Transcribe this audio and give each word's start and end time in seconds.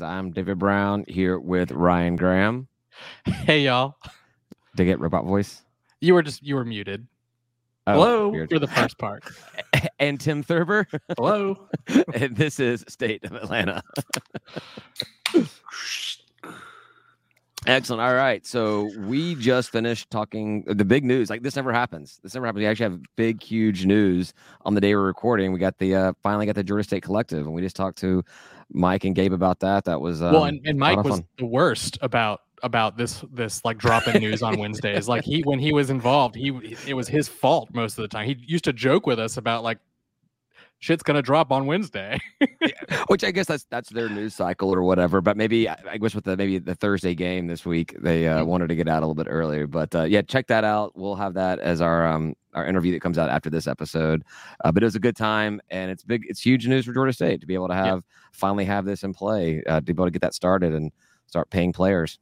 I'm 0.00 0.30
David 0.30 0.58
Brown 0.58 1.04
here 1.08 1.38
with 1.38 1.72
Ryan 1.72 2.16
Graham. 2.16 2.68
Hey 3.24 3.62
y'all. 3.62 3.96
Did 4.76 4.84
I 4.84 4.86
get 4.86 5.00
robot 5.00 5.24
voice? 5.24 5.62
You 6.00 6.14
were 6.14 6.22
just 6.22 6.42
you 6.42 6.54
were 6.54 6.64
muted. 6.64 7.06
Oh, 7.86 7.92
Hello. 7.94 8.28
weird. 8.28 8.50
For 8.50 8.60
the 8.60 8.68
first 8.68 8.96
part. 8.96 9.24
and 9.98 10.20
Tim 10.20 10.42
Thurber. 10.42 10.86
Hello. 11.16 11.68
and 12.14 12.36
this 12.36 12.60
is 12.60 12.84
State 12.88 13.24
of 13.24 13.32
Atlanta. 13.32 13.82
Excellent. 17.66 18.02
All 18.02 18.14
right. 18.14 18.44
So 18.44 18.90
we 18.98 19.36
just 19.36 19.70
finished 19.70 20.10
talking 20.10 20.64
the 20.66 20.84
big 20.84 21.04
news. 21.04 21.30
Like 21.30 21.42
this 21.42 21.54
never 21.54 21.72
happens. 21.72 22.18
This 22.22 22.34
never 22.34 22.46
happens. 22.46 22.60
We 22.60 22.66
actually 22.66 22.90
have 22.90 23.00
big, 23.16 23.40
huge 23.40 23.86
news 23.86 24.34
on 24.64 24.74
the 24.74 24.80
day 24.80 24.94
we're 24.96 25.02
recording. 25.02 25.52
We 25.52 25.60
got 25.60 25.78
the 25.78 25.94
uh 25.94 26.12
finally 26.22 26.46
got 26.46 26.56
the 26.56 26.64
Georgia 26.64 26.82
State 26.82 27.04
Collective, 27.04 27.46
and 27.46 27.54
we 27.54 27.62
just 27.62 27.76
talked 27.76 27.98
to 27.98 28.24
Mike 28.72 29.04
and 29.04 29.14
Gabe 29.14 29.32
about 29.32 29.60
that. 29.60 29.84
That 29.84 30.00
was 30.00 30.22
um, 30.22 30.32
well, 30.32 30.44
and, 30.44 30.60
and 30.64 30.78
Mike 30.78 31.02
was 31.04 31.16
fun. 31.16 31.26
the 31.38 31.46
worst 31.46 31.98
about 32.02 32.40
about 32.62 32.96
this 32.96 33.24
this 33.32 33.64
like 33.64 33.78
dropping 33.78 34.20
news 34.20 34.42
on 34.42 34.58
Wednesdays. 34.58 35.08
Like 35.08 35.24
he 35.24 35.42
when 35.42 35.58
he 35.58 35.72
was 35.72 35.90
involved, 35.90 36.34
he 36.34 36.48
it 36.86 36.94
was 36.94 37.08
his 37.08 37.28
fault 37.28 37.70
most 37.72 37.98
of 37.98 38.02
the 38.02 38.08
time. 38.08 38.26
He 38.26 38.36
used 38.46 38.64
to 38.64 38.72
joke 38.72 39.06
with 39.06 39.18
us 39.18 39.36
about 39.36 39.62
like 39.64 39.78
shit's 40.78 41.02
gonna 41.02 41.22
drop 41.22 41.50
on 41.52 41.66
Wednesday. 41.66 42.18
which 43.08 43.24
I 43.24 43.30
guess 43.30 43.46
that's 43.46 43.64
that's 43.70 43.90
their 43.90 44.08
news 44.08 44.34
cycle 44.34 44.72
or 44.74 44.82
whatever. 44.82 45.20
But 45.20 45.36
maybe 45.36 45.68
I 45.68 45.98
guess 45.98 46.14
with 46.14 46.24
the 46.24 46.36
maybe 46.36 46.58
the 46.58 46.74
Thursday 46.74 47.14
game 47.14 47.46
this 47.46 47.66
week, 47.66 47.96
they 48.00 48.26
uh, 48.28 48.40
Mhm. 48.42 48.46
wanted 48.46 48.68
to 48.68 48.76
get 48.76 48.88
out 48.88 49.02
a 49.02 49.06
little 49.06 49.14
bit 49.14 49.28
earlier. 49.30 49.66
But 49.66 49.94
uh, 49.94 50.02
yeah, 50.04 50.22
check 50.22 50.46
that 50.48 50.64
out. 50.64 50.92
We'll 50.96 51.16
have 51.16 51.34
that 51.34 51.58
as 51.58 51.80
our 51.80 52.06
um 52.06 52.34
our 52.54 52.66
interview 52.66 52.92
that 52.92 53.00
comes 53.00 53.18
out 53.18 53.30
after 53.30 53.50
this 53.50 53.66
episode. 53.66 54.24
Uh, 54.64 54.72
but 54.72 54.82
it 54.82 54.86
was 54.86 54.94
a 54.94 55.00
good 55.00 55.16
time, 55.16 55.60
and 55.70 55.90
it's 55.90 56.02
big. 56.04 56.24
It's 56.28 56.40
huge 56.40 56.66
news 56.66 56.84
for 56.84 56.92
Georgia 56.92 57.12
State 57.12 57.40
to 57.40 57.46
be 57.46 57.54
able 57.54 57.68
to 57.68 57.74
have 57.74 58.02
finally 58.32 58.64
have 58.64 58.84
this 58.84 59.02
in 59.02 59.12
play, 59.12 59.62
uh, 59.66 59.80
to 59.80 59.86
be 59.86 59.92
able 59.92 60.06
to 60.06 60.10
get 60.10 60.22
that 60.22 60.34
started 60.34 60.74
and 60.74 60.92
start 61.26 61.50
paying 61.50 61.72
players. 61.72 62.18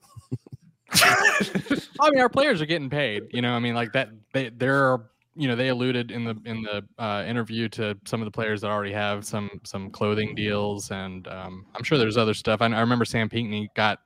I 0.92 2.10
mean, 2.10 2.20
our 2.20 2.28
players 2.28 2.60
are 2.60 2.66
getting 2.66 2.90
paid. 2.90 3.24
You 3.32 3.42
know, 3.42 3.52
I 3.52 3.58
mean, 3.58 3.74
like 3.74 3.92
that. 3.92 4.10
They 4.32 4.50
they're 4.50 4.98
you 5.36 5.48
know 5.48 5.56
they 5.56 5.68
alluded 5.68 6.10
in 6.10 6.24
the 6.24 6.36
in 6.44 6.62
the 6.62 6.84
uh, 6.98 7.24
interview 7.26 7.68
to 7.70 7.96
some 8.04 8.20
of 8.20 8.24
the 8.24 8.30
players 8.30 8.60
that 8.62 8.70
already 8.70 8.92
have 8.92 9.24
some 9.24 9.50
some 9.64 9.90
clothing 9.90 10.34
deals, 10.34 10.90
and 10.90 11.26
um, 11.28 11.66
I'm 11.74 11.84
sure 11.84 11.98
there's 11.98 12.16
other 12.16 12.34
stuff. 12.34 12.60
I, 12.60 12.66
I 12.66 12.80
remember 12.80 13.04
Sam 13.04 13.28
Pinckney 13.28 13.70
got 13.74 14.00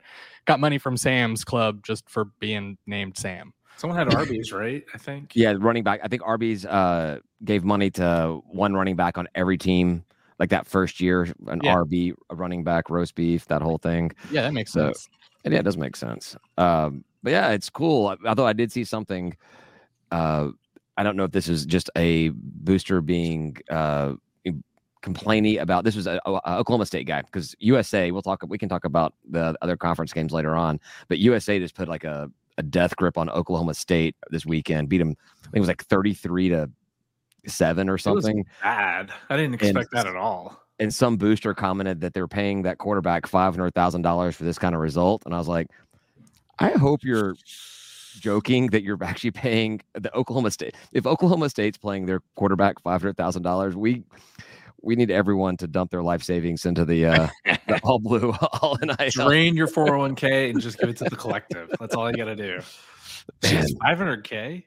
got 0.45 0.61
money 0.61 0.79
from 0.79 0.97
Sam's 0.97 1.45
Club 1.45 1.83
just 1.83 2.09
for 2.09 2.27
being 2.41 2.77
named 2.87 3.17
Sam. 3.17 3.53
Someone 3.77 3.99
had 3.99 4.15
Arby's, 4.15 4.53
right? 4.53 4.85
I 4.95 4.99
think. 4.99 5.33
Yeah, 5.35 5.55
running 5.59 5.83
back. 5.83 6.01
I 6.03 6.09
think 6.09 6.23
Arby's 6.25 6.65
uh, 6.65 7.19
gave 7.45 7.65
money 7.65 7.91
to 7.93 8.41
one 8.47 8.75
running 8.75 8.97
back 8.97 9.19
on 9.19 9.27
every 9.35 9.59
team. 9.59 10.05
Like 10.39 10.51
that 10.51 10.67
first 10.67 11.01
year, 11.01 11.23
an 11.47 11.61
Yeah. 11.63 11.77
RB, 11.77 12.13
a 12.31 12.35
running 12.35 12.65
back, 12.65 12.91
roast 12.91 13.15
beef, 13.15 13.47
that 13.47 13.63
whole 13.63 13.79
thing. 13.79 14.11
Yeah, 14.33 14.43
that 14.43 14.53
makes 14.53 14.73
So- 14.73 14.87
sense. 14.87 15.09
And 15.45 15.53
yeah, 15.53 15.61
it 15.61 15.65
does 15.65 15.77
make 15.77 15.95
sense. 15.95 16.37
Um, 16.57 17.05
but 17.23 17.31
yeah, 17.33 17.51
it's 17.51 17.69
cool. 17.71 18.17
Although 18.27 18.47
I 18.47 18.53
did 18.55 18.73
see 18.73 18.83
something. 18.85 19.37
Uh, 20.11 20.49
I 20.97 21.03
don't 21.03 21.17
know 21.17 21.25
if 21.25 21.33
this 21.33 21.49
is 21.49 21.67
just 21.67 21.91
a 21.97 22.31
booster 22.31 23.01
being 23.01 23.57
uh, 23.71 24.15
complaining 25.03 25.59
about. 25.59 25.85
This 25.85 25.97
was 25.97 26.07
a, 26.07 26.19
a 26.25 26.57
Oklahoma 26.59 26.87
State 26.87 27.07
guy 27.07 27.23
because 27.23 27.55
USA. 27.59 28.11
We'll 28.11 28.23
talk. 28.23 28.43
We 28.49 28.59
can 28.59 28.69
talk 28.69 28.85
about 28.85 29.15
the 29.29 29.55
other 29.61 29.77
conference 29.77 30.13
games 30.13 30.33
later 30.33 30.55
on. 30.57 30.81
But 31.09 31.19
USA 31.19 31.59
just 31.59 31.75
put 31.75 31.89
like 31.89 32.05
a, 32.05 32.31
a 32.59 32.63
death 32.63 32.97
grip 32.97 33.19
on 33.19 33.29
Oklahoma 33.31 33.75
State 33.75 34.17
this 34.31 34.47
weekend. 34.47 34.89
Beat 34.89 34.99
them. 34.99 35.17
I 35.43 35.45
think 35.45 35.57
it 35.57 35.61
was 35.61 35.69
like 35.69 35.85
thirty 35.85 36.15
three 36.15 36.49
to 36.51 36.71
seven 37.47 37.89
or 37.89 37.99
something. 37.99 38.45
Bad. 38.63 39.13
I 39.29 39.37
didn't 39.37 39.55
expect 39.55 39.91
that 39.93 40.07
at 40.07 40.17
all. 40.17 40.61
and 40.79 40.93
some 40.95 41.17
booster 41.17 41.55
commented 41.55 42.01
that 42.01 42.15
they 42.15 42.21
were 42.21 42.29
paying 42.29 42.63
that 42.63 42.79
quarterback 42.79 43.27
five 43.27 43.55
hundred 43.55 43.75
thousand 43.75 44.03
dollars 44.03 44.35
for 44.37 44.45
this 44.45 44.59
kind 44.59 44.75
of 44.75 44.81
result, 44.81 45.23
and 45.27 45.35
I 45.35 45.39
was 45.39 45.49
like, 45.49 45.69
I 46.59 46.71
hope 46.71 47.03
you're 47.03 47.35
joking 48.21 48.69
that 48.69 48.83
you're 48.85 49.03
actually 49.03 49.33
paying 49.33 49.81
the 49.95 50.15
Oklahoma 50.17 50.51
State. 50.51 50.77
If 50.93 51.07
Oklahoma 51.07 51.49
State's 51.51 51.77
playing 51.79 52.07
their 52.07 52.21
quarterback 52.37 52.81
five 52.81 53.03
hundred 53.03 53.17
thousand 53.17 53.43
dollars, 53.43 53.75
we 53.77 54.05
we 54.85 54.97
need 54.97 55.11
everyone 55.11 55.57
to 55.59 55.67
dump 55.67 55.91
their 55.91 56.03
life 56.03 56.23
savings 56.23 56.67
into 56.67 56.85
the 56.85 57.07
uh 57.07 57.29
the 57.67 57.81
all 57.83 57.99
blue 57.99 58.33
all 58.63 58.77
NIL. 58.83 58.97
Drain 59.11 59.57
your 59.57 59.69
401k 59.69 60.51
and 60.51 60.61
just 60.61 60.79
give 60.79 60.89
it 60.91 60.97
to 60.99 61.05
the 61.05 61.17
collective. 61.17 61.71
That's 61.81 61.95
all 61.95 62.11
you 62.11 62.17
got 62.17 62.27
to 62.27 62.37
do. 62.37 62.61
Man. 63.43 63.67
500k? 63.83 64.65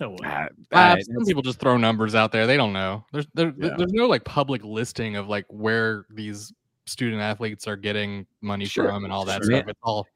No 0.00 0.10
way. 0.10 0.16
Ah, 0.24 0.44
Uh, 0.44 0.48
ah, 0.72 0.96
some 1.00 1.24
people 1.26 1.42
just 1.42 1.60
throw 1.60 1.76
numbers 1.76 2.14
out 2.14 2.32
there. 2.32 2.46
They 2.46 2.56
don't 2.56 2.72
know. 2.72 3.04
There's 3.12 3.26
there, 3.34 3.52
Yeah. 3.58 3.74
there's 3.76 3.92
no 3.92 4.06
like 4.06 4.24
public 4.24 4.64
listing 4.64 5.16
of 5.16 5.28
like 5.28 5.44
where 5.48 6.06
these 6.10 6.52
student 6.86 7.20
athletes 7.22 7.68
are 7.68 7.76
getting 7.76 8.26
money 8.40 8.64
Sure, 8.64 8.88
from 8.88 9.04
and 9.04 9.12
all 9.12 9.24
that 9.26 9.42
sure. 9.44 9.56
stuff. 9.58 9.68
It's 9.68 9.80
all 9.82 10.06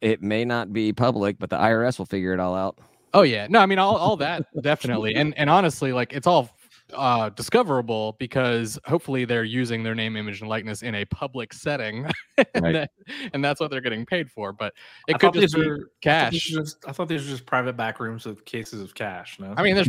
it 0.00 0.22
may 0.22 0.44
not 0.44 0.72
be 0.72 0.92
public, 0.92 1.38
but 1.38 1.48
the 1.48 1.56
IRS 1.56 1.98
will 1.98 2.04
figure 2.06 2.34
it 2.34 2.40
all 2.40 2.54
out. 2.54 2.78
Oh 3.14 3.22
yeah, 3.22 3.46
no, 3.48 3.60
I 3.60 3.66
mean 3.66 3.78
all, 3.78 3.96
all 3.96 4.16
that 4.18 4.44
definitely, 4.60 5.14
and 5.14 5.36
and 5.38 5.48
honestly, 5.48 5.92
like 5.92 6.12
it's 6.12 6.26
all 6.26 6.50
uh, 6.96 7.28
discoverable 7.30 8.16
because 8.18 8.78
hopefully 8.86 9.24
they're 9.24 9.44
using 9.44 9.82
their 9.82 9.94
name, 9.94 10.16
image, 10.16 10.40
and 10.40 10.48
likeness 10.48 10.82
in 10.82 10.94
a 10.94 11.04
public 11.06 11.52
setting, 11.52 12.06
and, 12.54 12.64
Right. 12.64 12.72
that- 12.72 12.90
and 13.32 13.44
that's 13.44 13.60
what 13.60 13.70
they're 13.70 13.80
getting 13.80 14.06
paid 14.06 14.30
for. 14.30 14.52
But 14.52 14.72
I 15.08 15.12
it 15.12 15.18
could 15.20 15.34
just 15.34 15.54
be 15.54 15.66
were- 15.66 15.74
I 15.74 15.78
thought 15.78 15.88
cash. 16.02 16.32
just- 16.48 16.84
I 16.88 16.92
thought 16.92 17.08
these 17.08 17.24
were 17.24 17.30
just 17.30 17.46
private 17.46 17.76
back 17.76 18.00
rooms 18.00 18.26
with 18.26 18.44
cases 18.44 18.80
of 18.80 18.94
cash. 18.94 19.38
No, 19.38 19.54
I 19.56 19.62
mean, 19.62 19.74
there's 19.74 19.88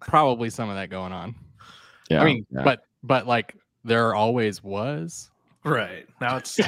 probably 0.00 0.50
some 0.50 0.68
of 0.68 0.76
that 0.76 0.90
going 0.90 1.12
on. 1.12 1.34
Yeah, 2.10 2.22
I 2.22 2.24
mean, 2.24 2.46
yeah. 2.50 2.62
but 2.64 2.82
but 3.02 3.26
like 3.26 3.56
there 3.84 4.14
always 4.14 4.62
was. 4.62 5.30
right 5.64 6.06
now 6.20 6.36
it's 6.36 6.58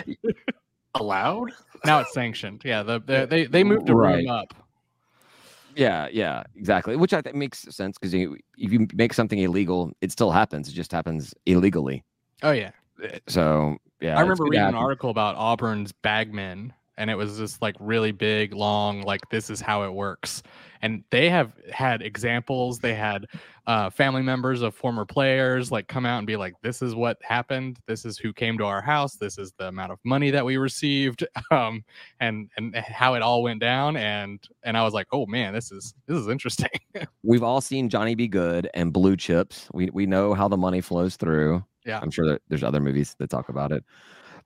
allowed. 0.94 1.50
Now 1.84 2.00
it's 2.00 2.12
sanctioned. 2.12 2.62
Yeah, 2.64 2.82
the, 2.82 3.00
the 3.00 3.26
they 3.28 3.47
they 3.47 3.64
moved 3.64 3.87
the 3.87 3.94
Right. 3.94 4.16
room 4.16 4.28
up. 4.28 4.54
Yeah, 5.75 6.09
yeah, 6.12 6.43
exactly. 6.56 6.97
Which 6.97 7.12
I 7.12 7.21
think 7.22 7.37
makes 7.37 7.60
sense 7.75 7.99
because 7.99 8.15
if 8.15 8.72
you 8.72 8.87
make 8.94 9.15
something 9.15 9.38
illegal, 9.38 9.93
it 10.00 10.12
still 10.12 10.31
happens. 10.31 10.69
It 10.69 10.72
just 10.72 10.93
happens 10.93 11.34
illegally. 11.47 12.05
Oh 12.43 12.53
yeah. 12.53 12.71
Eh, 13.03 13.19
so 13.28 13.77
yeah, 14.00 14.16
I 14.16 14.21
remember 14.21 14.44
reading 14.44 14.66
an 14.66 14.75
article 14.75 15.11
about 15.11 15.37
Auburn's 15.37 15.93
bagmen, 15.93 16.72
and 16.98 17.10
it 17.10 17.14
was 17.14 17.38
just 17.38 17.62
like 17.62 17.76
really 17.80 18.12
big, 18.12 18.54
long, 18.54 19.03
like 19.03 19.20
this 19.30 19.50
is 19.50 19.60
how 19.60 19.84
it 19.84 19.92
works. 19.92 20.42
And 20.82 21.04
they 21.10 21.30
have 21.30 21.53
had 21.72 22.03
examples. 22.03 22.80
They 22.80 22.94
had 22.94 23.26
uh, 23.66 23.88
family 23.88 24.22
members 24.22 24.62
of 24.62 24.75
former 24.75 25.04
players 25.04 25.70
like 25.70 25.86
come 25.86 26.04
out 26.04 26.19
and 26.19 26.26
be 26.26 26.36
like, 26.36 26.54
"This 26.62 26.82
is 26.82 26.94
what 26.94 27.19
happened. 27.22 27.78
This 27.86 28.04
is 28.04 28.19
who 28.19 28.32
came 28.32 28.58
to 28.58 28.64
our 28.64 28.82
house. 28.82 29.14
This 29.14 29.38
is 29.38 29.52
the 29.58 29.69
amount 29.69 29.92
of 29.92 30.00
money 30.04 30.31
that 30.31 30.44
we 30.44 30.56
received, 30.56 31.25
um, 31.52 31.84
and 32.19 32.50
and 32.56 32.75
how 32.75 33.14
it 33.14 33.22
all 33.22 33.44
went 33.44 33.60
down." 33.60 33.97
And 33.97 34.41
and 34.64 34.76
I 34.76 34.82
was 34.82 34.92
like, 34.92 35.06
"Oh 35.12 35.26
man, 35.26 35.54
this 35.54 35.70
is 35.70 35.94
this 36.06 36.19
is 36.19 36.28
interesting." 36.28 36.70
We've 37.22 37.44
all 37.44 37.60
seen 37.60 37.88
Johnny 37.88 38.16
Be 38.16 38.26
Good 38.26 38.69
and 38.75 38.92
Blue 38.92 39.16
Chips. 39.16 39.69
We 39.72 39.88
we 39.91 40.06
know 40.06 40.34
how 40.34 40.48
the 40.48 40.56
money 40.56 40.81
flows 40.81 41.14
through. 41.14 41.64
Yeah. 41.86 42.00
I'm 42.00 42.10
sure 42.10 42.26
that 42.26 42.42
there's 42.48 42.62
other 42.62 42.81
movies 42.81 43.14
that 43.19 43.31
talk 43.31 43.48
about 43.48 43.72
it. 43.72 43.84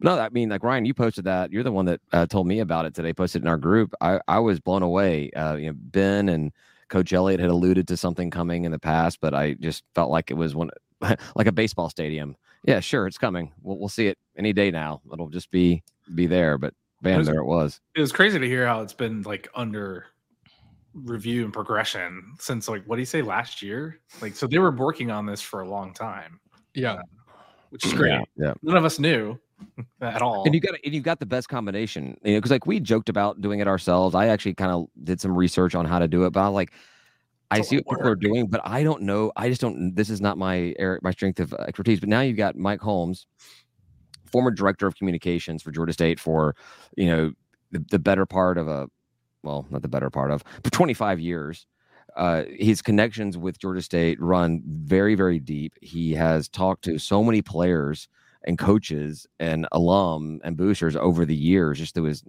No, 0.00 0.18
I 0.18 0.28
mean, 0.28 0.48
like 0.48 0.62
Ryan, 0.62 0.84
you 0.84 0.94
posted 0.94 1.24
that. 1.24 1.50
You're 1.52 1.62
the 1.62 1.72
one 1.72 1.86
that 1.86 2.00
uh, 2.12 2.26
told 2.26 2.46
me 2.46 2.60
about 2.60 2.84
it 2.84 2.94
today. 2.94 3.12
Posted 3.12 3.42
in 3.42 3.48
our 3.48 3.56
group. 3.56 3.94
I 4.00 4.20
I 4.28 4.38
was 4.38 4.60
blown 4.60 4.82
away. 4.82 5.30
Uh, 5.30 5.56
you 5.56 5.68
know, 5.68 5.74
Ben 5.76 6.28
and 6.28 6.52
Coach 6.88 7.12
Elliott 7.12 7.40
had 7.40 7.50
alluded 7.50 7.88
to 7.88 7.96
something 7.96 8.30
coming 8.30 8.64
in 8.64 8.72
the 8.72 8.78
past, 8.78 9.20
but 9.20 9.34
I 9.34 9.54
just 9.54 9.84
felt 9.94 10.10
like 10.10 10.30
it 10.30 10.34
was 10.34 10.54
one 10.54 10.71
like 11.00 11.47
a 11.47 11.53
baseball 11.53 11.88
stadium. 11.88 12.36
Yeah, 12.65 12.80
sure, 12.80 13.06
it's 13.06 13.18
coming. 13.18 13.53
We'll 13.62 13.78
we'll 13.78 13.88
see 13.88 14.09
it 14.09 14.18
any 14.36 14.53
day 14.53 14.71
now. 14.71 15.00
It'll 15.12 15.28
just 15.28 15.50
be 15.50 15.82
be 16.15 16.26
there. 16.26 16.59
But 16.59 16.74
bam, 17.03 17.18
Was- 17.18 17.26
there 17.26 17.38
it 17.41 17.47
was. 17.47 17.80
It 17.94 18.00
was 18.00 18.12
crazy 18.12 18.38
to 18.38 18.47
hear 18.47 18.66
how 18.66 18.82
it's 18.82 18.92
been 18.92 19.22
like 19.22 19.48
under 19.54 20.06
review 20.94 21.44
and 21.44 21.53
progression 21.53 22.34
since 22.38 22.68
like 22.68 22.82
what 22.86 22.97
do 22.97 23.03
you 23.03 23.06
say 23.06 23.22
last 23.22 23.62
year? 23.62 24.00
Like 24.21 24.34
so 24.34 24.47
they 24.47 24.59
were 24.59 24.71
working 24.71 25.10
on 25.10 25.26
this 25.26 25.41
for 25.41 25.60
a 25.60 25.68
long 25.68 25.92
time, 25.94 26.41
yeah, 26.74 27.00
which 27.71 27.86
is 27.86 27.92
great. 27.92 28.12
Yeah, 28.12 28.22
yeah. 28.36 28.54
None 28.62 28.76
of 28.76 28.84
us 28.84 28.98
knew 28.98 29.38
at 30.00 30.22
all. 30.22 30.44
And 30.44 30.54
you 30.54 30.60
got 30.60 30.74
and 30.84 30.94
you've 30.94 31.04
got 31.04 31.20
the 31.20 31.26
best 31.26 31.48
combination, 31.48 32.16
you 32.22 32.32
know, 32.32 32.38
because 32.38 32.50
like 32.50 32.66
we 32.66 32.80
joked 32.80 33.08
about 33.08 33.41
doing 33.41 33.60
it 33.60 33.68
ourselves. 33.68 34.14
I 34.14 34.28
actually 34.28 34.54
kind 34.54 34.72
of 34.72 34.86
did 35.04 35.20
some 35.20 35.36
research 35.36 35.74
on 35.74 35.84
how 35.84 35.98
to 35.98 36.08
do 36.08 36.24
it, 36.24 36.30
but 36.30 36.41
I 36.41 36.48
like 36.48 36.72
I 37.50 37.60
see 37.60 37.76
what 37.76 37.97
people 37.97 38.08
are 38.08 38.16
doing, 38.16 38.48
but 38.48 38.60
I 38.64 38.82
don't 38.82 39.03
know. 39.03 39.32
I 39.36 39.48
just 39.48 39.60
don't. 39.60 39.94
This 39.94 40.10
is 40.10 40.20
not 40.20 40.36
my 40.36 40.74
my 41.03 41.10
strength 41.10 41.41
of 41.41 41.54
expertise. 41.54 42.00
But 42.00 42.08
now 42.08 42.20
you've 42.20 42.36
got 42.36 42.56
Mike 42.56 42.80
Holmes, 42.80 43.26
former 44.30 44.50
director 44.50 44.86
of 44.86 44.97
communications 44.97 45.62
for 45.62 45.70
Georgia 45.70 45.92
State 45.92 46.18
for, 46.18 46.56
you 46.97 47.06
know, 47.06 47.32
the, 47.70 47.84
the 47.91 47.98
better 47.98 48.26
part 48.26 48.59
of 48.59 48.68
a, 48.68 48.88
well, 49.42 49.66
not 49.70 49.82
the 49.82 49.88
better 49.88 50.10
part 50.10 50.30
of, 50.30 50.42
for 50.64 50.70
25 50.70 51.20
years. 51.20 51.66
Uh, 52.16 52.44
his 52.59 52.80
connections 52.80 53.36
with 53.36 53.59
Georgia 53.59 53.82
State 53.82 54.20
run 54.20 54.62
very, 54.66 55.14
very 55.14 55.38
deep. 55.38 55.74
He 55.82 56.12
has 56.14 56.48
talked 56.48 56.82
to 56.84 56.98
so 56.98 57.22
many 57.22 57.42
players 57.42 58.09
and 58.47 58.59
coaches 58.59 59.27
and 59.41 59.66
alum 59.72 60.41
and 60.45 60.57
boosters 60.57 60.97
over 60.97 61.25
the 61.25 61.34
years, 61.34 61.78
just 61.78 61.95
through 61.95 62.04
his 62.04 62.22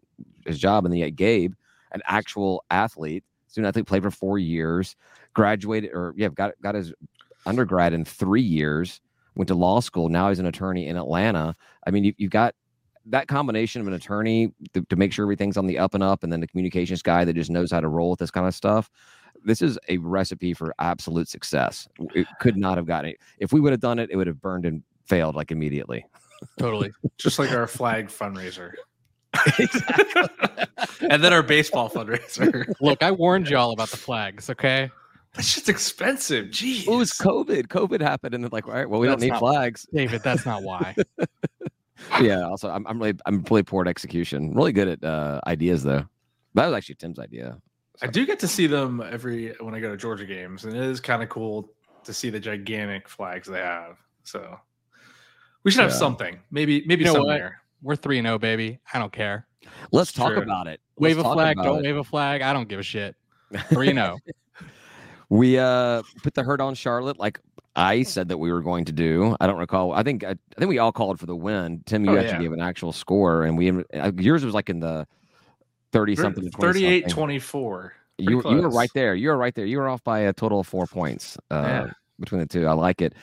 his 0.45 0.59
job. 0.59 0.85
And 0.85 0.93
then 0.93 0.99
yet 0.99 1.15
Gabe, 1.15 1.53
an 1.91 2.01
actual 2.05 2.63
athlete, 2.71 3.23
student 3.47 3.69
athlete, 3.69 3.85
played 3.85 4.03
for 4.03 4.11
four 4.11 4.39
years, 4.39 4.95
graduated 5.33 5.91
or 5.93 6.13
yeah, 6.17 6.29
got 6.29 6.53
got 6.61 6.75
his 6.75 6.93
undergrad 7.45 7.93
in 7.93 8.03
three 8.03 8.41
years, 8.41 8.99
went 9.35 9.47
to 9.47 9.55
law 9.55 9.79
school. 9.79 10.09
Now 10.09 10.29
he's 10.29 10.39
an 10.39 10.45
attorney 10.47 10.87
in 10.87 10.97
Atlanta. 10.97 11.55
I 11.85 11.91
mean, 11.91 12.03
you, 12.03 12.13
you've 12.17 12.31
got 12.31 12.55
that 13.05 13.27
combination 13.27 13.79
of 13.79 13.87
an 13.87 13.93
attorney 13.93 14.51
to, 14.73 14.81
to 14.81 14.95
make 14.95 15.13
sure 15.13 15.23
everything's 15.23 15.55
on 15.55 15.67
the 15.67 15.77
up 15.77 15.93
and 15.93 16.03
up, 16.03 16.23
and 16.23 16.33
then 16.33 16.41
the 16.41 16.47
communications 16.47 17.01
guy 17.01 17.23
that 17.23 17.33
just 17.33 17.49
knows 17.49 17.71
how 17.71 17.79
to 17.79 17.87
roll 17.87 18.09
with 18.09 18.19
this 18.19 18.31
kind 18.31 18.47
of 18.47 18.55
stuff. 18.55 18.89
This 19.45 19.61
is 19.61 19.77
a 19.87 19.97
recipe 19.99 20.53
for 20.53 20.73
absolute 20.79 21.29
success. 21.29 21.87
It 22.15 22.27
could 22.41 22.57
not 22.57 22.75
have 22.77 22.87
gotten 22.87 23.11
it. 23.11 23.21
If 23.37 23.53
we 23.53 23.61
would 23.61 23.71
have 23.71 23.79
done 23.79 23.99
it, 23.99 24.09
it 24.11 24.17
would 24.17 24.27
have 24.27 24.41
burned 24.41 24.65
and 24.65 24.83
failed 25.07 25.35
like 25.35 25.51
immediately. 25.51 26.05
Totally. 26.59 26.91
Just 27.17 27.39
like 27.39 27.51
our 27.51 27.67
flag 27.67 28.07
fundraiser. 28.07 28.73
and 31.01 31.23
then 31.23 31.33
our 31.33 31.43
baseball 31.43 31.89
fundraiser. 31.89 32.73
Look, 32.81 33.03
I 33.03 33.11
warned 33.11 33.49
y'all 33.49 33.71
about 33.71 33.89
the 33.89 33.97
flags. 33.97 34.49
Okay. 34.49 34.89
That's 35.33 35.53
just 35.53 35.69
expensive. 35.69 36.47
Jeez. 36.47 36.87
It 36.87 36.89
was 36.89 37.11
COVID. 37.11 37.67
COVID 37.67 38.01
happened, 38.01 38.33
and 38.33 38.43
then 38.43 38.49
like, 38.51 38.65
all 38.67 38.73
right, 38.73 38.89
well, 38.89 38.99
we 38.99 39.05
That's 39.05 39.21
don't 39.21 39.27
need 39.27 39.33
not- 39.33 39.39
flags. 39.39 39.85
David, 39.93 40.23
that's 40.23 40.47
not 40.47 40.63
why. 40.63 40.95
yeah. 42.21 42.41
Also, 42.41 42.69
I'm, 42.71 42.87
I'm 42.87 42.97
really, 42.99 43.19
I'm 43.27 43.43
really 43.43 43.61
poor 43.61 43.83
at 43.83 43.87
execution. 43.87 44.55
Really 44.55 44.71
good 44.71 44.87
at 44.87 45.03
uh, 45.03 45.39
ideas 45.45 45.83
though. 45.83 46.07
That 46.55 46.65
was 46.65 46.75
actually 46.75 46.95
Tim's 46.95 47.19
idea. 47.19 47.59
I 48.01 48.07
do 48.07 48.25
get 48.25 48.39
to 48.39 48.47
see 48.47 48.65
them 48.65 49.03
every 49.07 49.49
when 49.59 49.75
I 49.75 49.79
go 49.79 49.91
to 49.91 49.97
Georgia 49.97 50.25
games, 50.25 50.65
and 50.65 50.75
it 50.75 50.81
is 50.81 50.99
kind 50.99 51.21
of 51.21 51.29
cool 51.29 51.69
to 52.05 52.13
see 52.13 52.31
the 52.31 52.39
gigantic 52.39 53.07
flags 53.07 53.47
they 53.47 53.59
have. 53.59 53.97
So 54.23 54.59
we 55.63 55.71
should 55.71 55.81
have 55.81 55.91
Yeah. 55.91 55.97
something. 55.97 56.39
Maybe 56.51 56.83
maybe 56.85 57.01
You 57.03 57.07
know 57.11 57.13
some 57.15 57.25
what? 57.25 57.51
We're 57.81 57.95
3 57.95 58.17
and 58.19 58.25
0, 58.27 58.39
baby. 58.39 58.79
I 58.93 58.99
don't 58.99 59.11
care. 59.11 59.45
Let's 59.91 60.11
talk 60.11 60.33
True. 60.33 60.41
about 60.41 60.67
it. 60.67 60.79
Wave 60.97 61.17
Let's 61.17 61.29
a 61.29 61.33
flag, 61.33 61.57
don't 61.57 61.79
it. 61.79 61.87
wave 61.87 61.97
a 61.97 62.03
flag. 62.03 62.41
I 62.41 62.53
don't 62.53 62.67
give 62.67 62.79
a 62.79 62.83
shit. 62.83 63.15
3 63.69 63.89
and 63.89 63.99
0. 63.99 64.17
We 65.29 65.59
uh 65.59 66.03
put 66.23 66.33
the 66.33 66.43
hurt 66.43 66.61
on 66.61 66.73
Charlotte, 66.73 67.19
like 67.19 67.39
I 67.75 68.01
said 68.03 68.29
that 68.29 68.37
we 68.37 68.51
were 68.51 68.61
going 68.61 68.85
to 68.85 68.91
do. 68.91 69.35
I 69.39 69.45
don't 69.45 69.59
recall. 69.59 69.91
I 69.93 70.01
think 70.03 70.23
I, 70.23 70.31
I 70.31 70.35
think 70.57 70.69
we 70.69 70.79
all 70.79 70.91
called 70.91 71.19
for 71.19 71.25
the 71.27 71.35
win. 71.35 71.83
Tim, 71.85 72.05
you 72.05 72.11
Oh, 72.11 72.17
actually 72.17 72.31
yeah. 72.33 72.39
gave 72.41 72.53
an 72.53 72.61
actual 72.61 72.91
score, 72.91 73.43
and 73.43 73.57
we 73.57 73.69
uh, 73.93 74.11
yours 74.17 74.43
was 74.43 74.53
like 74.55 74.69
in 74.69 74.79
the 74.79 75.05
thirty 75.91 76.15
something 76.15 76.43
to 76.43 76.49
20 76.49 76.73
38 76.73 77.01
something. 77.03 77.13
24. 77.15 77.93
You, 78.19 78.41
Pretty 78.41 78.55
you 78.55 78.61
were 78.63 78.69
right 78.69 78.89
there. 78.95 79.13
You 79.13 79.29
were 79.29 79.37
right 79.37 79.53
there. 79.53 79.65
You 79.65 79.77
were 79.77 79.87
off 79.89 80.03
by 80.03 80.19
a 80.21 80.33
total 80.33 80.61
of 80.61 80.67
four 80.67 80.87
points 80.87 81.37
uh, 81.51 81.55
Yeah. 81.85 81.91
between 82.19 82.39
the 82.39 82.47
two. 82.47 82.65
I 82.65 82.71
like 82.73 83.01
it. 83.01 83.13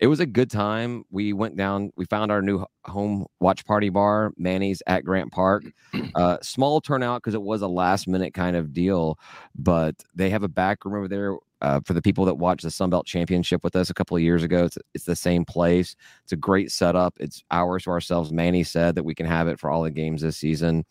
It 0.00 0.08
was 0.08 0.20
a 0.20 0.26
good 0.26 0.50
time. 0.50 1.04
We 1.10 1.32
went 1.32 1.56
down. 1.56 1.90
We 1.96 2.04
found 2.04 2.30
our 2.30 2.42
new 2.42 2.64
home 2.84 3.26
watch 3.40 3.64
party 3.64 3.88
bar, 3.88 4.32
Manny's 4.36 4.82
at 4.86 5.04
Grant 5.04 5.32
Park. 5.32 5.64
Uh, 6.14 6.38
small 6.40 6.80
turnout 6.80 7.22
because 7.22 7.34
it 7.34 7.42
was 7.42 7.60
a 7.60 7.68
last 7.68 8.08
minute 8.08 8.32
kind 8.32 8.56
of 8.56 8.72
deal, 8.72 9.18
but 9.54 9.94
they 10.14 10.30
have 10.30 10.42
a 10.42 10.48
back 10.48 10.84
room 10.84 10.94
over 10.94 11.08
there. 11.08 11.36
Uh, 11.60 11.80
for 11.84 11.92
the 11.92 12.00
people 12.02 12.24
that 12.24 12.34
watched 12.34 12.62
the 12.62 12.70
Sun 12.70 12.90
Belt 12.90 13.06
Championship 13.06 13.62
with 13.64 13.76
us 13.76 13.90
a 13.90 13.94
couple 13.94 14.16
of 14.16 14.22
years 14.22 14.42
ago, 14.42 14.64
it's, 14.64 14.78
it's 14.94 15.04
the 15.04 15.16
same 15.16 15.44
place. 15.44 15.94
It's 16.22 16.32
a 16.32 16.36
great 16.36 16.70
setup. 16.70 17.14
It's 17.18 17.42
ours 17.50 17.84
to 17.84 17.90
ourselves. 17.90 18.32
Manny 18.32 18.62
said 18.62 18.94
that 18.94 19.04
we 19.04 19.14
can 19.14 19.26
have 19.26 19.48
it 19.48 19.58
for 19.58 19.70
all 19.70 19.82
the 19.82 19.90
games 19.90 20.22
this 20.22 20.36
season. 20.36 20.84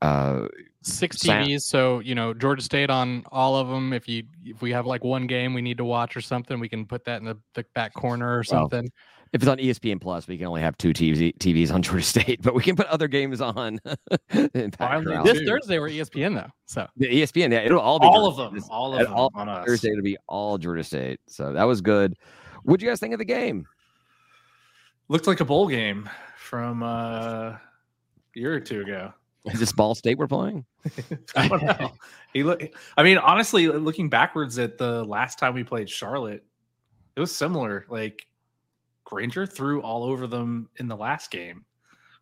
Uh, 0.00 0.46
Six 0.84 1.20
Sam- 1.20 1.46
TVs, 1.46 1.62
so 1.62 2.00
you 2.00 2.14
know 2.16 2.34
Georgia 2.34 2.62
State 2.62 2.90
on 2.90 3.22
all 3.30 3.54
of 3.56 3.68
them. 3.68 3.92
If 3.92 4.08
you 4.08 4.24
if 4.44 4.62
we 4.62 4.72
have 4.72 4.84
like 4.86 5.04
one 5.04 5.26
game 5.28 5.54
we 5.54 5.62
need 5.62 5.76
to 5.78 5.84
watch 5.84 6.16
or 6.16 6.20
something, 6.20 6.58
we 6.58 6.68
can 6.68 6.86
put 6.86 7.04
that 7.04 7.20
in 7.20 7.24
the, 7.24 7.38
the 7.54 7.64
back 7.74 7.94
corner 7.94 8.26
or 8.28 8.36
Well, 8.38 8.42
something. 8.68 8.90
if 9.32 9.42
it's 9.42 9.46
on 9.48 9.58
ESPN 9.58 10.00
Plus, 10.00 10.26
we 10.26 10.36
can 10.36 10.48
only 10.48 10.60
have 10.60 10.76
two 10.78 10.92
TVs, 10.92 11.36
TVs 11.38 11.72
on 11.72 11.82
Georgia 11.86 12.02
State, 12.04 12.42
but 12.42 12.54
we 12.54 12.64
can 12.64 12.74
put 12.74 12.88
other 12.88 13.06
games 13.06 13.40
on. 13.40 13.78
in 14.32 14.50
this. 14.50 15.40
Thursday 15.46 15.78
we're 15.78 15.88
ESPN 15.88 16.34
though, 16.34 16.50
so 16.66 16.88
The 16.96 17.06
ESPN, 17.06 17.52
yeah, 17.52 17.60
it'll 17.60 17.78
all 17.78 18.00
be 18.00 18.06
All 18.08 18.26
of 18.26 18.36
them. 18.36 18.58
State. 18.58 18.68
All 18.72 18.92
of 18.94 18.98
and 18.98 19.06
them 19.06 19.14
all 19.14 19.30
on 19.36 19.48
us. 19.48 19.64
Thursday 19.64 19.94
to 19.94 20.02
be 20.02 20.16
all 20.26 20.58
Georgia 20.58 20.82
State. 20.82 21.20
So 21.28 21.52
that 21.52 21.62
was 21.64 21.80
good. 21.80 22.14
What 22.64 22.80
do 22.80 22.86
you 22.86 22.90
guys 22.90 22.98
think 22.98 23.12
of 23.12 23.18
the 23.20 23.24
game? 23.24 23.66
Looked 25.08 25.28
like 25.28 25.38
a 25.38 25.44
bowl 25.44 25.68
game 25.68 26.10
from 26.36 26.82
uh, 26.82 26.86
a 27.50 27.60
year 28.34 28.52
or 28.54 28.60
two 28.60 28.80
ago. 28.80 29.12
Is 29.46 29.58
this 29.58 29.72
Ball 29.72 29.94
State 29.94 30.18
we're 30.18 30.28
playing? 30.28 30.64
I 31.36 31.48
don't 31.48 31.62
know. 31.62 31.92
He 32.32 32.42
look. 32.44 32.62
I 32.96 33.02
mean, 33.02 33.18
honestly, 33.18 33.66
looking 33.66 34.08
backwards 34.08 34.58
at 34.58 34.78
the 34.78 35.04
last 35.04 35.38
time 35.38 35.54
we 35.54 35.64
played 35.64 35.90
Charlotte, 35.90 36.44
it 37.16 37.20
was 37.20 37.34
similar. 37.34 37.84
Like 37.88 38.26
Grainger 39.04 39.46
threw 39.46 39.82
all 39.82 40.04
over 40.04 40.26
them 40.26 40.68
in 40.76 40.86
the 40.88 40.96
last 40.96 41.30
game, 41.30 41.64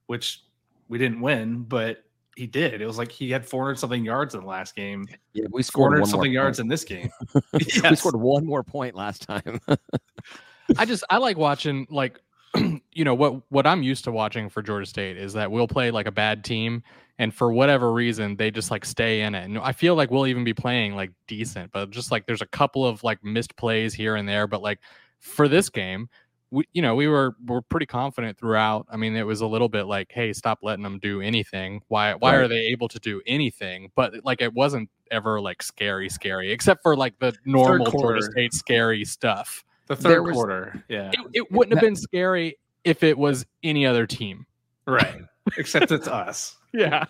which 0.07 0.43
we 0.89 0.99
didn't 0.99 1.21
win, 1.21 1.65
but 1.65 2.05
he 2.37 2.47
did. 2.47 2.81
It 2.81 2.87
was 2.87 2.97
like 2.97 3.13
he 3.13 3.31
had 3.31 3.47
400 3.47 3.79
something 3.79 4.05
yards 4.05 4.35
in 4.35 4.41
the 4.41 4.47
last 4.47 4.75
game, 4.75 5.07
Yeah, 5.35 5.47
we 5.51 5.63
scored 5.63 5.91
400 5.93 6.07
something 6.11 6.33
yards 6.33 6.59
point. 6.59 6.65
in 6.65 6.69
this 6.69 6.85
game. 6.85 7.11
We 7.53 7.97
scored 7.97 8.17
one 8.17 8.47
more 8.47 8.63
point 8.63 8.95
last 8.95 9.23
time. 9.23 9.61
I 10.79 10.85
just 10.85 11.05
I 11.11 11.19
like 11.19 11.37
watching 11.37 11.87
like 11.91 12.21
you 12.57 13.05
know 13.05 13.15
what 13.15 13.43
what 13.51 13.67
I'm 13.67 13.83
used 13.83 14.05
to 14.05 14.13
watching 14.13 14.49
for 14.49 14.63
Georgia 14.63 14.87
State 14.87 15.17
is 15.17 15.33
that 15.35 15.51
we'll 15.51 15.69
play 15.69 15.91
like 15.91 16.07
a 16.07 16.13
bad 16.13 16.45
team 16.45 16.83
and 17.21 17.35
for 17.35 17.53
whatever 17.53 17.93
reason 17.93 18.35
they 18.35 18.51
just 18.51 18.71
like 18.71 18.85
stay 18.85 19.21
in 19.21 19.35
it. 19.35 19.45
And 19.45 19.59
I 19.59 19.73
feel 19.73 19.95
like 19.95 20.11
we'll 20.11 20.27
even 20.27 20.43
be 20.43 20.55
playing 20.55 20.97
like 20.97 21.13
decent, 21.27 21.71
but 21.71 21.91
just 21.91 22.11
like 22.11 22.25
there's 22.27 22.41
a 22.41 22.47
couple 22.47 22.87
of 22.87 23.05
like 23.05 23.23
missed 23.23 23.55
plays 23.57 23.93
here 23.93 24.17
and 24.17 24.27
there, 24.27 24.47
but 24.47 24.63
like 24.63 24.79
for 25.19 25.47
this 25.47 25.69
game 25.69 26.09
we, 26.51 26.65
you 26.73 26.83
know, 26.83 26.95
we 26.95 27.07
were 27.09 27.37
were 27.47 27.61
pretty 27.63 27.87
confident 27.87 28.39
throughout. 28.39 28.87
I 28.91 28.97
mean, 28.97 29.15
it 29.15 29.23
was 29.27 29.41
a 29.41 29.47
little 29.47 29.69
bit 29.69 29.85
like, 29.85 30.11
"Hey, 30.11 30.33
stop 30.33 30.61
letting 30.63 30.83
them 30.83 30.99
do 30.99 31.21
anything. 31.21 31.81
Why? 31.89 32.15
Why 32.15 32.35
are 32.35 32.49
they 32.49 32.67
able 32.73 32.89
to 32.89 32.99
do 32.99 33.23
anything?" 33.27 33.93
But 33.95 34.25
like, 34.25 34.41
it 34.41 34.53
wasn't 34.53 34.91
ever 35.13 35.41
like 35.41 35.63
scary, 35.63 36.09
scary, 36.09 36.51
except 36.51 36.83
for 36.83 36.97
like 36.97 37.17
the 37.21 37.33
normal 37.45 37.87
Georgia 37.87 37.91
quarter. 37.91 38.21
State 38.33 38.53
scary 38.53 39.05
stuff 39.05 39.63
The 39.87 39.95
third 39.95 40.23
was- 40.23 40.33
quarter. 40.33 40.83
Yeah. 40.89 41.11
it, 41.13 41.21
it 41.35 41.53
wouldn't 41.53 41.73
have 41.77 41.83
been 41.83 41.95
scary 41.95 42.57
if 42.83 43.05
it 43.05 43.17
was 43.17 43.47
any 43.63 43.87
other 43.87 44.07
team. 44.09 44.45
Right. 44.89 45.23
Except 45.57 45.93
it's 45.93 46.09
us. 46.09 46.57
Yeah. 46.73 47.05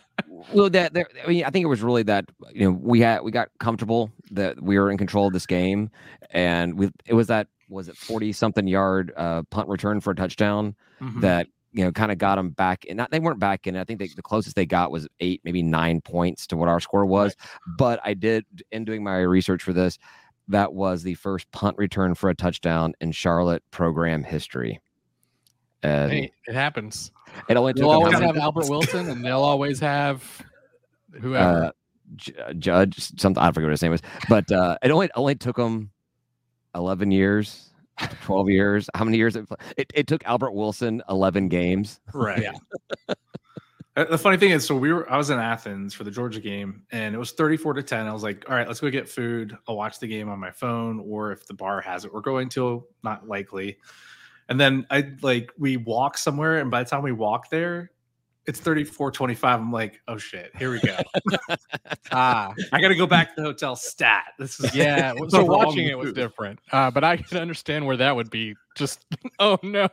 well, 0.55 0.71
that 0.71 0.95
there, 0.95 1.07
I 1.25 1.29
mean, 1.29 1.45
I 1.45 1.51
think 1.51 1.65
it 1.65 1.69
was 1.69 1.83
really 1.83 2.03
that 2.05 2.25
you 2.53 2.65
know 2.65 2.71
we 2.71 3.01
had 3.01 3.23
we 3.23 3.31
got 3.31 3.49
comfortable 3.59 4.11
that 4.31 4.61
we 4.63 4.79
were 4.79 4.91
in 4.91 4.97
control 4.99 5.27
of 5.27 5.33
this 5.33 5.47
game, 5.47 5.91
and 6.31 6.79
we 6.79 6.91
it 7.07 7.15
was 7.15 7.27
that 7.29 7.49
was 7.69 7.89
it 7.89 7.97
forty 7.97 8.33
something 8.33 8.67
yard 8.67 9.13
uh, 9.17 9.43
punt 9.51 9.69
return 9.69 10.01
for 10.01 10.11
a 10.13 10.15
touchdown 10.15 10.75
Mhm. 11.01 11.21
that 11.21 11.47
you 11.73 11.85
know 11.85 11.93
kind 11.93 12.11
of 12.11 12.19
got 12.19 12.35
them 12.37 12.51
back 12.51 12.85
and 12.89 12.97
not 12.97 13.11
they 13.11 13.21
weren't 13.21 13.39
back 13.39 13.67
in. 13.67 13.77
I 13.77 13.85
think 13.85 13.99
they, 14.01 14.09
the 14.09 14.23
closest 14.23 14.57
they 14.57 14.67
got 14.67 14.91
was 14.91 15.07
eight, 15.21 15.41
maybe 15.45 15.63
nine 15.63 16.01
points 16.01 16.47
to 16.49 16.57
what 16.57 16.69
our 16.69 16.81
score 16.81 17.05
was. 17.07 17.37
But 17.79 18.01
I 18.05 18.15
did 18.15 18.45
in 18.73 18.85
doing 18.85 19.05
my 19.05 19.19
research 19.19 19.63
for 19.63 19.73
this, 19.73 19.99
that 20.49 20.73
was 20.73 21.03
the 21.05 21.15
first 21.15 21.51
punt 21.53 21.77
return 21.79 22.15
for 22.15 22.29
a 22.31 22.35
touchdown 22.35 22.95
in 23.01 23.13
Charlotte 23.13 23.63
program 23.71 24.25
history. 24.25 24.81
And 25.83 26.11
Hey, 26.13 26.33
it 26.47 26.55
happens. 26.55 27.11
It 27.49 27.57
only 27.57 27.73
took 27.73 27.83
They'll 27.83 27.91
always 27.91 28.19
have 28.19 28.37
Albert 28.37 28.69
Wilson 28.69 29.09
and 29.09 29.25
they'll 29.25 29.43
always 29.43 29.81
have 29.81 30.23
whoever. 31.21 31.65
uh, 31.67 31.71
J- 32.17 32.35
Judge 32.59 33.19
something 33.21 33.43
I 33.43 33.49
forget 33.53 33.65
what 33.67 33.71
his 33.73 33.83
name 33.83 33.93
was, 33.93 34.03
but 34.29 34.51
uh, 34.51 34.77
it 34.83 34.91
only 34.91 35.09
only 35.15 35.35
took 35.37 35.57
him 35.57 35.91
eleven 36.75 37.11
years, 37.11 37.71
twelve 38.23 38.49
years. 38.51 38.89
How 38.95 39.05
many 39.05 39.17
years? 39.17 39.37
It, 39.37 39.47
it, 39.77 39.91
it 39.95 40.07
took 40.07 40.25
Albert 40.25 40.53
Wilson 40.53 41.03
eleven 41.09 41.49
games. 41.49 42.01
Right. 42.13 42.43
Yeah. 42.43 42.53
Uh, 43.97 44.05
The 44.05 44.17
funny 44.19 44.37
thing 44.37 44.53
is, 44.53 44.65
so 44.65 44.77
we 44.77 44.93
were 44.93 45.11
I 45.11 45.17
was 45.17 45.31
in 45.31 45.39
Athens 45.41 45.95
for 45.95 46.05
the 46.05 46.13
Georgia 46.13 46.39
game 46.39 46.85
and 46.93 47.13
it 47.13 47.19
was 47.19 47.33
34 47.33 47.75
to 47.75 47.83
10. 47.83 48.07
I 48.07 48.13
was 48.13 48.23
like, 48.23 48.45
all 48.49 48.55
right, 48.55 48.69
let's 48.69 48.79
go 48.79 48.89
get 48.89 49.09
food. 49.09 49.57
I'll 49.69 49.75
watch 49.77 49.99
the 49.99 50.07
game 50.07 50.29
on 50.29 50.39
my 50.39 50.53
phone, 50.53 51.01
or 51.05 51.33
if 51.33 51.45
the 51.45 51.55
bar 51.55 51.81
has 51.81 52.05
it, 52.05 52.15
we're 52.15 52.21
going 52.21 52.49
to 52.51 52.85
not 53.03 53.27
likely. 53.27 53.79
And 54.51 54.61
then 54.61 54.85
I 54.91 55.13
like 55.23 55.53
we 55.57 55.77
walk 55.77 56.19
somewhere, 56.19 56.59
and 56.59 56.71
by 56.71 56.83
the 56.83 56.91
time 56.91 57.03
we 57.03 57.13
walk 57.13 57.51
there, 57.51 57.93
it's 58.47 58.59
34 58.59 59.13
25. 59.13 59.61
I'm 59.61 59.73
like, 59.73 60.01
oh 60.09 60.19
shit, 60.19 60.51
here 60.59 60.73
we 60.73 60.81
go. 60.81 60.97
ah, 62.13 62.53
I 62.73 62.81
gotta 62.81 62.97
go 62.97 63.07
back 63.07 63.29
to 63.37 63.43
the 63.43 63.47
hotel 63.47 63.77
stat. 63.77 64.33
This 64.41 64.59
is 64.59 64.75
yeah. 64.75 65.15
so 65.29 65.47
wrong 65.47 65.67
watching 65.67 65.87
it 65.87 65.97
was 65.97 66.13
different. 66.13 66.59
Uh, 66.73 66.91
but 66.91 67.05
I 67.05 67.19
can 67.19 67.39
understand 67.39 67.87
where 67.87 67.97
that 67.99 68.17
would 68.17 68.29
be 68.29 68.57
just, 68.77 69.05
oh 69.39 69.57
no, 69.63 69.89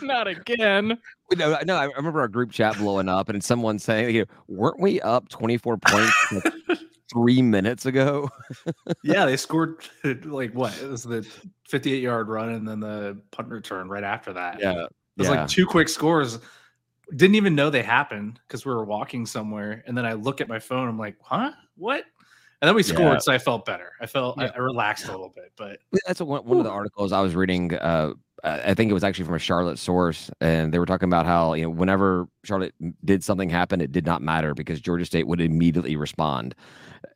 not 0.00 0.28
again. 0.28 0.96
No, 1.34 1.58
no, 1.64 1.74
I 1.74 1.86
remember 1.86 2.20
our 2.20 2.28
group 2.28 2.52
chat 2.52 2.78
blowing 2.78 3.08
up 3.08 3.28
and 3.28 3.42
someone 3.42 3.80
saying, 3.80 4.24
"Weren't 4.46 4.78
we 4.78 5.00
up 5.00 5.28
twenty 5.28 5.58
four 5.58 5.76
points 5.76 6.32
like, 6.32 6.78
three 7.10 7.42
minutes 7.42 7.86
ago?" 7.86 8.30
yeah, 9.02 9.26
they 9.26 9.36
scored 9.36 9.84
like 10.24 10.52
what? 10.52 10.76
It 10.80 10.88
was 10.88 11.02
the 11.02 11.26
58 11.68 12.02
yard 12.02 12.28
run 12.28 12.50
and 12.50 12.66
then 12.66 12.80
the 12.80 13.18
punt 13.30 13.48
return 13.48 13.88
right 13.88 14.04
after 14.04 14.32
that. 14.32 14.60
Yeah, 14.60 14.84
It 14.84 14.92
was 15.16 15.28
yeah. 15.28 15.40
like 15.40 15.48
two 15.48 15.66
quick 15.66 15.88
scores. 15.88 16.38
Didn't 17.16 17.36
even 17.36 17.54
know 17.54 17.70
they 17.70 17.82
happened 17.82 18.38
because 18.46 18.66
we 18.66 18.72
were 18.72 18.84
walking 18.84 19.24
somewhere. 19.24 19.82
And 19.86 19.96
then 19.96 20.04
I 20.04 20.12
look 20.12 20.40
at 20.40 20.48
my 20.48 20.58
phone. 20.58 20.88
I'm 20.88 20.98
like, 20.98 21.16
huh? 21.22 21.52
What? 21.76 22.04
And 22.60 22.68
then 22.68 22.74
we 22.74 22.82
scored. 22.82 23.12
Yeah. 23.14 23.18
So 23.18 23.32
I 23.32 23.38
felt 23.38 23.64
better. 23.64 23.92
I 24.00 24.06
felt, 24.06 24.38
I, 24.38 24.46
Yeah. 24.46 24.52
I 24.56 24.58
relaxed 24.58 25.06
a 25.06 25.12
little 25.12 25.32
bit. 25.34 25.52
But 25.56 25.78
That's 26.06 26.20
one, 26.20 26.44
one 26.44 26.58
of 26.58 26.64
the 26.64 26.70
articles 26.70 27.12
I 27.12 27.20
was 27.20 27.34
reading. 27.36 27.74
Uh, 27.74 28.14
I 28.44 28.74
think 28.74 28.88
it 28.90 28.94
was 28.94 29.02
actually 29.02 29.24
from 29.24 29.34
a 29.34 29.40
Charlotte 29.40 29.78
source, 29.78 30.30
and 30.40 30.72
they 30.72 30.78
were 30.78 30.86
talking 30.86 31.08
about 31.08 31.26
how 31.26 31.54
you 31.54 31.64
know 31.64 31.70
whenever 31.70 32.28
Charlotte 32.44 32.72
did 33.04 33.24
something 33.24 33.50
happen, 33.50 33.80
it 33.80 33.90
did 33.90 34.06
not 34.06 34.22
matter 34.22 34.54
because 34.54 34.80
Georgia 34.80 35.04
State 35.04 35.26
would 35.26 35.40
immediately 35.40 35.96
respond, 35.96 36.54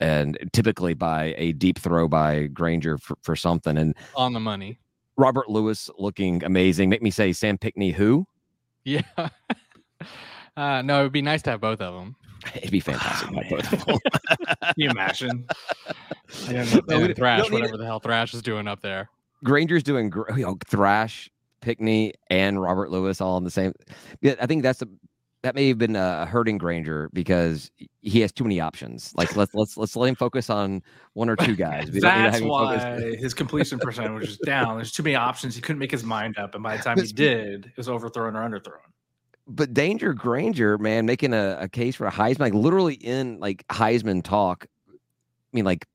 and 0.00 0.36
typically 0.52 0.94
by 0.94 1.32
a 1.38 1.52
deep 1.52 1.78
throw 1.78 2.08
by 2.08 2.48
Grainger 2.48 2.98
for, 2.98 3.16
for 3.22 3.36
something. 3.36 3.78
And 3.78 3.94
On 4.16 4.32
the 4.32 4.40
money. 4.40 4.80
Robert 5.16 5.48
Lewis 5.48 5.88
looking 5.96 6.42
amazing. 6.42 6.88
Make 6.88 7.02
me 7.02 7.10
say 7.10 7.32
Sam 7.32 7.56
Pinckney 7.56 7.92
who? 7.92 8.26
Yeah. 8.84 9.02
Uh, 10.54 10.82
no, 10.82 11.00
it 11.00 11.04
would 11.04 11.12
be 11.12 11.22
nice 11.22 11.40
to 11.40 11.48
have 11.48 11.62
both 11.62 11.80
of 11.80 11.94
them. 11.94 12.14
It'd 12.56 12.70
be 12.70 12.80
fantastic. 12.80 13.28
to 13.28 13.34
have 13.36 13.48
both 13.50 13.72
of 13.72 13.84
them. 13.86 13.98
Can 14.62 14.74
you 14.76 14.90
imagine? 14.90 15.46
And, 16.48 16.82
No, 16.88 17.12
Thrash, 17.14 17.50
whatever 17.50 17.76
the 17.76 17.84
hell 17.84 18.00
Thrash 18.00 18.34
is 18.34 18.42
doing 18.42 18.66
up 18.66 18.80
there. 18.80 19.08
Grainger's 19.44 19.82
doing 19.82 20.12
you 20.36 20.42
know, 20.44 20.56
Thrash, 20.66 21.30
Pinckney, 21.60 22.14
and 22.30 22.60
Robert 22.60 22.90
Lewis 22.90 23.20
all 23.20 23.36
in 23.36 23.44
the 23.44 23.50
same. 23.50 23.72
Yeah, 24.20 24.34
I 24.40 24.46
think 24.46 24.62
that's 24.62 24.82
a 24.82 24.88
that 25.42 25.56
may 25.56 25.66
have 25.68 25.78
been 25.78 25.96
uh, 25.96 26.24
hurting 26.24 26.56
Grainger 26.56 27.10
because 27.12 27.70
he 28.00 28.20
has 28.20 28.30
too 28.30 28.44
many 28.44 28.60
options. 28.60 29.12
Like 29.16 29.34
let's 29.36 29.52
let's 29.54 29.76
let's 29.76 29.96
let 29.96 30.08
him 30.08 30.14
focus 30.14 30.48
on 30.48 30.82
one 31.14 31.28
or 31.28 31.34
two 31.36 31.56
guys. 31.56 31.90
We 31.90 31.98
That's 32.00 32.38
focus- 32.38 32.48
why 32.48 33.16
his 33.18 33.34
completion 33.34 33.78
percentage 33.80 34.20
was 34.20 34.38
down. 34.38 34.76
There's 34.76 34.92
too 34.92 35.02
many 35.02 35.16
options. 35.16 35.56
He 35.56 35.60
couldn't 35.60 35.80
make 35.80 35.90
his 35.90 36.04
mind 36.04 36.38
up, 36.38 36.54
and 36.54 36.62
by 36.62 36.76
the 36.76 36.82
time 36.82 36.98
he 37.00 37.06
did, 37.12 37.66
it 37.66 37.76
was 37.76 37.88
overthrown 37.88 38.36
or 38.36 38.48
underthrown. 38.48 38.91
But 39.46 39.74
Danger 39.74 40.12
Grainger, 40.14 40.78
man, 40.78 41.04
making 41.06 41.34
a, 41.34 41.58
a 41.60 41.68
case 41.68 41.96
for 41.96 42.06
a 42.06 42.12
Heisman, 42.12 42.38
like 42.40 42.54
literally 42.54 42.94
in 42.94 43.40
like 43.40 43.66
Heisman 43.68 44.22
talk. 44.22 44.66
I 44.88 44.92
mean, 45.52 45.64
like 45.64 45.86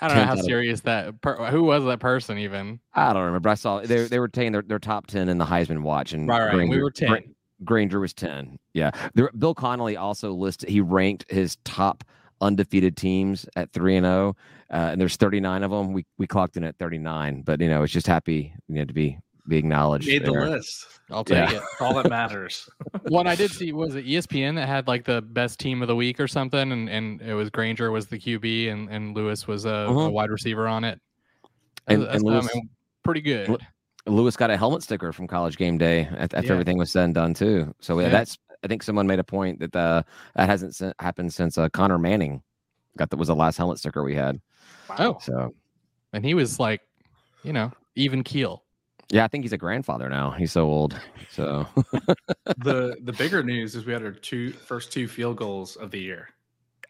I 0.00 0.08
don't 0.08 0.16
know 0.18 0.24
how 0.24 0.32
out 0.32 0.38
of- 0.38 0.44
serious 0.44 0.80
that. 0.82 1.20
Per- 1.20 1.46
who 1.46 1.64
was 1.64 1.84
that 1.84 1.98
person 2.00 2.38
even? 2.38 2.80
I 2.94 3.12
don't 3.12 3.24
remember. 3.24 3.48
I 3.48 3.54
saw 3.54 3.80
they 3.80 4.04
they 4.06 4.18
were 4.20 4.28
taking 4.28 4.52
their, 4.52 4.62
their 4.62 4.78
top 4.78 5.06
ten 5.08 5.28
in 5.28 5.38
the 5.38 5.44
Heisman 5.44 5.82
watch, 5.82 6.12
and 6.12 6.28
Right, 6.28 6.40
right. 6.40 6.48
and 6.54 6.58
we 6.70 6.76
Grainger- 6.78 6.84
were 6.84 6.90
Gra- 6.90 7.20
ten. 7.22 7.34
Grainger 7.64 8.00
was 8.00 8.12
10. 8.12 8.58
Yeah. 8.74 8.90
There, 9.14 9.30
Bill 9.38 9.54
Connolly 9.54 9.96
also 9.96 10.34
listed, 10.34 10.68
he 10.68 10.82
ranked 10.82 11.24
his 11.30 11.56
top 11.64 12.04
undefeated 12.42 12.98
teams 12.98 13.46
at 13.56 13.72
3 13.72 13.96
and 13.96 14.04
0. 14.04 14.36
Uh, 14.70 14.74
and 14.92 15.00
there's 15.00 15.16
39 15.16 15.62
of 15.62 15.70
them. 15.70 15.94
We 15.94 16.04
we 16.18 16.26
clocked 16.26 16.58
in 16.58 16.64
at 16.64 16.76
39, 16.76 17.40
but 17.42 17.60
you 17.62 17.68
know, 17.68 17.82
it's 17.82 17.92
just 17.94 18.06
happy 18.06 18.52
you 18.68 18.74
know, 18.74 18.84
to 18.84 18.92
be 18.92 19.18
be 19.48 19.56
acknowledged. 19.56 20.06
Made 20.08 20.24
the 20.24 20.32
list. 20.32 20.86
I'll 21.10 21.24
take 21.24 21.50
Yeah. 21.50 21.58
it. 21.58 21.62
All 21.80 21.94
that 21.94 22.08
matters. 22.10 22.68
One 23.08 23.26
I 23.26 23.34
did 23.36 23.50
see 23.52 23.72
was 23.72 23.94
it 23.94 24.04
ESPN 24.06 24.56
that 24.56 24.66
had 24.66 24.88
like 24.88 25.04
the 25.04 25.22
best 25.22 25.60
team 25.60 25.80
of 25.82 25.88
the 25.88 25.94
week 25.96 26.18
or 26.18 26.26
something, 26.26 26.72
and, 26.72 26.88
and 26.88 27.22
it 27.22 27.34
was 27.34 27.48
Grainger 27.50 27.90
was 27.92 28.06
the 28.08 28.18
QB 28.18 28.72
and, 28.72 28.88
and 28.90 29.14
Lewis 29.16 29.46
was 29.46 29.64
a, 29.66 29.68
a 29.70 29.88
Mhm. 29.90 30.12
wide 30.12 30.30
receiver 30.30 30.66
on 30.66 30.82
it. 30.84 31.00
And- 31.86 32.02
That's- 32.02 32.16
and 32.22 32.28
um, 32.28 32.32
Lewis- 32.40 32.50
pretty 33.04 33.20
good. 33.20 33.56
Lewis 34.08 34.36
got 34.36 34.50
a 34.50 34.56
helmet 34.56 34.82
sticker 34.82 35.12
from 35.12 35.26
college 35.26 35.56
game 35.56 35.78
day 35.78 36.08
after 36.18 36.40
Yeah. 36.42 36.52
everything 36.52 36.78
was 36.78 36.90
said 36.92 37.04
and 37.04 37.14
done 37.14 37.34
too. 37.34 37.74
So 37.80 37.98
yeah, 37.98 38.06
Yeah. 38.06 38.12
that's 38.12 38.38
I 38.64 38.68
think 38.68 38.82
someone 38.82 39.06
made 39.06 39.18
a 39.20 39.24
point 39.24 39.60
that 39.60 39.76
uh, 39.76 40.02
that 40.34 40.48
hasn't 40.48 40.80
happened 41.00 41.32
since 41.32 41.56
uh, 41.58 41.68
Connor 41.68 41.98
Manning 41.98 42.42
got 42.98 43.10
that 43.10 43.16
was 43.16 43.28
the 43.28 43.36
last 43.36 43.58
helmet 43.58 43.78
sticker 43.78 44.02
we 44.02 44.14
had. 44.16 44.40
Oh. 44.98 45.18
So 45.20 45.54
And 46.12 46.24
he 46.24 46.34
was 46.34 46.58
like, 46.58 46.80
you 47.44 47.52
know, 47.52 47.70
even 47.94 48.24
keel. 48.24 48.64
Yeah, 49.10 49.24
I 49.24 49.28
think 49.28 49.44
he's 49.44 49.52
a 49.52 49.58
grandfather 49.58 50.08
now. 50.08 50.30
He's 50.32 50.52
so 50.52 50.66
old. 50.66 50.98
So 51.30 51.66
the 52.58 52.96
the 53.02 53.12
bigger 53.12 53.42
news 53.42 53.74
is 53.74 53.84
we 53.86 53.92
had 53.92 54.02
our 54.02 54.12
two 54.12 54.52
first 54.52 54.92
two 54.92 55.06
field 55.08 55.36
goals 55.36 55.76
of 55.76 55.90
the 55.90 56.00
year. 56.00 56.28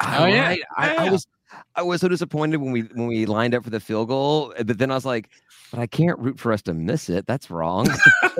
Oh, 0.01 0.27
yeah. 0.27 0.49
Right. 0.49 0.61
I, 0.77 0.95
I 0.97 1.05
Yeah. 1.05 1.11
was 1.11 1.27
I 1.75 1.83
was 1.83 2.01
so 2.01 2.09
disappointed 2.09 2.57
when 2.59 2.73
we 2.73 2.83
when 2.83 3.07
we 3.07 3.27
lined 3.27 3.55
up 3.55 3.65
for 3.65 3.71
the 3.71 3.81
field 3.81 4.09
goal, 4.09 4.53
but 4.65 4.79
then 4.79 4.91
I 4.91 4.95
was 4.95 5.05
like, 5.07 5.31
but 5.71 5.81
I 5.81 5.87
can't 5.87 6.19
root 6.19 6.39
for 6.39 6.53
us 6.53 6.63
to 6.63 6.75
miss 6.75 7.09
it. 7.09 7.27
That's 7.27 7.51
wrong. 7.51 7.89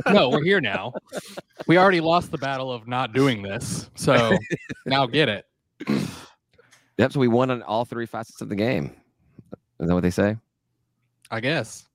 No, 0.09 0.29
we're 0.29 0.45
here 0.45 0.61
now. 0.61 0.93
We 1.67 1.79
already 1.79 2.01
lost 2.01 2.31
the 2.31 2.37
battle 2.39 2.71
of 2.71 2.87
not 2.87 3.13
doing 3.15 3.43
this. 3.43 3.91
So 3.97 4.37
now 4.87 5.07
get 5.07 5.29
it. 5.31 5.45
yep. 6.99 7.13
So 7.13 7.19
we 7.19 7.29
won 7.29 7.51
on 7.51 7.63
all 7.63 7.85
three 7.87 8.05
facets 8.07 8.41
of 8.43 8.49
the 8.51 8.55
game. 8.55 8.95
Is 9.81 9.89
that 9.89 9.95
what 9.95 10.03
they 10.03 10.11
say? 10.11 10.37
I 11.31 11.41
guess. 11.41 11.86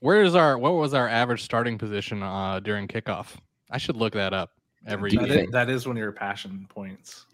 Where 0.00 0.22
is 0.22 0.34
our 0.34 0.58
what 0.58 0.74
was 0.74 0.94
our 0.94 1.08
average 1.08 1.42
starting 1.42 1.78
position 1.78 2.22
uh 2.22 2.60
during 2.60 2.86
kickoff? 2.88 3.36
I 3.70 3.78
should 3.78 3.96
look 3.96 4.12
that 4.14 4.32
up 4.32 4.50
every 4.86 5.10
Do 5.10 5.16
you 5.16 5.22
That 5.26 5.28
year. 5.34 5.44
is, 5.44 5.50
that 5.50 5.70
is 5.70 5.86
one 5.86 5.96
of 5.96 6.00
your 6.00 6.12
passion 6.12 6.66
points. 6.68 7.26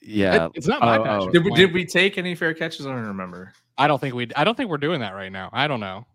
Yeah. 0.00 0.46
It- 0.46 0.52
it's 0.54 0.66
not 0.66 0.80
my 0.80 0.96
Oh, 0.98 1.00
oh. 1.02 1.04
passion. 1.04 1.32
Did 1.32 1.44
we 1.44 1.50
point. 1.50 1.58
did 1.58 1.72
we 1.74 1.84
take 1.84 2.16
any 2.18 2.34
fair 2.34 2.54
catches? 2.54 2.86
I 2.86 2.90
don't 2.90 3.04
remember. 3.06 3.52
I 3.78 3.86
don't 3.86 3.98
think 4.00 4.14
we. 4.14 4.28
I 4.36 4.44
don't 4.44 4.56
think 4.56 4.68
we're 4.70 4.76
doing 4.78 5.00
that 5.00 5.14
right 5.14 5.32
now. 5.32 5.48
I 5.52 5.66
don't 5.68 5.80
know. 5.80 6.06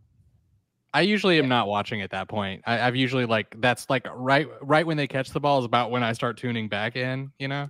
I 0.96 1.02
usually 1.02 1.40
am 1.40 1.50
not 1.50 1.68
watching 1.68 2.02
at 2.02 2.10
that 2.12 2.30
point. 2.30 2.64
I, 2.66 2.80
I've 2.80 2.96
usually 2.96 3.25
like 3.25 3.54
that's 3.60 3.90
like 3.90 4.08
right 4.16 4.48
right 4.62 4.88
when 4.88 4.96
they 4.96 5.08
catch 5.08 5.30
the 5.30 5.42
ball 5.42 5.60
is 5.60 5.66
about 5.66 5.92
when 5.92 6.04
I 6.04 6.14
start 6.14 6.38
tuning 6.38 6.70
back 6.70 6.96
in. 6.96 7.34
You 7.38 7.50
know. 7.50 7.70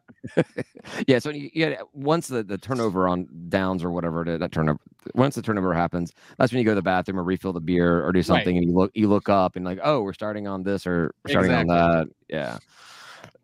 yeah. 1.07 1.17
So 1.17 1.31
you, 1.31 1.49
you 1.51 1.63
had, 1.63 1.79
once 1.91 2.27
the, 2.27 2.43
the 2.43 2.59
turnover 2.59 3.07
on 3.07 3.27
downs 3.49 3.83
or 3.83 3.89
whatever 3.89 4.21
it 4.21 4.27
is, 4.27 4.39
that 4.41 4.51
turnover 4.51 4.77
once 5.15 5.33
the 5.33 5.41
turnover 5.41 5.73
happens, 5.73 6.13
that's 6.37 6.51
when 6.51 6.59
you 6.59 6.65
go 6.65 6.71
to 6.71 6.75
the 6.75 6.83
bathroom 6.83 7.19
or 7.19 7.23
refill 7.23 7.51
the 7.51 7.59
beer 7.59 8.05
or 8.05 8.11
do 8.11 8.21
something, 8.21 8.57
and 8.57 8.67
you 8.67 8.71
look 8.71 8.91
you 8.93 9.09
look 9.09 9.27
up 9.27 9.55
and 9.55 9.65
like, 9.65 9.79
oh, 9.81 10.03
we're 10.03 10.13
starting 10.13 10.47
on 10.47 10.61
this 10.61 10.85
or 10.85 11.11
we're 11.23 11.31
starting 11.31 11.51
Exactly. 11.51 11.75
on 11.75 11.91
that. 11.97 12.07
Yeah. 12.29 12.59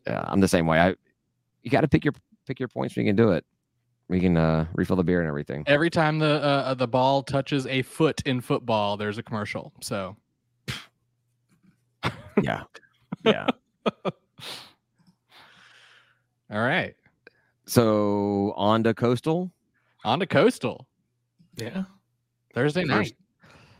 Yeah. 0.05 0.23
I'm 0.27 0.41
the 0.41 0.47
same 0.47 0.67
way. 0.67 0.79
I 0.79 0.93
you 1.63 1.71
got 1.71 1.81
to 1.81 1.87
pick 1.87 2.05
your 2.05 2.13
pick 2.45 2.59
your 2.59 2.69
points 2.69 2.95
when 2.95 3.07
you 3.07 3.09
can 3.09 3.15
do 3.15 3.31
it. 3.31 3.43
We 4.11 4.19
can 4.19 4.35
uh, 4.35 4.65
refill 4.73 4.97
the 4.97 5.05
beer 5.05 5.21
and 5.21 5.27
everything. 5.29 5.63
Every 5.67 5.89
time 5.89 6.19
the 6.19 6.43
uh, 6.43 6.73
the 6.73 6.85
ball 6.87 7.23
touches 7.23 7.65
a 7.65 7.81
foot 7.81 8.21
in 8.25 8.41
football, 8.41 8.97
there's 8.97 9.17
a 9.17 9.23
commercial. 9.23 9.71
So 9.81 10.17
Yeah. 12.43 12.63
Yeah. 13.23 13.47
all 16.51 16.59
right, 16.59 16.93
So 17.65 18.53
on 18.57 18.83
to 18.83 18.93
coastal. 18.93 19.49
on 20.03 20.19
to 20.19 20.25
coastal 20.27 20.87
Yeah. 21.55 21.83
Thursday 22.53 22.83
night. 22.83 23.13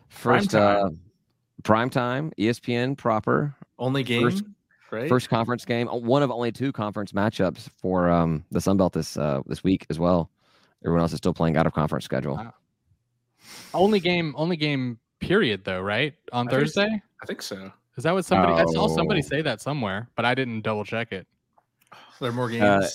First, 0.08 0.48
first 0.48 0.52
Prime 0.52 0.86
uh, 0.86 0.90
prime 1.64 1.90
time, 1.90 2.32
ESPN 2.40 2.98
proper, 2.98 3.54
Only 3.78 4.04
game, 4.04 4.22
First- 4.24 4.46
right? 4.92 5.10
first 5.10 5.30
conference 5.30 5.66
game. 5.66 5.88
uh, 5.88 5.96
One 5.96 6.24
of 6.24 6.32
only 6.32 6.52
two 6.52 6.72
conference 6.72 7.12
matchups 7.12 7.70
for 7.78 8.10
um, 8.10 8.44
the 8.52 8.62
Sun 8.62 8.78
Belt 8.78 8.94
this 8.94 9.18
uh, 9.18 9.42
this 9.48 9.64
week 9.64 9.86
as 9.90 10.00
well. 10.00 10.30
Everyone 10.84 11.02
else 11.02 11.12
is 11.14 11.18
still 11.18 11.34
playing 11.34 11.58
out 11.58 11.66
of 11.68 11.74
conference 11.74 12.06
schedule. 12.06 12.36
Wow. 12.36 12.54
Only 13.74 14.00
game, 14.00 14.34
only 14.38 14.56
game. 14.58 15.00
Period, 15.20 15.64
though, 15.64 15.82
right? 15.82 16.16
On 16.34 16.48
I 16.48 16.50
think. 16.52 16.62
Thursday. 16.62 17.02
I 17.22 17.26
think 17.28 17.44
so. 17.44 17.72
Is 17.96 18.04
that 18.06 18.12
what 18.14 18.26
somebody? 18.26 18.54
I 18.54 18.66
saw 18.66 18.88
somebody 18.88 19.20
Oh. 19.24 19.28
say 19.28 19.44
that 19.44 19.62
somewhere, 19.62 20.10
but 20.16 20.26
I 20.26 20.34
didn't 20.34 20.62
double 20.62 20.84
check 20.84 21.12
it. 21.12 21.28
There 22.20 22.30
are 22.30 22.34
more 22.34 22.50
games. 22.50 22.64
Uh, 22.64 22.88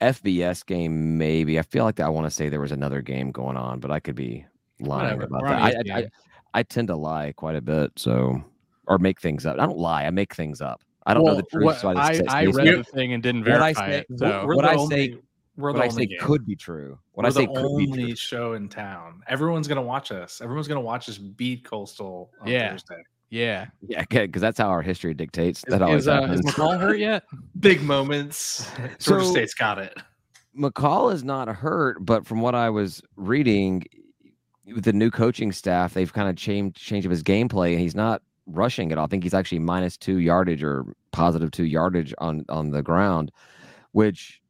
FBS 0.00 0.66
game, 0.66 1.16
maybe. 1.16 1.58
I 1.58 1.62
feel 1.62 1.84
like 1.84 2.00
I 2.00 2.08
want 2.08 2.26
to 2.26 2.30
say 2.30 2.48
there 2.48 2.60
was 2.60 2.72
another 2.72 3.02
game 3.02 3.30
going 3.30 3.56
on, 3.56 3.78
but 3.80 3.90
I 3.92 4.00
could 4.00 4.16
be 4.16 4.44
lying 4.80 5.18
Whatever, 5.18 5.22
about 5.24 5.42
we're 5.42 5.48
that. 5.48 5.62
I, 5.62 5.68
I, 5.94 5.98
I, 5.98 6.08
I 6.54 6.62
tend 6.64 6.88
to 6.88 6.96
lie 6.96 7.32
quite 7.36 7.54
a 7.56 7.60
bit, 7.62 7.92
so 7.96 8.42
or 8.88 8.98
make 8.98 9.20
things 9.20 9.46
up. 9.46 9.58
I 9.60 9.64
don't 9.66 9.78
lie. 9.78 10.04
I 10.04 10.10
make 10.10 10.34
things 10.34 10.60
up. 10.60 10.82
I 11.06 11.14
don't 11.14 11.24
know 11.24 11.34
the 11.34 11.42
truth, 11.42 11.64
what- 11.64 11.80
so 11.80 11.88
I, 11.88 11.92
I, 12.06 12.14
just 12.14 12.30
I 12.30 12.44
say 12.44 12.50
read 12.52 12.66
stuff. 12.74 12.86
the 12.86 12.92
thing 12.92 13.12
and 13.12 13.22
didn't 13.22 13.42
What 13.42 13.52
I 13.60 13.72
verify 13.72 13.90
say- 13.90 13.98
it. 13.98 14.06
So 14.18 14.44
we're 14.46 14.56
what 14.56 14.64
I 14.64 14.74
only, 14.74 15.12
say- 15.12 15.18
what 15.56 15.76
I 15.80 15.88
say 15.88 16.06
game. 16.06 16.18
could 16.20 16.46
be 16.46 16.56
true. 16.56 16.98
What 17.12 17.24
we're 17.24 17.28
I 17.28 17.32
say 17.32 17.46
the 17.46 17.52
could 17.52 17.76
be 17.78 17.86
true. 17.86 18.02
only 18.02 18.14
show 18.16 18.52
in 18.54 18.68
town. 18.68 19.22
Everyone's 19.28 19.68
gonna 19.68 19.82
watch 19.82 20.10
us. 20.12 20.40
Everyone's 20.40 20.66
gonna 20.68 20.80
watch 20.80 21.08
us 21.08 21.18
beat 21.18 21.64
Coastal 21.64 22.30
on 22.40 22.48
Yeah. 22.48 22.70
Thursday. 22.70 23.02
yeah, 23.30 23.66
Yeah, 23.86 24.04
because 24.10 24.40
that's 24.42 24.58
how 24.58 24.68
our 24.68 24.82
history 24.82 25.14
dictates. 25.14 25.60
is, 25.60 25.64
That 25.70 25.82
always 25.82 26.02
is, 26.02 26.08
uh, 26.08 26.12
is 26.12 26.20
happens. 26.22 26.46
McCall 26.46 26.80
hurt 26.80 26.98
yet? 26.98 27.22
Big 27.60 27.82
moments. 27.82 28.68
Georgia 28.98 29.24
So- 29.26 29.30
State's 29.30 29.54
got 29.54 29.78
it. 29.78 29.96
McCall 30.58 31.12
is 31.12 31.22
not 31.24 31.48
hurt, 31.48 32.04
but 32.06 32.24
from 32.26 32.40
what 32.40 32.54
I 32.54 32.70
was 32.70 33.02
reading, 33.16 33.84
with 34.72 34.84
the 34.84 34.92
new 34.92 35.10
coaching 35.10 35.50
staff, 35.52 35.94
they've 35.94 36.12
kind 36.12 36.28
of 36.28 36.36
changed 36.36 36.76
changed 36.76 37.04
of 37.04 37.10
his 37.10 37.22
gameplay, 37.24 37.72
and 37.72 37.80
he's 37.80 37.94
not 37.96 38.22
rushing 38.46 38.92
at 38.92 38.98
all. 38.98 39.04
I 39.04 39.08
think 39.08 39.22
he's 39.22 39.34
actually 39.34 39.60
minus 39.60 39.96
two 39.96 40.18
yardage 40.18 40.62
or 40.62 40.84
positive 41.12 41.50
two 41.50 41.64
yardage 41.64 42.14
on 42.18 42.44
on 42.48 42.70
the 42.70 42.82
ground, 42.82 43.32
which 43.92 44.40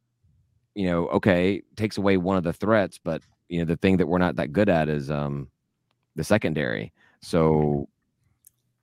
you 0.75 0.87
know, 0.87 1.07
okay, 1.09 1.63
takes 1.77 1.99
away 1.99 2.17
one 2.17 2.37
of 2.37 2.43
the 2.43 2.53
threats, 2.53 2.99
but 3.03 3.23
you 3.49 3.59
know, 3.59 3.65
the 3.65 3.77
thing 3.77 3.99
that 3.99 4.07
we're 4.07 4.19
not 4.19 4.37
that 4.37 4.53
good 4.53 4.69
at 4.69 4.89
is 4.89 5.11
um 5.11 5.49
the 6.17 6.25
secondary. 6.25 6.93
So 7.21 7.89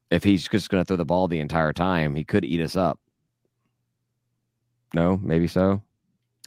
if 0.09 0.23
he's 0.23 0.47
just 0.47 0.69
going 0.69 0.81
to 0.83 0.85
throw 0.85 0.97
the 0.97 1.05
ball 1.05 1.27
the 1.27 1.39
entire 1.39 1.73
time, 1.73 2.15
he 2.15 2.23
could 2.23 2.43
eat 2.43 2.61
us 2.61 2.75
up. 2.75 2.99
No, 4.93 5.17
maybe 5.21 5.47
so. 5.47 5.81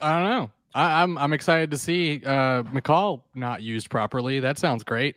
I 0.03 0.21
don't 0.21 0.31
know. 0.31 0.51
I, 0.75 1.03
I'm 1.03 1.17
I'm 1.17 1.33
excited 1.33 1.71
to 1.71 1.79
see 1.79 2.21
uh, 2.25 2.63
McCall 2.65 3.23
not 3.35 3.63
used 3.63 3.91
properly. 3.91 4.41
That 4.41 4.59
sounds 4.59 4.85
great. 4.85 5.17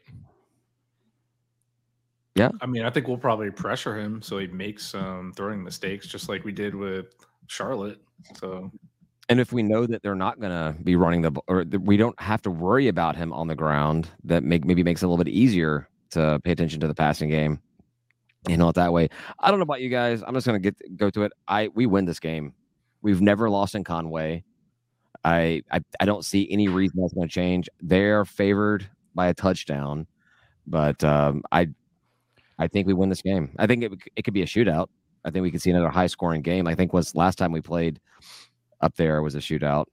I 2.61 2.65
mean, 2.67 2.83
I 2.83 2.89
think 2.89 3.07
we'll 3.07 3.17
probably 3.17 3.51
pressure 3.51 3.97
him 3.97 4.21
so 4.21 4.37
he 4.37 4.47
makes 4.47 4.85
some 4.85 5.33
throwing 5.35 5.63
mistakes, 5.63 6.07
just 6.07 6.29
like 6.29 6.43
we 6.43 6.51
did 6.51 6.75
with 6.75 7.15
Charlotte. 7.47 7.99
So 8.39 8.71
And 9.29 9.39
if 9.39 9.51
we 9.51 9.61
know 9.63 9.85
that 9.85 10.03
they're 10.03 10.15
not 10.15 10.39
going 10.39 10.51
to 10.51 10.81
be 10.83 10.95
running 10.95 11.21
the, 11.21 11.31
or 11.47 11.65
that 11.65 11.81
we 11.81 11.97
don't 11.97 12.19
have 12.19 12.41
to 12.43 12.51
worry 12.51 12.87
about 12.87 13.15
him 13.15 13.33
on 13.33 13.47
the 13.47 13.55
ground, 13.55 14.09
that 14.23 14.43
make 14.43 14.63
maybe 14.65 14.83
makes 14.83 15.03
it 15.03 15.05
a 15.05 15.09
little 15.09 15.23
bit 15.23 15.31
easier 15.31 15.89
to 16.11 16.39
pay 16.43 16.51
attention 16.51 16.79
to 16.79 16.87
the 16.87 16.95
passing 16.95 17.29
game. 17.29 17.59
You 18.47 18.55
know 18.55 18.69
it 18.69 18.75
that 18.75 18.93
way. 18.93 19.09
I 19.39 19.49
don't 19.49 19.59
know 19.59 19.63
about 19.63 19.81
you 19.81 19.89
guys. 19.89 20.23
I'm 20.25 20.33
just 20.33 20.47
going 20.47 20.61
to 20.61 20.71
get 20.71 20.97
go 20.97 21.09
to 21.09 21.23
it. 21.23 21.33
I 21.47 21.67
we 21.73 21.85
win 21.85 22.05
this 22.05 22.19
game. 22.19 22.53
We've 23.01 23.21
never 23.21 23.49
lost 23.49 23.75
in 23.75 23.83
Conway. 23.83 24.43
I 25.25 25.63
I, 25.71 25.81
I 25.99 26.05
don't 26.05 26.23
see 26.23 26.49
any 26.49 26.69
reason 26.69 27.01
that's 27.01 27.13
going 27.13 27.27
to 27.27 27.33
change. 27.33 27.69
They're 27.81 28.23
favored 28.23 28.89
by 29.15 29.27
a 29.27 29.33
touchdown, 29.33 30.07
but 30.65 31.03
um, 31.03 31.43
I 31.51 31.67
I 32.59 32.67
think 32.67 32.87
we 32.87 32.93
win 32.93 33.09
this 33.09 33.21
game. 33.21 33.51
I 33.59 33.67
think 33.67 33.83
it 33.83 33.91
it 34.15 34.23
could 34.23 34.33
be 34.33 34.41
a 34.41 34.45
shootout. 34.45 34.87
I 35.25 35.31
think 35.31 35.43
we 35.43 35.51
could 35.51 35.61
see 35.61 35.71
another 35.71 35.89
high 35.89 36.07
scoring 36.07 36.41
game. 36.41 36.67
I 36.67 36.75
think 36.75 36.93
was 36.93 37.15
last 37.15 37.37
time 37.37 37.51
we 37.51 37.61
played 37.61 37.99
up 38.81 38.95
there 38.95 39.21
was 39.21 39.35
a 39.35 39.39
shootout. 39.39 39.85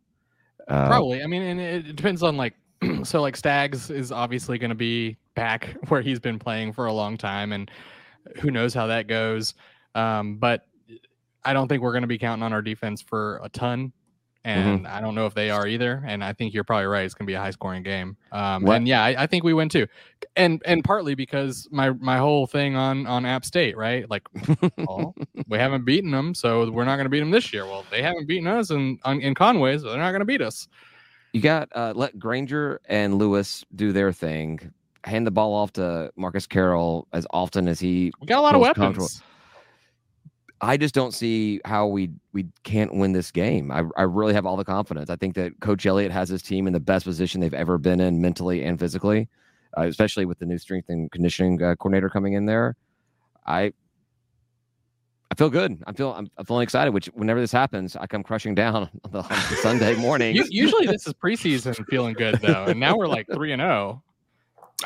Uh, 0.68 0.88
Probably. 0.88 1.23
I 1.23 1.26
mean, 1.26 1.42
and 1.42 1.61
it 1.61 1.97
depends 1.97 2.23
on 2.23 2.37
like 2.37 2.54
so 3.02 3.21
like 3.21 3.37
Stags 3.37 3.90
is 3.90 4.12
obviously 4.12 4.59
going 4.59 4.71
to 4.71 4.75
be 4.75 5.16
back 5.35 5.76
where 5.88 6.00
he's 6.00 6.21
been 6.21 6.38
playing 6.38 6.73
for 6.73 6.87
a 6.87 6.92
long 6.92 7.16
time, 7.16 7.52
and 7.52 7.71
who 8.40 8.50
knows 8.50 8.75
how 8.75 8.87
that 8.87 9.06
goes. 9.06 9.54
Um, 9.94 10.37
but 10.37 10.66
I 11.44 11.52
don't 11.52 11.68
think 11.68 11.83
we're 11.83 11.92
going 11.92 12.02
to 12.02 12.09
be 12.09 12.18
counting 12.18 12.42
on 12.42 12.52
our 12.52 12.62
defense 12.62 13.02
for 13.02 13.40
a 13.42 13.49
ton, 13.49 13.92
and 14.45 14.87
I 14.87 15.01
don't 15.01 15.15
know 15.15 15.27
if 15.27 15.35
they 15.35 15.51
are 15.51 15.67
either. 15.67 16.03
And 16.07 16.23
I 16.23 16.33
think 16.33 16.53
you're 16.53 16.65
probably 16.65 16.87
right; 16.87 17.05
it's 17.05 17.15
going 17.15 17.27
to 17.27 17.31
be 17.31 17.35
a 17.35 17.41
high 17.41 17.51
scoring 17.51 17.83
game. 17.83 18.17
Um, 18.31 18.69
and 18.69 18.87
yeah, 18.87 19.03
I, 19.03 19.23
I 19.23 19.27
think 19.27 19.43
we 19.43 19.55
win 19.55 19.69
too, 19.69 19.87
and 20.37 20.63
and 20.67 20.85
partly 20.85 21.15
because 21.15 21.67
my 21.71 21.91
my 21.91 22.19
whole 22.19 22.47
thing 22.47 22.77
on 22.77 23.07
on 23.07 23.25
App 23.25 23.45
State, 23.45 23.77
right? 23.77 24.09
Like, 24.09 24.23
well, 24.77 25.15
we 25.49 25.59
haven't 25.59 25.85
beaten 25.85 26.11
them, 26.11 26.35
so 26.35 26.71
we're 26.71 26.85
not 26.85 26.97
going 26.97 27.07
to 27.07 27.11
beat 27.11 27.21
them 27.21 27.31
this 27.31 27.53
year. 27.53 27.65
Well, 27.65 27.85
they 27.91 28.03
haven't 28.03 28.27
beaten 28.27 28.47
us 28.47 28.71
in 28.71 28.99
on, 29.05 29.21
in 29.21 29.35
Conway, 29.35 29.79
so 29.79 29.89
they're 29.89 29.99
not 29.99 30.11
going 30.11 30.21
to 30.21 30.27
beat 30.27 30.43
us. 30.43 30.69
You 31.33 31.41
got 31.41 31.69
uh, 31.75 31.95
let 31.97 32.19
Grainger 32.19 32.81
and 32.87 33.17
Lewis 33.17 33.65
do 33.75 33.93
their 33.93 34.13
thing. 34.13 34.73
Hand 35.05 35.27
the 35.27 35.31
ball 35.31 35.55
off 35.55 35.73
to 35.75 36.13
Marcus 36.17 36.47
Carroll 36.47 37.09
as 37.13 37.27
often 37.31 37.67
as 37.69 37.81
he. 37.81 38.13
We 38.21 38.27
got 38.27 38.39
a 38.39 38.43
lot 38.43 38.55
of 38.55 38.61
weapons. 38.61 39.23
Comfortable. 40.61 40.75
I 40.75 40.77
just 40.77 40.95
don't 40.95 41.13
see 41.13 41.61
how 41.65 41.87
we 41.87 42.11
we 42.33 42.47
can't 42.63 42.95
win 42.95 43.13
this 43.13 43.31
game. 43.31 43.71
I 43.71 43.83
I 43.97 44.03
really 44.03 44.35
have 44.35 44.47
all 44.47 44.57
the 44.57 44.65
confidence. 44.65 45.11
I 45.11 45.17
think 45.17 45.35
that 45.35 45.61
Coach 45.61 45.87
Elliott 45.87 46.13
has 46.13 46.29
his 46.29 46.43
team 46.43 46.67
in 46.67 46.73
the 46.73 46.81
best 46.81 47.05
position 47.05 47.41
they've 47.41 47.55
ever 47.55 47.79
been 47.79 48.01
in 48.01 48.21
mentally 48.21 48.65
and 48.65 48.79
physically, 48.79 49.29
uh, 49.77 49.83
especially 49.83 50.25
with 50.25 50.39
the 50.39 50.47
new 50.47 50.59
strength 50.59 50.89
and 50.89 51.11
conditioning 51.11 51.63
uh, 51.63 51.75
coordinator 51.77 52.09
coming 52.09 52.35
in 52.35 52.47
there. 52.47 52.77
I 53.47 53.73
I 55.31 55.37
feel 55.37 55.51
good. 55.51 55.83
I 55.87 55.93
feel 55.93 56.13
I'm, 56.13 56.31
I'm 56.39 56.45
feeling 56.45 56.63
excited. 56.63 56.95
Which 56.95 57.07
whenever 57.07 57.41
this 57.41 57.53
happens, 57.53 57.97
I 57.97 58.07
come 58.07 58.23
crushing 58.23 58.55
down 58.55 58.89
on 59.05 59.11
the, 59.11 59.23
on 59.23 59.29
the 59.29 59.57
Sunday 59.57 59.95
morning. 59.99 60.37
Usually 60.37 60.87
this 60.87 61.07
is 61.07 61.13
preseason 61.13 61.85
feeling 61.89 62.15
good 62.15 62.37
though, 62.41 62.67
and 62.67 62.79
now 62.79 62.97
we're 62.97 63.09
like 63.09 63.27
three 63.33 63.53
and 63.53 63.61
oh. 63.61 63.65
zero. 63.65 64.03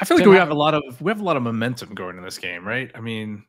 I 0.01 0.05
feel 0.05 0.17
like 0.17 0.25
Tim, 0.25 0.31
we 0.31 0.37
have 0.37 0.51
a 0.51 0.55
lot 0.55 0.75
of 0.75 1.01
we 1.01 1.11
have 1.11 1.21
a 1.21 1.25
lot 1.25 1.37
of 1.37 1.43
momentum 1.43 1.95
going 1.95 2.17
in 2.17 2.23
this 2.23 2.39
game, 2.39 2.67
right? 2.67 2.91
I 2.95 3.01
mean, 3.01 3.45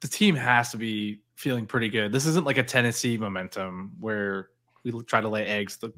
the 0.00 0.08
team 0.08 0.34
has 0.36 0.70
to 0.70 0.76
be 0.76 1.20
feeling 1.34 1.66
pretty 1.66 1.88
good. 1.88 2.12
This 2.12 2.26
isn't 2.26 2.46
like 2.46 2.58
a 2.58 2.62
Tennessee 2.62 3.16
momentum 3.16 3.92
where 3.98 4.48
we 4.84 4.92
try 5.02 5.20
to 5.20 5.28
lay 5.28 5.46
eggs 5.46 5.76
the, 5.76 5.92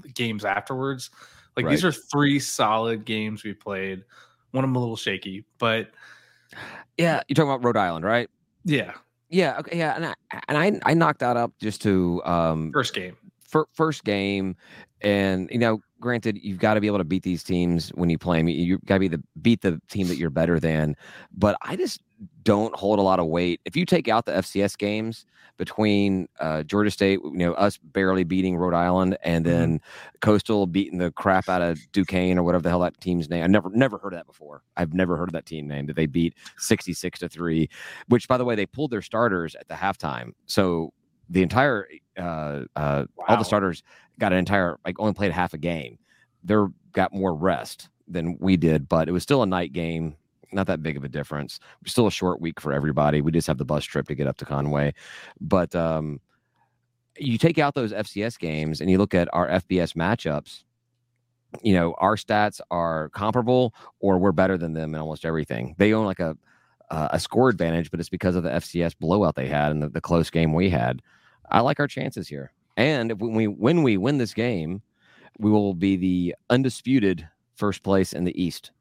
the 0.00 0.08
games 0.08 0.44
afterwards. 0.44 1.10
Like 1.56 1.68
these 1.68 1.84
are 1.84 1.92
three 1.92 2.38
solid 2.40 3.04
games 3.04 3.44
we 3.44 3.54
played. 3.54 4.02
One 4.50 4.64
of 4.64 4.68
them 4.68 4.76
a 4.76 4.80
little 4.80 4.96
shaky, 4.96 5.44
but 5.58 5.90
yeah, 6.98 7.22
you're 7.28 7.34
talking 7.34 7.50
about 7.50 7.64
Rhode 7.64 7.76
Island, 7.76 8.04
right? 8.04 8.28
yeah, 8.64 8.92
Yeah. 9.28 9.58
Okay. 9.58 9.78
Yeah. 9.78 9.94
And 9.96 10.06
I 10.06 10.14
and 10.48 10.58
I 10.58 10.90
I 10.90 10.94
knocked 10.94 11.20
that 11.20 11.36
up 11.36 11.52
just 11.60 11.82
to 11.82 12.22
um 12.24 12.72
first 12.72 12.94
game. 12.94 13.16
fir- 13.40 13.66
first 13.72 14.04
game, 14.04 14.56
and 15.00 15.48
you 15.50 15.58
know, 15.58 15.80
granted, 16.00 16.38
you've 16.42 16.58
got 16.58 16.74
to 16.74 16.80
be 16.80 16.86
able 16.86 16.98
to 16.98 17.04
beat 17.04 17.22
these 17.22 17.42
teams 17.42 17.90
when 17.90 18.10
you 18.10 18.18
play 18.18 18.38
them. 18.38 18.48
You, 18.48 18.64
you 18.64 18.78
got 18.84 18.94
to 18.94 19.00
be 19.00 19.08
the 19.08 19.22
beat 19.42 19.60
the 19.60 19.80
team 19.88 20.08
that 20.08 20.16
you're 20.16 20.30
better 20.30 20.60
than. 20.60 20.96
But 21.32 21.56
I 21.62 21.76
just 21.76 22.00
don't 22.42 22.74
hold 22.74 22.98
a 22.98 23.02
lot 23.02 23.18
of 23.20 23.26
weight. 23.26 23.60
If 23.64 23.76
you 23.76 23.84
take 23.86 24.08
out 24.08 24.26
the 24.26 24.32
FCS 24.32 24.76
games 24.76 25.24
between 25.56 26.28
uh, 26.40 26.62
Georgia 26.64 26.90
State, 26.90 27.20
you 27.22 27.30
know, 27.32 27.52
us 27.54 27.78
barely 27.78 28.24
beating 28.24 28.56
Rhode 28.56 28.74
Island, 28.74 29.16
and 29.22 29.44
Mhm. 29.44 29.48
then 29.48 29.80
Coastal 30.20 30.66
beating 30.66 30.98
the 30.98 31.12
crap 31.12 31.48
out 31.48 31.62
of 31.62 31.78
Duquesne 31.92 32.38
or 32.38 32.42
whatever 32.42 32.62
the 32.62 32.70
hell 32.70 32.80
that 32.80 33.00
team's 33.00 33.30
name. 33.30 33.44
I 33.44 33.46
never 33.46 33.70
never 33.70 33.98
heard 33.98 34.12
of 34.14 34.18
that 34.18 34.26
before. 34.26 34.62
I've 34.76 34.94
never 34.94 35.16
heard 35.16 35.28
of 35.28 35.32
that 35.34 35.46
team 35.46 35.68
name 35.68 35.86
that 35.86 35.94
they 35.96 36.06
beat 36.06 36.34
66 36.58 37.20
to 37.20 37.28
three. 37.28 37.68
Which, 38.08 38.26
by 38.26 38.36
the 38.36 38.44
way, 38.44 38.54
they 38.56 38.66
pulled 38.66 38.90
their 38.90 39.02
starters 39.02 39.54
at 39.54 39.68
the 39.68 39.74
halftime. 39.74 40.32
So 40.46 40.92
the 41.30 41.42
entire 41.42 41.86
uh, 42.18 42.64
uh, 42.76 43.04
all 43.28 43.36
the 43.36 43.44
starters 43.44 43.82
got 44.18 44.32
an 44.32 44.38
entire 44.38 44.78
like 44.84 44.98
only 44.98 45.12
played 45.14 45.32
half 45.32 45.54
a 45.54 45.58
game. 45.58 45.98
They're 46.42 46.68
got 46.92 47.12
more 47.14 47.34
rest 47.34 47.88
than 48.08 48.36
we 48.40 48.56
did, 48.56 48.88
but 48.88 49.08
it 49.08 49.12
was 49.12 49.22
still 49.22 49.42
a 49.42 49.46
night 49.46 49.72
game. 49.72 50.16
Not 50.54 50.66
that 50.68 50.82
big 50.82 50.96
of 50.96 51.04
a 51.04 51.08
difference. 51.08 51.60
Still 51.84 52.06
a 52.06 52.10
short 52.12 52.40
week 52.40 52.60
for 52.60 52.72
everybody. 52.72 53.20
We 53.20 53.32
just 53.32 53.46
have 53.48 53.58
the 53.58 53.64
bus 53.64 53.84
trip 53.84 54.06
to 54.08 54.14
get 54.14 54.26
up 54.26 54.36
to 54.38 54.44
Conway, 54.44 54.94
but 55.40 55.74
um, 55.74 56.20
you 57.18 57.38
take 57.38 57.58
out 57.58 57.74
those 57.74 57.92
FCS 57.92 58.38
games 58.38 58.80
and 58.80 58.90
you 58.90 58.98
look 58.98 59.14
at 59.14 59.28
our 59.32 59.48
FBS 59.48 59.94
matchups. 59.94 60.62
You 61.62 61.74
know, 61.74 61.94
our 61.98 62.16
stats 62.16 62.60
are 62.70 63.10
comparable, 63.10 63.74
or 64.00 64.18
we're 64.18 64.32
better 64.32 64.58
than 64.58 64.72
them 64.72 64.94
in 64.94 65.00
almost 65.00 65.24
everything. 65.24 65.74
They 65.78 65.92
own 65.92 66.04
like 66.04 66.18
a 66.18 66.36
uh, 66.90 67.08
a 67.12 67.20
score 67.20 67.48
advantage, 67.48 67.90
but 67.90 68.00
it's 68.00 68.08
because 68.08 68.36
of 68.36 68.42
the 68.42 68.50
FCS 68.50 68.94
blowout 68.98 69.34
they 69.34 69.48
had 69.48 69.72
and 69.72 69.82
the, 69.82 69.88
the 69.88 70.00
close 70.00 70.30
game 70.30 70.52
we 70.52 70.68
had. 70.68 71.00
I 71.50 71.60
like 71.60 71.80
our 71.80 71.86
chances 71.86 72.28
here. 72.28 72.52
And 72.76 73.12
if 73.12 73.18
we 73.18 73.46
when 73.46 73.82
we 73.82 73.96
win 73.96 74.18
this 74.18 74.34
game, 74.34 74.82
we 75.38 75.50
will 75.50 75.74
be 75.74 75.96
the 75.96 76.34
undisputed 76.50 77.28
first 77.54 77.82
place 77.82 78.12
in 78.12 78.24
the 78.24 78.42
East. 78.42 78.72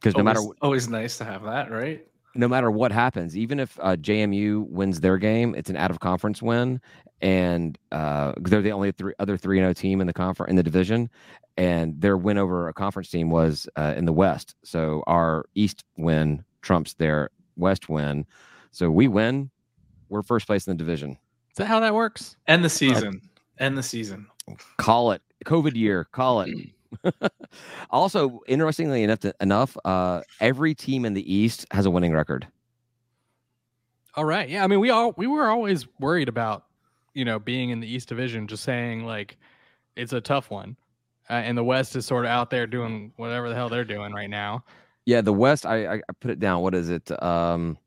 Because 0.00 0.16
no 0.16 0.22
matter 0.22 0.40
Always- 0.40 0.58
always 0.62 0.88
nice 0.88 1.18
to 1.18 1.24
have 1.24 1.42
that, 1.44 1.70
right? 1.70 2.04
no 2.34 2.46
matter 2.46 2.70
what 2.70 2.92
happens, 2.92 3.36
even 3.36 3.58
if 3.58 3.76
uh, 3.80 3.96
JMU 3.96 4.68
wins 4.68 5.00
their 5.00 5.18
game, 5.18 5.54
it's 5.56 5.70
an 5.70 5.76
out 5.76 5.90
of 5.90 5.98
conference 5.98 6.40
win, 6.40 6.80
and 7.20 7.76
uh, 7.90 8.32
they're 8.40 8.62
the 8.62 8.70
only 8.70 8.92
three 8.92 9.12
other 9.18 9.36
three 9.36 9.58
and 9.58 9.64
zero 9.64 9.72
team 9.72 10.00
in 10.00 10.06
the 10.06 10.12
conference 10.12 10.50
in 10.50 10.56
the 10.56 10.62
division, 10.62 11.10
and 11.56 12.00
their 12.00 12.16
win 12.16 12.38
over 12.38 12.68
a 12.68 12.72
conference 12.72 13.10
team 13.10 13.30
was 13.30 13.68
uh, 13.76 13.94
in 13.96 14.04
the 14.04 14.12
West. 14.12 14.54
So 14.62 15.02
our 15.08 15.46
East 15.54 15.84
win 15.96 16.44
trumps 16.62 16.94
their 16.94 17.30
West 17.56 17.88
win. 17.88 18.24
So 18.70 18.88
we 18.90 19.08
win, 19.08 19.50
we're 20.08 20.22
first 20.22 20.46
place 20.46 20.66
in 20.68 20.76
the 20.76 20.78
division. 20.78 21.12
Is 21.50 21.56
that 21.56 21.66
how 21.66 21.80
that 21.80 21.94
works? 21.94 22.36
End 22.46 22.64
the 22.64 22.68
season. 22.70 23.20
End 23.58 23.76
the 23.76 23.82
season. 23.82 24.28
Call 24.76 25.10
it 25.10 25.22
COVID 25.44 25.74
year. 25.74 26.04
Call 26.12 26.42
it. 26.42 26.50
also, 27.90 28.40
interestingly 28.46 29.02
enough, 29.02 29.20
enough, 29.40 29.76
uh, 29.84 30.22
every 30.40 30.74
team 30.74 31.04
in 31.04 31.14
the 31.14 31.32
East 31.34 31.66
has 31.70 31.86
a 31.86 31.90
winning 31.90 32.12
record. 32.12 32.46
All 34.14 34.24
right. 34.24 34.48
Yeah. 34.48 34.64
I 34.64 34.66
mean, 34.66 34.80
we 34.80 34.90
all 34.90 35.12
we 35.16 35.26
were 35.26 35.48
always 35.48 35.86
worried 36.00 36.28
about 36.28 36.64
you 37.14 37.24
know 37.24 37.38
being 37.38 37.70
in 37.70 37.80
the 37.80 37.86
East 37.86 38.08
Division. 38.08 38.46
Just 38.46 38.64
saying 38.64 39.04
like 39.04 39.36
it's 39.96 40.12
a 40.12 40.20
tough 40.20 40.50
one, 40.50 40.76
uh, 41.30 41.34
and 41.34 41.56
the 41.56 41.64
West 41.64 41.94
is 41.94 42.06
sort 42.06 42.24
of 42.24 42.30
out 42.30 42.50
there 42.50 42.66
doing 42.66 43.12
whatever 43.16 43.48
the 43.48 43.54
hell 43.54 43.68
they're 43.68 43.84
doing 43.84 44.12
right 44.12 44.30
now. 44.30 44.64
Yeah, 45.04 45.20
the 45.20 45.32
West. 45.32 45.66
I 45.66 45.86
I, 45.86 45.94
I 45.96 46.12
put 46.20 46.30
it 46.30 46.40
down. 46.40 46.62
What 46.62 46.74
is 46.74 46.90
it? 46.90 47.10
Um, 47.22 47.78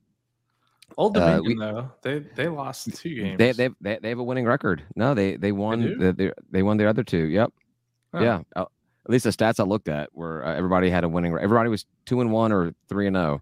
Old 0.97 1.17
Uh, 1.17 1.37
Dominion 1.37 1.57
we- 1.59 1.65
though, 1.65 1.91
they 2.01 2.19
they 2.35 2.47
lost 2.47 2.95
two 2.95 3.15
games. 3.15 3.37
they 3.37 3.51
they 3.51 3.69
they 3.81 3.99
they 4.01 4.09
have 4.09 4.19
a 4.19 4.23
winning 4.23 4.45
record. 4.45 4.83
No, 4.95 5.13
they 5.13 5.35
they 5.35 5.51
won. 5.51 5.81
do? 5.81 5.95
the, 5.97 6.13
they, 6.13 6.31
they 6.49 6.63
won 6.63 6.77
their 6.77 6.87
other 6.87 7.03
two. 7.03 7.25
Yep. 7.25 7.51
Oh. 8.13 8.21
Yeah. 8.21 8.41
At 9.05 9.11
least 9.11 9.23
the 9.23 9.31
stats 9.31 9.59
I 9.59 9.63
looked 9.63 9.87
at 9.87 10.13
were 10.13 10.45
uh, 10.45 10.55
everybody 10.55 10.89
had 10.89 11.03
a 11.03 11.09
winning. 11.09 11.33
Everybody 11.33 11.69
was 11.69 11.85
two 12.05 12.21
and 12.21 12.31
one 12.31 12.51
or 12.51 12.73
three 12.87 13.07
and 13.07 13.15
zero. 13.15 13.41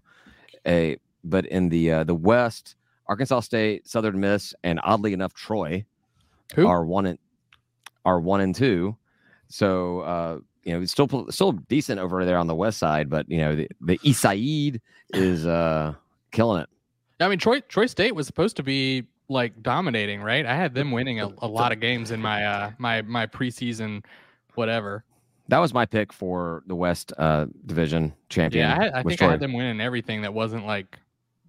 A 0.66 0.96
but 1.22 1.46
in 1.46 1.68
the 1.68 1.92
uh, 1.92 2.04
the 2.04 2.14
West, 2.14 2.76
Arkansas 3.06 3.40
State, 3.40 3.86
Southern 3.86 4.20
Miss, 4.20 4.54
and 4.64 4.80
oddly 4.82 5.12
enough, 5.12 5.34
Troy 5.34 5.84
Who? 6.54 6.66
are 6.66 6.84
one 6.84 7.06
and 7.06 7.18
are 8.04 8.20
one 8.20 8.40
and 8.40 8.54
two. 8.54 8.96
So 9.48 10.00
uh, 10.00 10.38
you 10.64 10.72
know, 10.72 10.80
it's 10.80 10.92
still 10.92 11.26
still 11.30 11.52
decent 11.52 12.00
over 12.00 12.24
there 12.24 12.38
on 12.38 12.46
the 12.46 12.54
west 12.54 12.78
side, 12.78 13.10
but 13.10 13.30
you 13.30 13.38
know, 13.38 13.56
the, 13.56 13.68
the 13.80 14.00
East 14.02 14.20
Side 14.20 14.80
is 15.12 15.46
uh 15.46 15.94
killing 16.30 16.62
it. 16.62 16.68
I 17.20 17.28
mean, 17.28 17.38
Troy 17.38 17.60
Troy 17.60 17.86
State 17.86 18.14
was 18.14 18.26
supposed 18.26 18.56
to 18.56 18.62
be 18.62 19.04
like 19.28 19.62
dominating, 19.62 20.22
right? 20.22 20.44
I 20.44 20.54
had 20.54 20.74
them 20.74 20.90
winning 20.90 21.20
a, 21.20 21.30
a 21.38 21.46
lot 21.46 21.72
of 21.72 21.80
games 21.80 22.10
in 22.10 22.20
my 22.20 22.44
uh 22.44 22.72
my 22.78 23.02
my 23.02 23.26
preseason 23.26 24.04
whatever. 24.54 25.04
That 25.50 25.58
was 25.58 25.74
my 25.74 25.84
pick 25.84 26.12
for 26.12 26.62
the 26.66 26.74
West 26.74 27.12
uh, 27.18 27.46
Division 27.66 28.14
champion. 28.28 28.68
Yeah, 28.68 28.76
I, 28.78 28.82
had, 28.84 28.92
I 28.94 29.02
was 29.02 29.12
think 29.12 29.22
I 29.22 29.24
Troy. 29.26 29.30
had 29.32 29.40
them 29.40 29.52
winning 29.52 29.80
everything 29.80 30.22
that 30.22 30.32
wasn't 30.32 30.64
like 30.66 30.98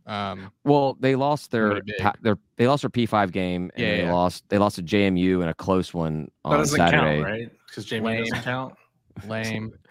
um 0.08 0.52
Well, 0.64 0.98
they 1.00 1.16
lost 1.16 1.52
their 1.52 1.70
Really 1.76 1.82
their 2.22 2.38
they 2.58 2.68
lost 2.68 2.82
their 2.82 2.90
P 2.90 3.06
five 3.06 3.32
game, 3.32 3.72
and 3.76 3.86
Yeah, 3.86 3.96
they 3.98 4.04
yeah. 4.04 4.14
lost 4.14 4.44
they 4.50 4.58
lost 4.58 4.76
to 4.78 4.84
JMU 4.84 5.42
in 5.44 5.50
a 5.50 5.54
close 5.54 5.94
one 5.94 6.26
that 6.26 6.32
on 6.50 6.58
doesn't 6.58 6.78
Saturday. 6.78 7.18
count, 7.22 7.24
right? 7.24 7.52
Because 7.68 7.86
JMU 7.86 8.04
Lame. 8.04 8.24
doesn't 8.26 8.44
count. 8.44 8.74
lame. 9.28 9.72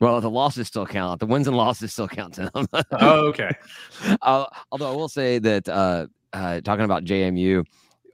Well, 0.00 0.20
the 0.20 0.30
losses 0.30 0.68
still 0.68 0.86
count. 0.86 1.18
The 1.20 1.26
wins 1.26 1.48
and 1.48 1.56
losses 1.56 1.92
still 1.92 2.08
count 2.08 2.34
to 2.34 2.50
them. 2.54 2.66
Oh, 2.92 3.26
okay. 3.28 3.50
uh, 4.22 4.46
although 4.70 4.88
I 4.90 4.94
will 4.94 5.08
say 5.08 5.38
that 5.40 5.68
uh, 5.68 6.06
uh, 6.32 6.60
talking 6.60 6.84
about 6.84 7.04
JMU, 7.04 7.64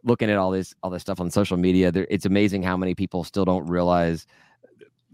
looking 0.03 0.31
at 0.31 0.39
all 0.39 0.51
this 0.51 0.75
all 0.83 0.91
this 0.91 1.03
stuff 1.03 1.21
on 1.21 1.31
social 1.31 1.57
media, 1.57 1.93
there, 1.93 2.07
it's 2.11 2.25
amazing 2.27 2.63
how 2.63 2.77
many 2.77 2.95
people 2.95 3.23
still 3.25 3.45
don't 3.45 3.67
realize 3.67 4.27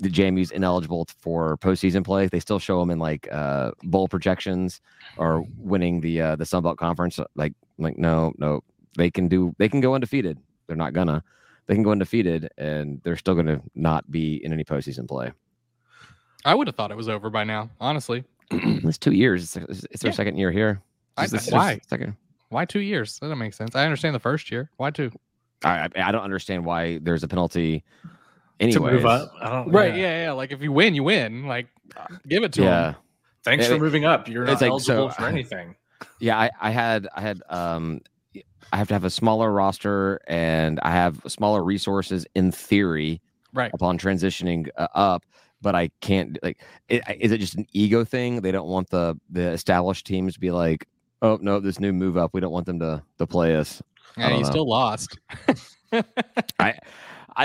the 0.02 0.10
JMU's 0.10 0.50
ineligible 0.50 1.06
for 1.20 1.56
postseason 1.58 2.04
play. 2.04 2.26
They 2.26 2.40
still 2.40 2.58
show 2.58 2.80
them 2.80 2.90
in 2.90 2.98
like 2.98 3.28
uh, 3.32 3.70
bowl 3.84 4.08
projections 4.08 4.80
or 5.16 5.46
winning 5.56 6.00
the 6.00 6.20
uh, 6.20 6.36
the 6.36 6.44
Sun 6.44 6.64
Belt 6.64 6.76
Conference. 6.76 7.18
Like 7.36 7.54
like 7.78 7.96
no 7.96 8.32
no 8.36 8.62
they 8.96 9.10
can 9.10 9.28
do 9.28 9.54
they 9.58 9.68
can 9.68 9.80
go 9.80 9.94
undefeated. 9.94 10.38
They're 10.66 10.76
not 10.76 10.92
gonna. 10.92 11.22
They 11.68 11.74
can 11.74 11.84
go 11.84 11.92
undefeated 11.92 12.50
and 12.58 13.00
they're 13.04 13.16
still 13.16 13.34
going 13.34 13.46
to 13.46 13.62
not 13.76 14.10
be 14.10 14.44
in 14.44 14.52
any 14.52 14.64
postseason 14.64 15.06
play. 15.06 15.30
I 16.44 16.56
would 16.56 16.66
have 16.66 16.74
thought 16.74 16.90
it 16.90 16.96
was 16.96 17.08
over 17.08 17.30
by 17.30 17.44
now, 17.44 17.70
honestly. 17.80 18.24
it's 18.50 18.98
two 18.98 19.12
years. 19.12 19.56
It's, 19.56 19.84
it's 19.84 20.02
their 20.02 20.10
Yeah. 20.10 20.16
second 20.16 20.38
year 20.38 20.50
here. 20.50 20.82
I- 21.16 21.28
why? 21.50 21.80
Second. 21.88 22.16
Why 22.48 22.64
two 22.64 22.80
years? 22.80 23.14
That 23.20 23.26
doesn't 23.26 23.38
make 23.38 23.54
sense. 23.54 23.76
I 23.76 23.84
understand 23.84 24.12
the 24.14 24.18
first 24.20 24.50
year. 24.50 24.70
Why 24.76 24.90
two? 24.90 25.12
I, 25.64 25.88
I 25.96 26.08
I 26.08 26.12
don't 26.12 26.22
understand 26.24 26.64
why 26.64 26.98
there's 27.00 27.22
a 27.22 27.28
penalty. 27.28 27.84
To 28.60 28.80
move 28.80 29.06
up. 29.06 29.32
I 29.40 29.50
don't. 29.50 29.70
Right. 29.70 29.94
Yeah. 29.94 30.24
Yeah. 30.24 30.32
Like 30.32 30.52
if 30.52 30.62
you 30.62 30.72
win, 30.72 30.94
you 30.94 31.02
win. 31.04 31.46
Like 31.46 31.66
give 32.28 32.42
it 32.42 32.52
to 32.54 32.62
yeah. 32.62 32.86
him. 32.90 32.96
Thanks 33.44 33.64
Yeah, 33.68 33.74
for 33.74 33.80
moving 33.80 34.04
up. 34.04 34.28
You're 34.28 34.44
not 34.44 34.52
like, 34.52 34.60
so- 34.60 34.66
eligible 34.66 35.08
for 35.10 35.24
anything. 35.26 35.74
Yeah, 36.18 36.38
I, 36.38 36.50
I 36.60 36.70
had 36.70 37.08
I 37.14 37.20
had 37.20 37.42
um 37.48 38.00
I 38.72 38.76
have 38.76 38.88
to 38.88 38.94
have 38.94 39.04
a 39.04 39.10
smaller 39.10 39.52
roster 39.52 40.20
and 40.26 40.80
I 40.80 40.90
have 40.90 41.20
smaller 41.26 41.62
resources 41.62 42.26
in 42.34 42.50
theory 42.52 43.20
Right. 43.54 43.70
upon 43.74 43.98
transitioning 43.98 44.68
uh, 44.78 44.88
up, 44.94 45.24
but 45.60 45.74
I 45.74 45.90
can't 46.00 46.38
like 46.42 46.62
it, 46.88 47.02
is 47.20 47.32
it 47.32 47.38
just 47.38 47.54
an 47.54 47.66
ego 47.72 48.02
thing? 48.04 48.40
They 48.40 48.50
don't 48.50 48.68
want 48.68 48.88
the 48.90 49.14
the 49.30 49.48
established 49.50 50.06
teams 50.06 50.32
to 50.34 50.40
be 50.40 50.50
like, 50.50 50.88
"Oh, 51.20 51.38
no, 51.42 51.60
this 51.60 51.78
new 51.78 51.92
move 51.92 52.16
up, 52.16 52.30
we 52.32 52.40
don't 52.40 52.52
want 52.52 52.64
them 52.66 52.78
to 52.80 53.02
to 53.18 53.26
play 53.26 53.54
us." 53.56 53.82
I 54.16 54.20
Yeah, 54.30 54.36
you 54.36 54.42
know. 54.44 54.48
still 54.50 54.68
lost. 54.68 55.18
I 56.58 56.74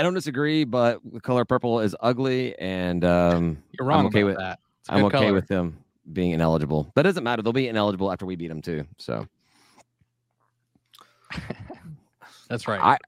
don't 0.02 0.14
disagree, 0.14 0.64
but 0.64 1.00
the 1.04 1.20
color 1.20 1.44
purple 1.44 1.80
is 1.80 1.94
ugly 2.00 2.58
and 2.58 3.04
um 3.04 3.62
You're 3.72 3.86
wrong 3.86 4.06
okay 4.06 4.20
about 4.22 4.26
with- 4.28 4.36
that. 4.38 4.58
I'm 4.88 5.04
okay 5.04 5.18
color. 5.18 5.32
with 5.34 5.48
them 5.48 5.78
being 6.12 6.30
ineligible. 6.32 6.90
That 6.94 7.02
doesn't 7.02 7.22
matter. 7.24 7.42
They'll 7.42 7.52
be 7.52 7.68
ineligible 7.68 8.10
after 8.10 8.24
we 8.26 8.36
beat 8.36 8.48
them 8.48 8.62
too. 8.62 8.84
So 8.98 9.26
That's 12.48 12.66
right. 12.66 12.80
I- 12.80 12.98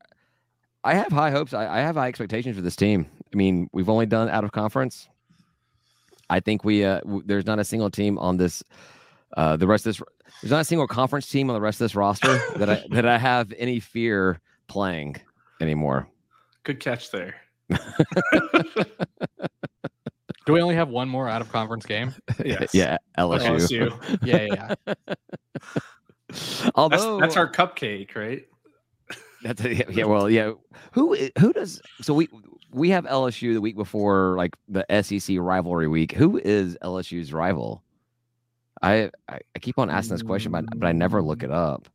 I 0.83 0.95
have 0.95 1.13
high 1.13 1.31
hopes. 1.31 1.53
I, 1.53 1.67
I 1.67 1.81
have 1.81 1.97
high 1.97 2.09
expectations 2.09 2.57
for 2.57 2.63
this 2.63 2.75
team. 2.77 3.07
I 3.33 3.37
mean, 3.37 3.69
we've 3.73 3.91
only 3.91 4.07
done 4.07 4.31
out 4.31 4.45
of 4.45 4.53
conference. 4.53 5.09
I 6.31 6.41
think 6.41 6.65
we 6.65 6.85
uh, 6.87 7.01
w- 7.01 7.23
there's 7.27 7.45
not 7.45 7.59
a 7.59 7.65
single 7.65 7.91
team 7.91 8.19
on 8.19 8.39
this. 8.39 8.63
Uh, 9.37 9.59
the 9.59 9.67
rest 9.67 9.87
of 9.87 9.95
this 9.97 10.03
there's 10.41 10.51
not 10.53 10.61
a 10.61 10.65
single 10.65 10.87
conference 10.87 11.29
team 11.29 11.51
on 11.51 11.55
the 11.55 11.61
rest 11.61 11.83
of 11.83 11.85
this 11.85 11.95
roster 11.95 12.39
that 12.57 12.71
I 12.71 12.85
that 12.93 13.05
I 13.05 13.19
have 13.19 13.53
any 13.59 13.79
fear 13.79 14.41
playing 14.69 15.17
anymore. 15.61 16.09
Good 16.65 16.81
catch 16.81 17.11
there. 17.11 17.37
Do 20.47 20.55
we 20.55 20.63
only 20.63 20.75
have 20.75 20.89
one 20.89 21.09
more 21.09 21.29
out 21.29 21.41
of 21.41 21.53
conference 21.53 21.87
game? 21.87 22.15
Yes. 22.45 22.75
yeah, 22.75 22.97
LSU. 23.19 23.41
Oh, 23.41 23.99
LSU. 23.99 24.19
Yeah. 24.25 24.43
Yeah. 24.43 24.75
yeah. 24.87 24.95
That's, 26.29 26.71
Although 26.75 27.21
that's 27.21 27.37
our 27.37 27.51
cupcake, 27.51 28.17
right? 28.17 28.47
That's 29.43 29.63
a, 29.65 29.75
yeah, 29.75 29.85
yeah. 29.91 30.05
Well, 30.05 30.31
yeah. 30.31 30.53
Who 30.93 31.17
who 31.39 31.53
does 31.53 31.81
so 32.01 32.15
we 32.15 32.29
we 32.73 32.91
have 32.91 33.05
LSU 33.05 33.53
the 33.53 33.61
week 33.61 33.77
before 33.77 34.37
like 34.37 34.57
the 34.69 34.85
SEC 35.03 35.37
rivalry 35.39 35.89
week. 35.89 36.13
Who 36.13 36.39
is 36.39 36.79
LSU's 36.83 37.33
rival? 37.33 37.83
I 38.83 39.11
I, 39.29 39.41
I 39.55 39.59
keep 39.61 39.79
on 39.79 39.91
asking 39.91 40.15
this 40.15 40.23
question, 40.23 40.53
but 40.53 40.65
but 40.77 40.87
I 40.87 40.93
never 40.93 41.21
look 41.21 41.43
it 41.43 41.51
up. 41.51 41.89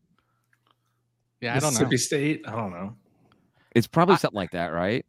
Yeah. 1.41 1.56
I 1.56 1.60
don't 1.60 1.73
know. 1.73 1.88
Mississippi 1.88 1.97
State. 1.97 2.41
I 2.47 2.51
don't 2.51 2.71
know. 2.71 2.95
It's 3.76 3.88
probably 3.88 4.14
I- 4.16 4.18
something 4.18 4.36
like 4.38 4.52
that, 4.52 4.68
right? 4.68 5.06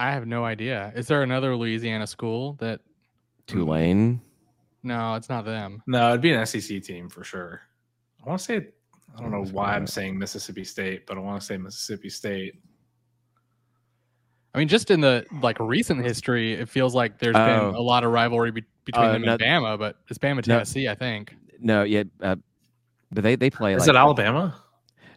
I 0.00 0.12
have 0.12 0.26
no 0.28 0.44
idea. 0.44 0.92
Is 0.94 1.08
there 1.08 1.22
another 1.24 1.56
Louisiana 1.56 2.06
school 2.06 2.52
that? 2.60 2.80
Tulane. 3.48 4.20
No, 4.84 5.14
it's 5.16 5.28
not 5.28 5.44
them. 5.44 5.82
No, 5.88 6.10
it'd 6.10 6.20
be 6.20 6.32
an 6.32 6.46
SEC 6.46 6.80
team 6.82 7.08
for 7.08 7.24
sure. 7.24 7.62
I 8.24 8.28
want 8.28 8.38
to 8.38 8.44
say. 8.44 8.66
I 9.16 9.20
don't 9.20 9.32
know 9.32 9.44
why. 9.50 9.74
I'm 9.74 9.86
saying 9.88 10.16
Mississippi 10.18 10.62
State, 10.62 11.06
but 11.06 11.16
I 11.16 11.20
want 11.20 11.40
to 11.40 11.44
say 11.46 11.56
Mississippi 11.56 12.10
State. 12.10 12.60
I 14.54 14.58
mean, 14.58 14.68
just 14.68 14.90
in 14.90 15.00
the 15.00 15.26
like 15.42 15.58
recent 15.60 16.04
history, 16.04 16.52
it 16.54 16.68
feels 16.68 16.94
like 16.94 17.18
there's 17.18 17.34
been 17.34 17.60
Oh. 17.60 17.70
a 17.76 17.80
lot 17.82 18.04
of 18.04 18.12
rivalry 18.12 18.50
be- 18.52 18.64
between 18.84 19.04
Uh, 19.06 19.12
them 19.12 19.22
no- 19.22 19.32
and 19.32 19.40
Bama, 19.42 19.78
but 19.78 19.96
it's 20.08 20.18
Bama 20.18 20.42
Tennessee, 20.42 20.88
I 20.88 20.94
think. 20.94 21.34
No, 21.58 21.82
yeah, 21.82 22.04
uh, 22.22 22.36
but 23.10 23.24
they 23.24 23.34
they 23.36 23.50
play 23.50 23.74
Is 23.74 23.80
like 23.80 23.88
it 23.88 23.96
Alabama? 23.96 24.54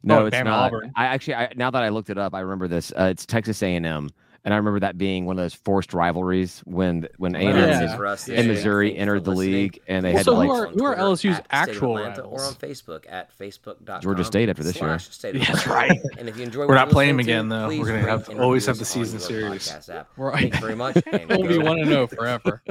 No, 0.03 0.23
Oh, 0.23 0.25
it's 0.27 0.35
Bama, 0.35 0.45
not. 0.45 0.73
Auburn. 0.73 0.91
I 0.95 1.05
actually 1.07 1.35
I, 1.35 1.53
now 1.55 1.71
that 1.71 1.83
I 1.83 1.89
looked 1.89 2.09
it 2.09 2.17
up, 2.17 2.33
I 2.33 2.39
remember 2.41 2.67
this. 2.67 2.91
Uh, 2.97 3.05
it's 3.11 3.25
Texas 3.25 3.61
A 3.63 3.75
and 3.75 3.85
M, 3.85 4.09
and 4.43 4.53
I 4.53 4.57
remember 4.57 4.79
that 4.79 4.97
being 4.97 5.25
one 5.25 5.37
of 5.37 5.43
those 5.43 5.53
forced 5.53 5.93
rivalries 5.93 6.61
when 6.65 7.07
when 7.17 7.35
A 7.35 7.39
and 7.39 7.57
M 7.57 7.69
Yeah. 7.83 7.95
for 7.95 8.07
us 8.07 8.27
Yeah, 8.27 8.39
and 8.39 8.47
Missouri 8.47 8.97
entered 8.97 9.23
the 9.23 9.31
league, 9.31 9.79
and 9.87 10.03
they 10.03 10.09
Well, 10.09 10.17
had 10.17 10.25
so 10.25 10.31
to 10.31 10.41
who 10.41 10.47
like 10.47 10.59
are- 10.69 10.71
who 10.73 10.83
are 10.85 10.95
LSU's 10.95 11.39
actual 11.51 11.91
Or 11.99 12.03
rivals? 12.05 12.47
on 12.47 12.55
Facebook 12.55 13.05
at 13.09 13.29
facebook.com. 13.37 14.01
Georgia 14.01 14.23
State 14.23 14.49
after 14.49 14.63
this 14.63 14.81
year. 14.81 14.97
State 14.99 15.35
of 15.35 15.45
That's 15.45 15.67
right. 15.67 15.99
And 16.17 16.27
if 16.27 16.35
you 16.37 16.43
enjoy 16.43 16.65
We're 16.67 16.73
not 16.75 16.89
playing 16.89 17.17
listening 17.17 17.35
again, 17.35 17.49
to, 17.49 17.55
though. 17.55 17.79
We're 17.79 17.85
gonna 17.85 17.99
have- 17.99 18.27
and 18.29 18.39
always 18.41 18.65
have 18.65 18.79
the 18.79 18.85
season 18.85 19.19
series. 19.19 19.71
Right. 20.17 20.51
Thank 20.51 20.55
very 20.55 20.75
much. 20.75 20.95
We'll 21.29 21.47
be 21.47 21.57
go. 21.59 21.65
want 21.65 21.79
to 21.79 21.85
know 21.85 22.07
forever. 22.07 22.63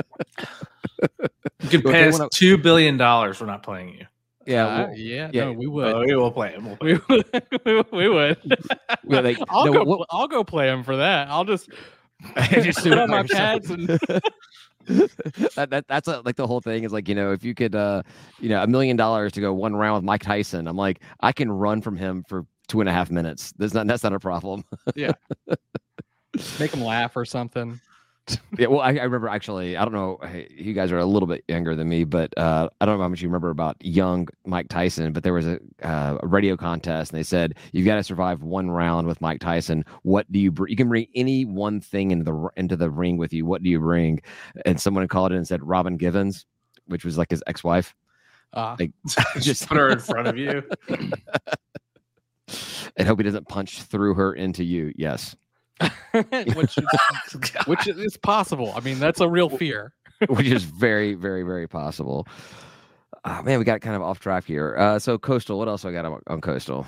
You 1.63 1.69
can 1.69 1.83
pay 1.83 2.09
us 2.09 2.21
two 2.33 2.59
billion 2.59 2.97
dollars. 2.97 3.41
We're 3.41 3.47
not 3.47 3.63
playing 3.63 3.95
you. 3.99 4.07
Yeah. 4.51 4.67
Uh, 4.67 4.87
well, 4.87 4.97
yeah, 4.97 5.31
yeah. 5.33 5.45
no, 5.45 5.53
we 5.53 5.67
would. 5.67 5.95
Oh, 5.95 6.01
we 6.01 6.15
will 6.15 6.31
play 6.33 6.53
him. 6.53 6.67
We'll 6.67 6.77
play 6.77 6.93
we 7.09 7.17
him. 7.17 7.25
would. 7.65 7.93
we 7.93 8.09
would. 8.09 8.37
well, 9.05 9.23
they, 9.23 9.37
I'll 9.49 9.67
no, 9.67 9.73
go. 9.73 9.85
what- 9.85 9.97
pl- 9.99 10.07
I'll 10.11 10.29
go 10.29 10.45
play 10.45 10.69
him 10.69 10.83
for 10.83 10.97
that. 10.97 11.29
I'll 11.29 11.45
just 11.45 11.71
Just 12.51 12.83
sit 12.83 12.93
do 12.93 12.99
on 12.99 13.09
my 13.11 13.23
pads 13.23 13.71
and 13.71 13.89
that, 14.87 15.69
that 15.71 15.85
that's 15.89 16.07
a, 16.09 16.21
like 16.21 16.37
the 16.37 16.47
whole 16.47 16.61
thing 16.61 16.85
is 16.85 16.93
like 16.93 17.09
you 17.09 17.15
know 17.15 17.33
if 17.33 17.43
you 17.45 17.55
could 17.55 17.75
uh 17.75 18.03
you 18.41 18.49
know 18.51 18.63
a 18.63 18.67
million 18.67 18.97
dollars 18.97 19.33
to 19.33 19.41
go 19.41 19.55
one 19.55 19.75
round 19.75 19.95
with 19.95 20.05
Mike 20.05 20.23
Tyson 20.23 20.69
I'm 20.69 20.77
like 20.77 21.01
I 21.21 21.33
can 21.33 21.51
run 21.51 21.81
from 21.81 21.97
him 21.97 22.25
for 22.29 22.45
two 22.69 22.81
and 22.81 22.89
a 22.91 22.93
half 22.93 23.11
minutes 23.11 23.55
that's 23.57 23.73
not 23.73 23.87
that's 23.87 24.03
not 24.03 24.13
a 24.13 24.21
problem 24.21 24.65
yeah 24.95 25.13
make 26.59 26.73
him 26.75 26.83
laugh 26.83 27.17
or 27.17 27.25
something. 27.25 27.81
yeah 28.59 28.67
well 28.67 28.81
I, 28.81 28.89
I 28.91 29.03
remember 29.05 29.29
actually 29.29 29.77
I 29.77 29.85
don't 29.85 29.93
know 29.95 30.19
you 30.51 30.73
guys 30.75 30.93
are 30.93 30.99
a 30.99 31.05
little 31.05 31.27
bit 31.27 31.45
younger 31.49 31.75
than 31.77 31.89
me 31.89 32.05
but 32.05 32.37
uh 32.39 32.69
I 32.81 32.87
don't 32.87 32.97
know 32.99 33.03
how 33.03 33.09
much 33.09 33.21
you 33.23 33.29
remember 33.29 33.51
about 33.51 33.77
young 33.81 34.29
Mike 34.47 34.69
Tyson 34.69 35.13
but 35.13 35.23
there 35.23 35.33
was 35.33 35.47
a, 35.47 35.59
uh, 35.83 36.19
a 36.23 36.27
radio 36.27 36.57
contest 36.57 37.13
and 37.13 37.19
they 37.19 37.23
said 37.23 37.55
you've 37.73 37.87
got 37.87 37.97
to 37.97 38.03
survive 38.05 38.43
one 38.43 38.71
round 38.71 39.07
with 39.07 39.21
Mike 39.21 39.41
Tyson. 39.41 39.85
What 40.03 40.31
do 40.31 40.39
you 40.39 40.51
bring 40.51 40.71
you 40.71 40.77
can 40.77 40.89
bring 40.89 41.07
any 41.15 41.45
one 41.45 41.81
thing 41.81 42.11
into 42.11 42.25
the 42.25 42.49
into 42.57 42.77
the 42.77 42.91
ring 42.91 43.17
with 43.17 43.33
you. 43.33 43.47
What 43.47 43.63
do 43.63 43.71
you 43.71 43.79
bring? 43.81 44.21
And 44.67 44.81
someone 44.81 45.07
called 45.09 45.33
it 45.33 45.37
and 45.37 45.47
said 45.49 45.63
Robin 45.63 45.97
Givens 45.97 46.47
which 46.87 47.05
was 47.05 47.17
like 47.17 47.31
his 47.31 47.43
ex-wife. 47.47 47.95
Uh, 48.53 48.75
Like, 48.81 48.93
Just 49.07 49.19
just- 49.45 49.69
put 49.69 49.77
her 49.77 49.91
in 49.91 50.01
front 50.01 50.27
of 50.27 50.37
you. 50.37 50.63
and 52.97 53.07
hope 53.07 53.19
he 53.19 53.23
doesn't 53.23 53.49
punch 53.49 53.83
through 53.83 54.15
her 54.15 54.33
into 54.33 54.65
you. 54.65 54.93
Yes, 54.97 55.37
which 56.55 56.77
is, 56.79 56.87
which 57.67 57.87
is 57.89 58.17
possible. 58.17 58.73
I 58.77 58.81
mean, 58.81 58.99
that's 58.99 59.21
a 59.21 59.29
real 59.29 59.49
fear. 59.49 59.93
which 60.29 60.47
is 60.47 60.65
very, 60.81 61.15
very, 61.15 61.43
very 61.43 61.67
possible. 61.69 62.27
Oh, 63.25 63.43
man, 63.43 63.59
we 63.59 63.65
got 63.65 63.81
kind 63.81 63.97
of 63.97 64.03
off 64.03 64.19
track 64.19 64.45
here. 64.45 64.77
Uh, 64.79 64.99
so 64.99 65.19
coastal. 65.19 65.59
What 65.59 65.69
else 65.69 65.85
I 65.85 65.93
got 65.93 66.05
on, 66.05 66.21
on 66.27 66.41
coastal? 66.41 66.87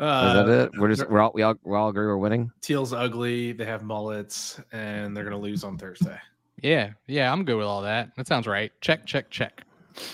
Is 0.00 0.06
Uh, 0.06 0.42
that 0.44 0.48
it? 0.48 0.70
We're 0.78 0.88
just 0.88 1.08
we're 1.10 1.20
all 1.20 1.30
we 1.34 1.42
all 1.42 1.54
we 1.62 1.76
all 1.76 1.88
agree 1.90 2.06
we're 2.06 2.16
winning. 2.16 2.50
Teal's 2.62 2.92
ugly. 2.94 3.52
They 3.52 3.66
have 3.66 3.82
mullets, 3.82 4.58
and 4.72 5.14
they're 5.14 5.24
gonna 5.24 5.36
lose 5.38 5.62
on 5.62 5.76
Thursday. 5.76 6.18
Yeah, 6.62 6.92
yeah, 7.06 7.30
I'm 7.32 7.44
good 7.44 7.56
with 7.56 7.66
all 7.66 7.82
that. 7.82 8.10
That 8.16 8.26
sounds 8.26 8.46
right. 8.46 8.72
Check, 8.80 9.04
check, 9.06 9.28
check. 9.30 9.62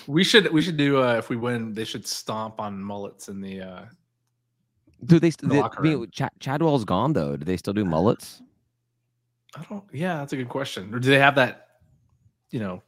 We 0.09 0.25
should 0.25 0.53
we 0.53 0.61
should 0.61 0.77
do 0.77 1.01
uh, 1.03 1.15
if 1.19 1.29
we 1.29 1.37
win. 1.37 1.73
They 1.73 1.85
should 1.85 2.05
stomp 2.07 2.61
on 2.61 2.83
mullets 2.83 3.29
in 3.29 3.41
the. 3.41 3.61
uh 3.61 3.85
Do 5.05 5.21
they? 5.21 5.31
the 5.31 5.47
they 5.47 5.61
locker 5.61 5.81
I 5.81 5.83
mean, 5.83 5.99
room. 5.99 6.11
Chad, 6.11 6.31
Chadwell's 6.41 6.85
gone 6.85 7.13
though. 7.13 7.37
Do 7.37 7.45
they 7.45 7.57
still 7.57 7.75
do 7.75 7.85
mullets? 7.85 8.43
I 9.57 9.65
don't. 9.69 9.85
Yeah, 9.93 10.19
that's 10.19 10.33
a 10.33 10.37
good 10.37 10.49
question. 10.49 10.95
Or 10.95 10.99
do 10.99 11.09
they 11.11 11.19
have 11.19 11.35
that? 11.37 11.69
You 12.51 12.61
know, 12.61 12.83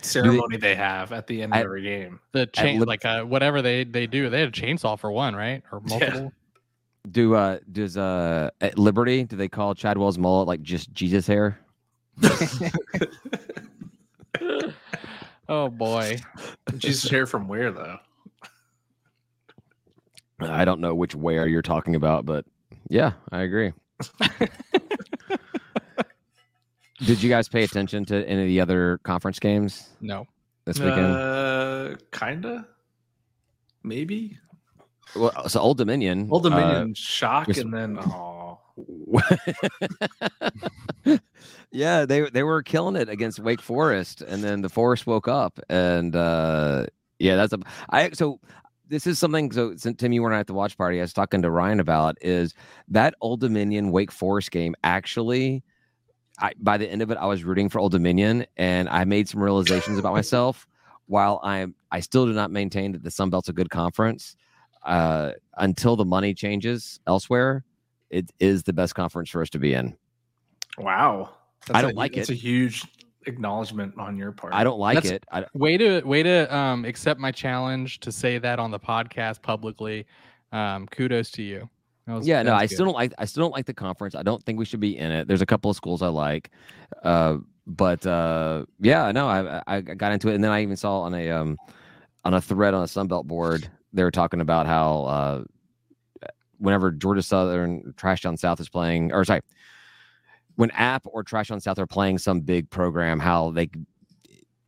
ceremony 0.00 0.56
they, 0.56 0.74
have 0.74 1.12
at 1.12 1.26
the 1.26 1.42
end 1.42 1.52
of 1.54 1.60
every 1.60 1.82
game. 1.82 2.20
The 2.32 2.46
chain, 2.46 2.80
Lib- 2.80 2.88
like 2.88 3.04
uh, 3.04 3.24
whatever 3.24 3.62
they 3.62 3.84
they 3.84 4.06
do, 4.06 4.30
they 4.30 4.40
had 4.40 4.48
a 4.48 4.52
chainsaw 4.52 4.98
for 4.98 5.10
one, 5.10 5.34
right? 5.34 5.62
Or 5.72 5.82
Yeah. 5.84 5.98
multiple. 5.98 6.32
Do 7.10 7.34
uh 7.34 7.58
does 7.70 7.96
uh 7.96 8.50
at 8.60 8.78
Liberty 8.78 9.24
do 9.24 9.36
they 9.36 9.48
call 9.48 9.74
Chadwell's 9.74 10.18
mullet 10.18 10.48
like 10.48 10.62
just 10.62 10.92
Jesus 10.92 11.26
hair? 11.26 11.60
Oh 15.48 15.68
boy. 15.68 16.18
Jesus 16.76 17.08
hair 17.10 17.26
from 17.26 17.48
where 17.48 17.70
though? 17.70 17.98
I 20.40 20.64
don't 20.64 20.80
know 20.80 20.94
which 20.94 21.14
where 21.14 21.46
you're 21.48 21.62
talking 21.62 21.94
about, 21.94 22.26
but 22.26 22.44
yeah, 22.88 23.12
I 23.32 23.42
agree. 23.42 23.72
Did 26.98 27.22
you 27.22 27.28
guys 27.28 27.48
pay 27.48 27.62
attention 27.62 28.04
to 28.06 28.26
any 28.26 28.42
of 28.42 28.48
the 28.48 28.60
other 28.60 28.98
conference 29.02 29.38
games 29.38 29.88
No. 30.00 30.26
this 30.64 30.78
weekend? 30.78 31.06
Uh, 31.12 31.96
kinda, 32.10 32.66
maybe. 33.82 34.38
well, 35.14 35.48
so 35.48 35.60
Old 35.60 35.76
Dominion. 35.78 36.28
Old 36.30 36.46
uh, 36.46 36.50
Dominion 36.50 36.94
shock, 36.94 37.48
was- 37.48 37.58
and 37.58 37.72
then 37.72 37.98
oh, 38.00 38.58
yeah, 41.70 42.06
they 42.06 42.28
they 42.30 42.42
were 42.42 42.62
killing 42.62 42.96
it 42.96 43.08
against 43.08 43.38
Wake 43.40 43.60
Forest, 43.60 44.22
and 44.22 44.42
then 44.42 44.62
the 44.62 44.68
Forest 44.70 45.06
woke 45.06 45.28
up, 45.28 45.60
and 45.68 46.16
uh, 46.16 46.86
yeah, 47.18 47.36
that's 47.36 47.52
a 47.52 47.58
I 47.90 48.10
so. 48.12 48.40
This 48.88 49.06
is 49.06 49.18
something. 49.18 49.50
So, 49.52 49.74
since 49.76 49.98
Tim, 49.98 50.12
you 50.12 50.22
weren't 50.22 50.34
at 50.36 50.46
the 50.46 50.54
watch 50.54 50.76
party. 50.78 50.98
I 50.98 51.02
was 51.02 51.12
talking 51.12 51.42
to 51.42 51.50
Ryan 51.50 51.80
about 51.80 52.16
is 52.20 52.54
that 52.88 53.14
Old 53.20 53.40
Dominion 53.40 53.90
Wake 53.90 54.12
Forest 54.12 54.50
game. 54.50 54.74
Actually, 54.84 55.64
I, 56.38 56.52
by 56.58 56.76
the 56.78 56.88
end 56.88 57.02
of 57.02 57.10
it, 57.10 57.18
I 57.18 57.26
was 57.26 57.42
rooting 57.44 57.68
for 57.68 57.80
Old 57.80 57.92
Dominion, 57.92 58.46
and 58.56 58.88
I 58.88 59.04
made 59.04 59.28
some 59.28 59.42
realizations 59.42 59.98
about 59.98 60.12
myself. 60.20 60.66
while 61.06 61.40
I'm 61.42 61.74
I 61.90 62.00
still 62.00 62.26
do 62.26 62.32
not 62.32 62.50
maintain 62.50 62.92
that 62.92 63.02
the 63.02 63.10
Sun 63.10 63.30
Belt's 63.30 63.48
a 63.48 63.52
good 63.52 63.70
conference, 63.70 64.36
uh, 64.84 65.32
until 65.56 65.96
the 65.96 66.04
money 66.04 66.34
changes 66.34 67.00
elsewhere, 67.06 67.64
it 68.10 68.30
is 68.38 68.62
the 68.64 68.72
best 68.72 68.94
conference 68.94 69.30
for 69.30 69.42
us 69.42 69.50
to 69.50 69.58
be 69.58 69.72
in. 69.74 69.96
Wow. 70.78 71.30
I 71.72 71.82
don't 71.82 71.92
a, 71.92 71.96
like 71.96 72.16
It's 72.16 72.28
it. 72.30 72.34
a 72.34 72.36
huge 72.36 72.84
acknowledgement 73.26 73.94
on 73.98 74.16
your 74.16 74.32
part. 74.32 74.54
I 74.54 74.64
don't 74.64 74.78
like 74.78 74.96
That's- 74.96 75.12
it. 75.12 75.24
I, 75.30 75.44
Way 75.54 75.76
to 75.78 76.00
way 76.02 76.22
to 76.22 76.54
um, 76.54 76.84
accept 76.84 77.20
my 77.20 77.32
challenge 77.32 78.00
to 78.00 78.12
say 78.12 78.38
that 78.38 78.58
on 78.58 78.70
the 78.70 78.80
podcast 78.80 79.42
publicly. 79.42 80.06
Um, 80.52 80.86
kudos 80.86 81.30
to 81.32 81.42
you. 81.42 81.68
Was- 82.06 82.26
yeah, 82.26 82.42
no, 82.42 82.54
I 82.54 82.62
good. 82.66 82.74
still 82.74 82.86
don't 82.86 82.94
like. 82.94 83.12
I 83.18 83.24
still 83.24 83.42
don't 83.44 83.52
like 83.52 83.66
the 83.66 83.74
conference. 83.74 84.14
I 84.14 84.22
don't 84.22 84.42
think 84.44 84.58
we 84.58 84.64
should 84.64 84.80
be 84.80 84.96
in 84.96 85.10
it. 85.10 85.26
There's 85.26 85.42
a 85.42 85.46
couple 85.46 85.70
of 85.70 85.76
schools 85.76 86.02
I 86.02 86.08
like, 86.08 86.50
uh, 87.02 87.38
but 87.66 88.06
uh, 88.06 88.64
yeah, 88.80 89.10
no, 89.12 89.26
I 89.26 89.62
I 89.66 89.80
got 89.80 90.12
into 90.12 90.28
it, 90.28 90.34
and 90.36 90.44
then 90.44 90.52
I 90.52 90.62
even 90.62 90.76
saw 90.76 91.00
on 91.00 91.14
a 91.14 91.30
um 91.30 91.56
on 92.24 92.34
a 92.34 92.40
thread 92.40 92.74
on 92.74 92.82
a 92.82 92.86
Sunbelt 92.86 93.24
board 93.24 93.68
they 93.92 94.02
were 94.04 94.10
talking 94.10 94.40
about 94.40 94.66
how 94.66 95.04
uh, 95.04 95.44
whenever 96.58 96.90
Georgia 96.90 97.22
Southern 97.22 97.94
Trash 97.96 98.22
Down 98.22 98.36
South 98.36 98.60
is 98.60 98.68
playing, 98.68 99.12
or 99.12 99.24
sorry, 99.24 99.40
when 100.56 100.70
App 100.72 101.06
or 101.06 101.22
Trash 101.22 101.50
on 101.50 101.60
South 101.60 101.78
are 101.78 101.86
playing 101.86 102.18
some 102.18 102.40
big 102.40 102.68
program, 102.70 103.20
how 103.20 103.50
they 103.52 103.70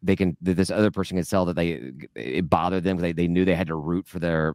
they 0.02 0.14
can 0.14 0.36
this 0.40 0.70
other 0.70 0.90
person 0.90 1.16
can 1.16 1.24
sell 1.24 1.44
that 1.46 1.56
they 1.56 1.92
it 2.14 2.48
bothered 2.48 2.84
them. 2.84 2.98
They 2.98 3.12
they 3.12 3.26
knew 3.26 3.44
they 3.44 3.54
had 3.54 3.66
to 3.66 3.74
root 3.74 4.06
for 4.06 4.18
their 4.18 4.54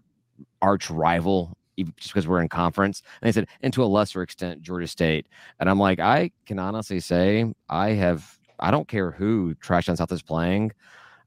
arch 0.61 0.89
rival 0.89 1.57
just 1.97 2.13
because 2.13 2.27
we're 2.27 2.41
in 2.41 2.49
conference. 2.49 3.01
And 3.21 3.27
they 3.27 3.31
said, 3.31 3.47
and 3.61 3.73
to 3.73 3.83
a 3.83 3.85
lesser 3.85 4.21
extent, 4.21 4.61
Georgia 4.61 4.87
State. 4.87 5.27
And 5.59 5.69
I'm 5.69 5.79
like, 5.79 5.99
I 5.99 6.31
can 6.45 6.59
honestly 6.59 6.99
say 6.99 7.51
I 7.69 7.89
have 7.89 8.39
I 8.59 8.71
don't 8.71 8.87
care 8.87 9.11
who 9.11 9.55
Trash 9.55 9.89
on 9.89 9.97
South 9.97 10.11
is 10.11 10.21
playing. 10.21 10.71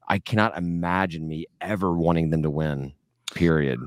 I 0.07 0.19
cannot 0.19 0.57
imagine 0.57 1.27
me 1.27 1.45
ever 1.61 1.91
wanting 1.93 2.29
them 2.29 2.41
to 2.43 2.49
win. 2.49 2.93
Period. 3.35 3.79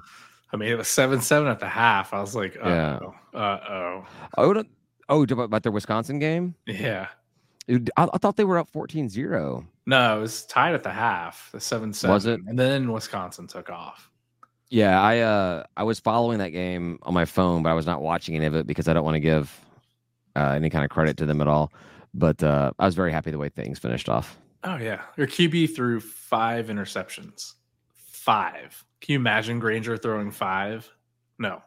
I 0.52 0.56
mean, 0.56 0.68
it 0.68 0.76
was 0.76 0.88
seven 0.88 1.20
seven 1.20 1.48
at 1.48 1.60
the 1.60 1.68
half. 1.68 2.12
I 2.12 2.20
was 2.20 2.34
like, 2.34 2.56
uh 2.62 2.68
Yeah. 2.68 2.98
oh, 3.02 3.38
uh 3.38 3.60
oh, 3.68 4.04
Oh, 5.10 5.22
about 5.24 5.62
their 5.62 5.72
Wisconsin 5.72 6.18
game? 6.18 6.54
yeah. 6.66 7.08
Dude, 7.66 7.90
I, 7.96 8.08
I 8.12 8.18
thought 8.18 8.36
they 8.36 8.44
were 8.44 8.58
up 8.58 8.72
14-0. 8.72 9.66
No, 9.86 10.18
it 10.18 10.20
was 10.20 10.46
tied 10.46 10.74
at 10.74 10.82
the 10.82 10.90
half. 10.90 11.50
The 11.52 11.60
seven 11.60 11.92
seven. 11.92 12.14
Was 12.14 12.26
it? 12.26 12.40
And 12.46 12.58
then 12.58 12.90
Wisconsin 12.90 13.46
took 13.46 13.70
off. 13.70 14.10
Yeah, 14.70 15.00
I 15.00 15.18
uh 15.18 15.64
I 15.76 15.82
was 15.82 15.98
following 15.98 16.38
that 16.38 16.50
game 16.50 16.98
on 17.02 17.12
my 17.12 17.24
phone, 17.24 17.62
but 17.62 17.70
I 17.70 17.74
was 17.74 17.86
not 17.86 18.02
watching 18.02 18.36
any 18.36 18.46
of 18.46 18.54
it 18.54 18.66
because 18.66 18.88
I 18.88 18.92
don't 18.92 19.04
want 19.04 19.16
to 19.16 19.20
give 19.20 19.60
uh, 20.36 20.50
any 20.50 20.70
kind 20.70 20.84
of 20.84 20.90
credit 20.90 21.16
to 21.18 21.26
them 21.26 21.40
at 21.40 21.48
all. 21.48 21.72
But 22.14 22.42
uh, 22.42 22.72
I 22.78 22.86
was 22.86 22.94
very 22.94 23.12
happy 23.12 23.30
the 23.30 23.38
way 23.38 23.48
things 23.48 23.78
finished 23.78 24.08
off. 24.08 24.38
Oh 24.62 24.76
yeah, 24.76 25.02
your 25.16 25.26
QB 25.26 25.74
threw 25.74 26.00
five 26.00 26.68
interceptions. 26.68 27.54
Five. 27.94 28.84
Can 29.00 29.14
you 29.14 29.18
imagine 29.18 29.58
Grainger 29.58 29.96
throwing 29.96 30.30
five? 30.30 30.88
No, 31.38 31.62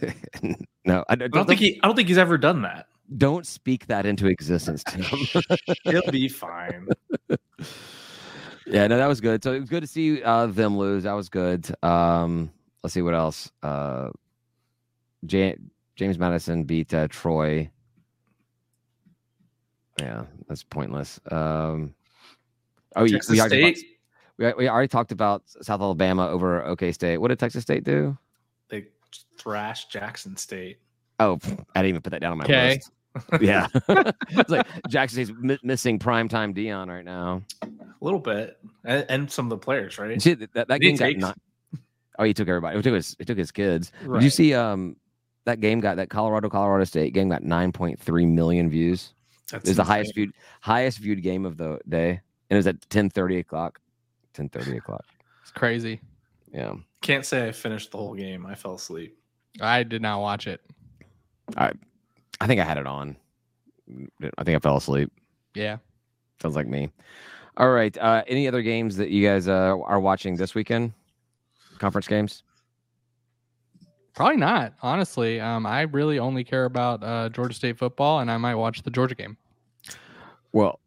no, 0.84 1.04
I, 1.08 1.12
I 1.12 1.16
don't 1.16 1.46
think 1.46 1.60
he. 1.60 1.80
I 1.82 1.86
don't 1.86 1.96
think 1.96 2.08
he's 2.08 2.18
ever 2.18 2.36
done 2.36 2.62
that. 2.62 2.86
don't 3.16 3.46
speak 3.46 3.86
that 3.86 4.06
into 4.06 4.26
existence, 4.26 4.82
Tim. 4.84 5.04
He'll 5.84 6.10
be 6.10 6.28
fine. 6.28 6.88
yeah, 8.66 8.86
no, 8.86 8.96
that 8.96 9.06
was 9.06 9.20
good. 9.20 9.42
So 9.42 9.52
it 9.52 9.60
was 9.60 9.68
good 9.68 9.82
to 9.82 9.86
see 9.86 10.22
uh, 10.22 10.46
them 10.46 10.76
lose. 10.76 11.04
That 11.04 11.12
was 11.12 11.28
good. 11.28 11.72
Um, 11.82 12.50
let's 12.82 12.94
see 12.94 13.02
what 13.02 13.14
else. 13.14 13.50
Uh, 13.62 14.10
Ja- 15.28 15.54
James 15.94 16.18
Madison 16.18 16.64
beat 16.64 16.92
uh, 16.94 17.06
Troy. 17.08 17.70
Yeah, 19.98 20.24
that's 20.48 20.64
pointless. 20.64 21.20
Um, 21.30 21.94
oh, 22.96 23.06
Texas 23.06 23.30
we, 23.30 23.40
already 23.40 23.72
State. 23.72 23.74
talked, 23.74 24.58
we, 24.58 24.64
we 24.64 24.68
already 24.68 24.88
talked 24.88 25.12
about 25.12 25.42
South 25.46 25.80
Alabama 25.80 26.28
over 26.28 26.64
OK 26.64 26.90
State. 26.92 27.18
What 27.18 27.28
did 27.28 27.38
Texas 27.38 27.62
State 27.62 27.84
do? 27.84 28.16
They 29.12 29.42
thrashed 29.42 29.90
Jackson 29.90 30.36
State. 30.36 30.78
Oh, 31.20 31.38
I 31.74 31.80
didn't 31.82 31.88
even 31.90 32.02
put 32.02 32.10
that 32.10 32.20
down 32.20 32.32
on 32.32 32.38
my 32.38 32.44
Okay. 32.44 32.74
list. 32.74 32.90
Yeah, 33.42 33.66
it's 34.30 34.50
like 34.50 34.66
Jackson 34.88 35.24
State's 35.24 35.38
mi- 35.38 35.58
missing 35.62 35.98
primetime 35.98 36.54
Deion 36.56 36.88
right 36.88 37.04
now. 37.04 37.42
A 37.62 37.68
little 38.00 38.18
bit, 38.18 38.58
and, 38.84 39.04
and 39.08 39.30
some 39.30 39.46
of 39.46 39.50
the 39.50 39.58
players, 39.58 39.98
right? 39.98 40.20
See, 40.20 40.32
that, 40.34 40.52
that, 40.54 40.68
that 40.68 40.80
Did 40.80 40.92
he 40.92 40.96
game 40.96 41.18
got 41.20 41.36
not. 41.74 41.82
Oh, 42.18 42.24
he 42.24 42.32
took 42.34 42.48
everybody. 42.48 42.76
He 42.76 42.82
took 42.82 42.94
his. 42.94 43.14
He 43.18 43.24
took 43.26 43.38
his 43.38 43.50
kids. 43.52 43.92
Did 44.02 44.22
you 44.22 44.30
see? 44.30 44.54
Um, 44.54 44.96
that 45.44 45.60
game 45.60 45.80
got 45.80 45.96
that 45.96 46.08
Colorado 46.08 46.48
Colorado 46.48 46.84
State 46.84 47.12
game 47.12 47.28
got 47.28 47.42
9.3 47.42 48.28
million 48.28 48.70
views. 48.70 49.12
That's 49.50 49.64
It 49.64 49.70
was 49.72 49.76
the 49.76 49.84
highest 49.84 50.14
viewed 50.14 50.32
highest 50.60 50.98
viewed 50.98 51.22
game 51.22 51.44
of 51.44 51.56
the 51.58 51.80
day, 51.88 52.10
and 52.10 52.20
it 52.50 52.56
was 52.56 52.66
at 52.66 52.80
10:30 52.88 53.40
o'clock. 53.40 53.78
10:30 54.34 54.78
o'clock. 54.78 55.04
It's 55.42 55.50
crazy. 55.50 56.00
Yeah, 56.52 56.74
Can't 57.02 57.26
say 57.26 57.46
I 57.48 57.52
finished 57.52 57.90
the 57.90 57.98
whole 57.98 58.14
game. 58.14 58.46
I 58.46 58.54
fell 58.54 58.74
asleep. 58.74 59.18
I 59.60 59.82
did 59.82 60.00
not 60.00 60.20
watch 60.20 60.46
it. 60.46 60.60
I 61.56 61.72
I 62.40 62.46
think 62.46 62.60
I 62.60 62.64
had 62.64 62.78
it 62.78 62.86
on. 62.86 63.16
I 64.38 64.44
think 64.44 64.56
I 64.56 64.58
fell 64.60 64.76
asleep. 64.76 65.12
Yeah. 65.54 65.76
Sounds 66.40 66.56
like 66.56 66.66
me. 66.66 66.90
All 67.58 67.70
right. 67.70 67.96
Uh, 67.98 68.22
any 68.26 68.48
other 68.48 68.62
games 68.62 68.96
that 68.96 69.10
you 69.10 69.26
guys 69.26 69.46
uh, 69.48 69.76
are 69.84 70.00
watching 70.00 70.36
this 70.36 70.54
weekend? 70.54 70.92
Conference 71.78 72.08
games. 72.08 72.42
Probably 74.14 74.36
not, 74.36 74.74
honestly. 74.82 75.40
Um, 75.40 75.66
I 75.66 75.82
really 75.82 76.18
only 76.18 76.44
care 76.44 76.64
about 76.64 77.02
uh, 77.02 77.28
Georgia 77.30 77.54
State 77.54 77.78
football, 77.78 78.20
and 78.20 78.30
I 78.30 78.36
might 78.36 78.54
watch 78.54 78.82
the 78.82 78.90
Georgia 78.90 79.14
game. 79.14 79.36
Well, 80.52 80.80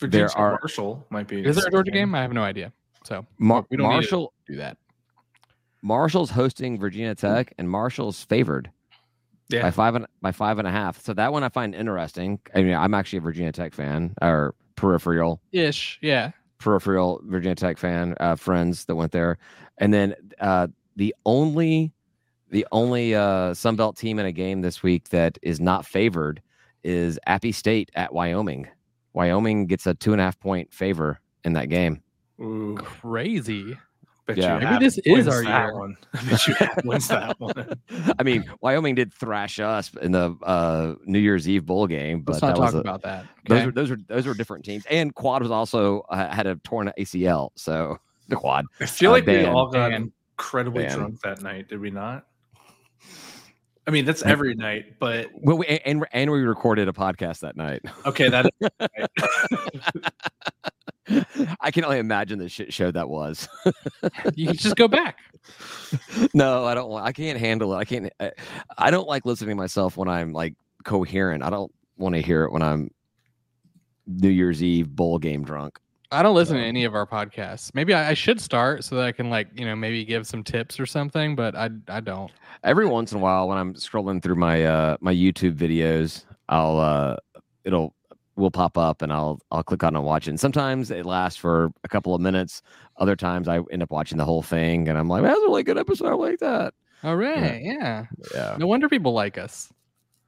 Virginia 0.00 0.22
There 0.22 0.28
State 0.28 0.40
are- 0.40 0.50
Marshall 0.60 1.06
might 1.10 1.28
be. 1.28 1.44
Is 1.44 1.56
there 1.56 1.66
a 1.66 1.70
Georgia 1.70 1.90
game? 1.90 2.14
I 2.14 2.22
have 2.22 2.32
no 2.32 2.42
idea. 2.42 2.72
So 3.04 3.24
Mar- 3.38 3.64
we 3.70 3.76
don't 3.76 3.86
need 3.88 3.92
to 3.94 3.96
Marshall 4.00 4.32
do 4.46 4.56
that. 4.56 4.76
Marshall's 5.84 6.30
hosting 6.30 6.78
Virginia 6.80 7.14
Tech, 7.14 7.52
and 7.58 7.70
Marshall's 7.70 8.24
favored. 8.24 8.70
Yeah. 9.50 9.60
by 9.60 9.70
five 9.70 9.94
and 9.94 10.06
by 10.22 10.32
five 10.32 10.58
and 10.58 10.66
a 10.66 10.70
half. 10.70 10.98
So 11.04 11.12
that 11.12 11.30
one 11.30 11.44
I 11.44 11.50
find 11.50 11.74
interesting. 11.74 12.40
I 12.54 12.62
mean, 12.62 12.74
I'm 12.74 12.94
actually 12.94 13.18
a 13.18 13.20
Virginia 13.20 13.52
Tech 13.52 13.74
fan 13.74 14.14
or 14.22 14.54
peripheral 14.74 15.38
Ish. 15.52 15.98
Yeah. 16.00 16.30
peripheral 16.58 17.20
Virginia 17.24 17.54
Tech 17.54 17.76
fan. 17.76 18.14
Uh, 18.18 18.36
friends 18.36 18.86
that 18.86 18.96
went 18.96 19.12
there, 19.12 19.36
and 19.76 19.92
then 19.92 20.14
uh, 20.40 20.68
the 20.96 21.14
only 21.26 21.92
the 22.48 22.66
only 22.72 23.14
uh, 23.14 23.52
Sunbelt 23.52 23.98
team 23.98 24.18
in 24.18 24.24
a 24.24 24.32
game 24.32 24.62
this 24.62 24.82
week 24.82 25.10
that 25.10 25.36
is 25.42 25.60
not 25.60 25.84
favored 25.84 26.40
is 26.82 27.18
Appy 27.26 27.52
State 27.52 27.90
at 27.94 28.14
Wyoming. 28.14 28.66
Wyoming 29.12 29.66
gets 29.66 29.86
a 29.86 29.92
two 29.92 30.12
and 30.12 30.20
a 30.22 30.24
half 30.24 30.40
point 30.40 30.72
favor 30.72 31.20
in 31.44 31.52
that 31.52 31.68
game. 31.68 32.02
Ooh, 32.40 32.76
Crazy. 32.80 33.76
Bet 34.26 34.36
Yeah. 34.36 34.58
you 34.58 34.64
Maybe 34.68 34.84
this 34.84 34.98
is 34.98 35.28
our 35.28 35.42
year. 35.42 35.78
one. 35.78 35.96
I 36.14 36.24
bet 36.30 36.46
you 36.48 36.54
wins 36.84 37.08
that 37.08 37.38
one. 37.40 37.54
I 38.18 38.22
mean, 38.22 38.44
Wyoming 38.60 38.94
did 38.94 39.12
thrash 39.12 39.58
us 39.60 39.90
in 40.00 40.12
the 40.12 40.34
uh, 40.42 40.94
New 41.04 41.18
Year's 41.18 41.48
Eve 41.48 41.66
bowl 41.66 41.86
game, 41.86 42.20
but 42.22 42.32
Let's 42.32 42.42
not 42.42 42.54
that 42.56 42.60
was 42.60 42.72
talk 42.72 42.78
a- 42.78 42.80
about 42.80 43.02
that. 43.02 43.26
Those 43.48 43.56
okay? 43.58 43.66
were 43.66 43.72
those 43.72 43.90
were 43.90 43.98
those 44.08 44.26
were 44.26 44.34
different 44.34 44.64
teams, 44.64 44.84
and 44.90 45.14
Quad 45.14 45.42
was 45.42 45.50
also 45.50 46.00
uh, 46.08 46.28
had 46.34 46.46
a 46.46 46.56
torn 46.56 46.90
ACL. 46.98 47.50
So 47.56 47.98
the 48.28 48.36
Quad, 48.36 48.64
I 48.80 48.86
feel 48.86 49.10
Uh, 49.10 49.14
like 49.14 49.26
we 49.26 49.44
all 49.44 49.68
got 49.70 49.90
Dan. 49.90 50.12
incredibly 50.38 50.84
Dan. 50.84 50.98
drunk 50.98 51.20
that 51.22 51.42
night. 51.42 51.68
Did 51.68 51.80
we 51.80 51.90
not? 51.90 52.26
I 53.86 53.90
mean, 53.90 54.06
that's 54.06 54.22
every 54.22 54.54
night, 54.54 54.98
but 54.98 55.28
well, 55.34 55.58
we, 55.58 55.66
and 55.66 56.06
and 56.12 56.30
we 56.32 56.40
recorded 56.40 56.88
a 56.88 56.92
podcast 56.92 57.40
that 57.40 57.54
night. 57.54 57.82
okay, 58.06 58.30
that 58.30 58.46
I 61.60 61.70
can 61.70 61.84
only 61.84 61.98
imagine 61.98 62.38
the 62.38 62.48
shit 62.48 62.72
show 62.72 62.90
that 62.90 63.08
was. 63.08 63.48
you 64.34 64.46
can 64.46 64.56
just 64.56 64.76
go 64.76 64.88
back. 64.88 65.18
no, 66.34 66.64
I 66.64 66.74
don't 66.74 66.88
want. 66.88 67.04
I 67.06 67.12
can't 67.12 67.38
handle 67.38 67.74
it. 67.74 67.76
I 67.76 67.84
can't. 67.84 68.12
I, 68.20 68.32
I 68.78 68.90
don't 68.90 69.06
like 69.08 69.24
listening 69.26 69.50
to 69.50 69.54
myself 69.56 69.96
when 69.96 70.08
I'm 70.08 70.32
like 70.32 70.54
coherent. 70.84 71.42
I 71.42 71.50
don't 71.50 71.72
want 71.98 72.14
to 72.14 72.22
hear 72.22 72.44
it 72.44 72.52
when 72.52 72.62
I'm 72.62 72.90
New 74.06 74.30
Year's 74.30 74.62
Eve 74.62 74.88
bowl 74.94 75.18
game 75.18 75.44
drunk. 75.44 75.78
I 76.10 76.22
don't 76.22 76.34
listen 76.34 76.56
to 76.56 76.62
any 76.62 76.84
of 76.84 76.94
our 76.94 77.06
podcasts. 77.06 77.74
Maybe 77.74 77.92
I, 77.92 78.10
I 78.10 78.14
should 78.14 78.40
start 78.40 78.84
so 78.84 78.94
that 78.96 79.04
I 79.04 79.12
can 79.12 79.30
like 79.30 79.48
you 79.54 79.64
know 79.66 79.74
maybe 79.74 80.04
give 80.04 80.26
some 80.26 80.44
tips 80.44 80.78
or 80.78 80.86
something, 80.86 81.34
but 81.34 81.54
I 81.56 81.70
I 81.88 82.00
don't. 82.00 82.30
every 82.62 82.86
once 82.86 83.12
in 83.12 83.18
a 83.18 83.20
while 83.20 83.48
when 83.48 83.58
i'm 83.58 83.74
scrolling 83.74 84.22
through 84.22 84.36
my 84.36 84.64
uh 84.64 84.96
my 85.00 85.12
youtube 85.12 85.54
videos 85.54 86.24
i'll 86.48 86.78
uh 86.78 87.16
it'll 87.64 87.94
will 88.36 88.50
pop 88.50 88.76
up 88.78 89.02
and 89.02 89.12
i'll 89.12 89.38
i'll 89.50 89.62
click 89.62 89.82
on 89.84 89.94
and 89.96 90.04
watch 90.04 90.26
it 90.26 90.30
and 90.30 90.40
sometimes 90.40 90.90
it 90.90 91.06
lasts 91.06 91.38
for 91.38 91.70
a 91.84 91.88
couple 91.88 92.14
of 92.14 92.20
minutes 92.20 92.62
other 92.98 93.16
times 93.16 93.48
i 93.48 93.60
end 93.70 93.82
up 93.82 93.90
watching 93.90 94.18
the 94.18 94.24
whole 94.24 94.42
thing 94.42 94.88
and 94.88 94.98
i'm 94.98 95.08
like 95.08 95.22
that's 95.22 95.38
a 95.38 95.42
really 95.42 95.62
good 95.62 95.78
episode 95.78 96.08
i 96.08 96.14
like 96.14 96.38
that 96.40 96.74
oh, 97.02 97.10
All 97.10 97.16
right, 97.16 97.60
yeah. 97.62 98.06
yeah 98.34 98.56
No 98.58 98.66
wonder 98.66 98.88
people 98.88 99.12
like 99.12 99.38
us. 99.38 99.72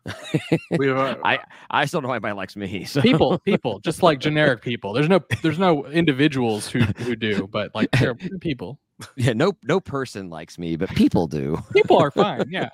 we 0.78 0.86
were. 0.88 1.18
I- 1.24 1.40
i 1.70 1.84
still 1.84 2.00
don't 2.00 2.04
know 2.04 2.10
why 2.10 2.14
anybody 2.16 2.34
likes 2.34 2.54
me 2.54 2.84
so 2.84 3.00
People, 3.02 3.40
people, 3.40 3.80
just 3.84 4.04
like 4.04 4.20
generic 4.20 4.62
people. 4.62 4.92
There's 4.92 5.08
no 5.08 5.18
there's 5.42 5.58
no 5.58 5.84
individuals 5.86 6.68
who 6.68 6.80
who 6.80 7.16
do, 7.16 7.48
but 7.52 7.74
like 7.74 7.90
they're 7.98 8.14
people. 8.14 8.78
yeah 9.16 9.32
no 9.32 9.52
no 9.64 9.80
person 9.80 10.30
likes 10.30 10.58
me 10.58 10.76
but 10.76 10.88
people 10.90 11.26
do 11.26 11.58
People 11.72 11.98
are 11.98 12.12
fine. 12.12 12.44
Yeah. 12.50 12.68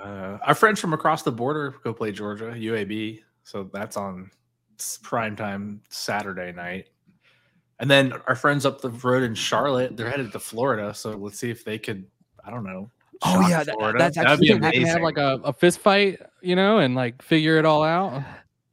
Uh, 0.00 0.38
our 0.44 0.54
friends 0.54 0.80
from 0.80 0.92
across 0.92 1.22
the 1.22 1.32
border 1.32 1.74
go 1.84 1.92
play 1.92 2.12
Georgia 2.12 2.52
UAB, 2.56 3.20
so 3.44 3.68
that's 3.72 3.96
on 3.96 4.30
s- 4.78 4.98
prime 5.02 5.36
time 5.36 5.80
Saturday 5.88 6.52
night. 6.52 6.88
And 7.78 7.90
then 7.90 8.12
our 8.26 8.34
friends 8.34 8.64
up 8.64 8.80
the 8.80 8.90
road 8.90 9.22
in 9.22 9.34
Charlotte, 9.34 9.96
they're 9.96 10.10
headed 10.10 10.32
to 10.32 10.38
Florida. 10.38 10.94
So 10.94 11.10
let's 11.10 11.38
see 11.38 11.50
if 11.50 11.64
they 11.64 11.78
could, 11.78 12.06
I 12.44 12.50
don't 12.50 12.64
know. 12.64 12.90
Oh, 13.22 13.40
shock 13.42 13.50
yeah, 13.50 13.64
that- 13.64 13.74
Florida. 13.74 13.98
that's 13.98 14.16
That'd 14.16 14.30
actually 14.32 14.46
be 14.46 14.52
Have 14.54 14.62
amazing. 14.62 14.86
have 14.86 15.02
like 15.02 15.18
a, 15.18 15.40
a 15.44 15.52
fist 15.52 15.78
fight, 15.80 16.20
you 16.40 16.56
know, 16.56 16.78
and 16.78 16.94
like 16.94 17.20
figure 17.22 17.58
it 17.58 17.64
all 17.64 17.82
out. 17.82 18.22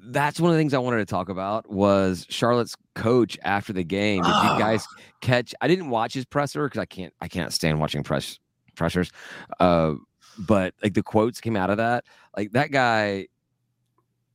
That's 0.06 0.38
one 0.39 0.51
of 0.51 0.56
the 0.56 0.60
things 0.60 0.73
I 0.73 0.79
wanted 0.79 0.97
to 0.97 1.06
talk 1.06 1.29
about 1.29 1.69
was 1.71 2.25
Charlotte's 2.29 2.75
coach 2.93 3.38
after 3.43 3.71
the 3.71 3.86
game. 3.86 4.21
Did 4.21 4.27
you 4.29 4.60
guys 4.60 4.86
catch? 5.21 5.56
I 5.62 5.67
didn't 5.69 5.89
watch 5.89 6.13
his 6.13 6.25
presser 6.25 6.65
because 6.65 6.79
I 6.79 6.86
can't. 6.86 7.13
I 7.21 7.29
can't 7.29 7.53
stand 7.53 7.79
watching 7.79 8.03
press 8.03 8.38
pressers. 8.75 9.12
Uh, 9.62 9.93
but 10.39 10.74
like 10.82 10.93
the 10.93 11.04
quotes 11.04 11.41
came 11.41 11.56
out 11.56 11.69
of 11.69 11.78
that. 11.78 12.06
Like 12.36 12.52
that 12.54 12.72
guy, 12.72 13.28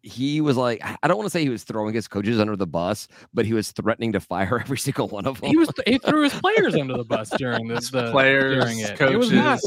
he 0.03 0.41
was 0.41 0.57
like, 0.57 0.83
I 1.03 1.09
don't 1.09 1.17
want 1.17 1.27
to 1.27 1.31
say 1.31 1.43
he 1.43 1.49
was 1.49 1.65
throwing 1.65 1.95
his 1.95 2.09
coaches 2.09 2.41
under 2.41 2.57
the 2.57 2.67
bus, 2.67 3.09
but 3.35 3.45
he 3.45 3.53
was 3.53 3.73
threatening 3.73 4.13
to 4.13 4.21
fire 4.21 4.61
every 4.65 4.79
single 4.79 5.09
one 5.09 5.27
of 5.27 5.41
them. 5.41 5.51
He 5.51 5.57
was 5.57 5.71
he 5.87 5.99
threw 5.99 6.23
his 6.23 6.35
players 6.35 6.75
under 6.75 6.97
the 6.97 7.05
bus 7.05 7.31
during 7.39 7.69
this 7.69 7.91
the 7.91 8.11
players, 8.11 8.63
during 8.63 8.79
it. 8.79 8.99
coaches. 8.99 9.15
It 9.15 9.19
was 9.19 9.33
not. 9.33 9.61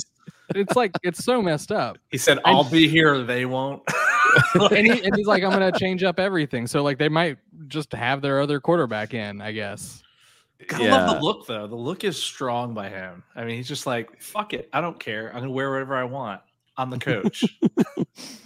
It's 0.53 0.75
like 0.75 0.91
it's 1.03 1.23
so 1.23 1.41
messed 1.41 1.71
up. 1.71 1.97
He 2.09 2.17
said, 2.17 2.39
"I'll 2.43 2.69
be 2.69 2.87
here. 2.87 3.23
They 3.23 3.45
won't." 3.45 3.83
And, 4.55 4.87
he, 4.87 5.03
and 5.03 5.13
he's 5.13 5.27
like, 5.27 5.43
I'm 5.43 5.51
gonna 5.51 5.73
change 5.73 6.03
up 6.03 6.17
everything. 6.17 6.65
So 6.65 6.81
like 6.83 6.97
they 6.97 7.09
might 7.09 7.37
just 7.67 7.91
have 7.91 8.21
their 8.21 8.39
other 8.39 8.61
quarterback 8.61 9.13
in, 9.13 9.41
I 9.41 9.51
guess. 9.51 10.03
Gotta 10.71 10.85
love 10.85 11.15
the 11.15 11.21
look 11.21 11.47
though. 11.47 11.67
The 11.67 11.75
look 11.75 12.03
is 12.03 12.21
strong 12.21 12.73
by 12.73 12.89
him. 12.89 13.23
I 13.35 13.43
mean, 13.43 13.57
he's 13.57 13.67
just 13.67 13.85
like, 13.85 14.21
"Fuck 14.21 14.53
it. 14.53 14.69
I 14.73 14.81
don't 14.81 14.99
care. 14.99 15.29
I'm 15.29 15.41
gonna 15.41 15.51
wear 15.51 15.71
whatever 15.71 15.95
I 15.95 16.05
want. 16.05 16.41
I'm 16.77 16.89
the 16.89 16.99
coach." 16.99 17.43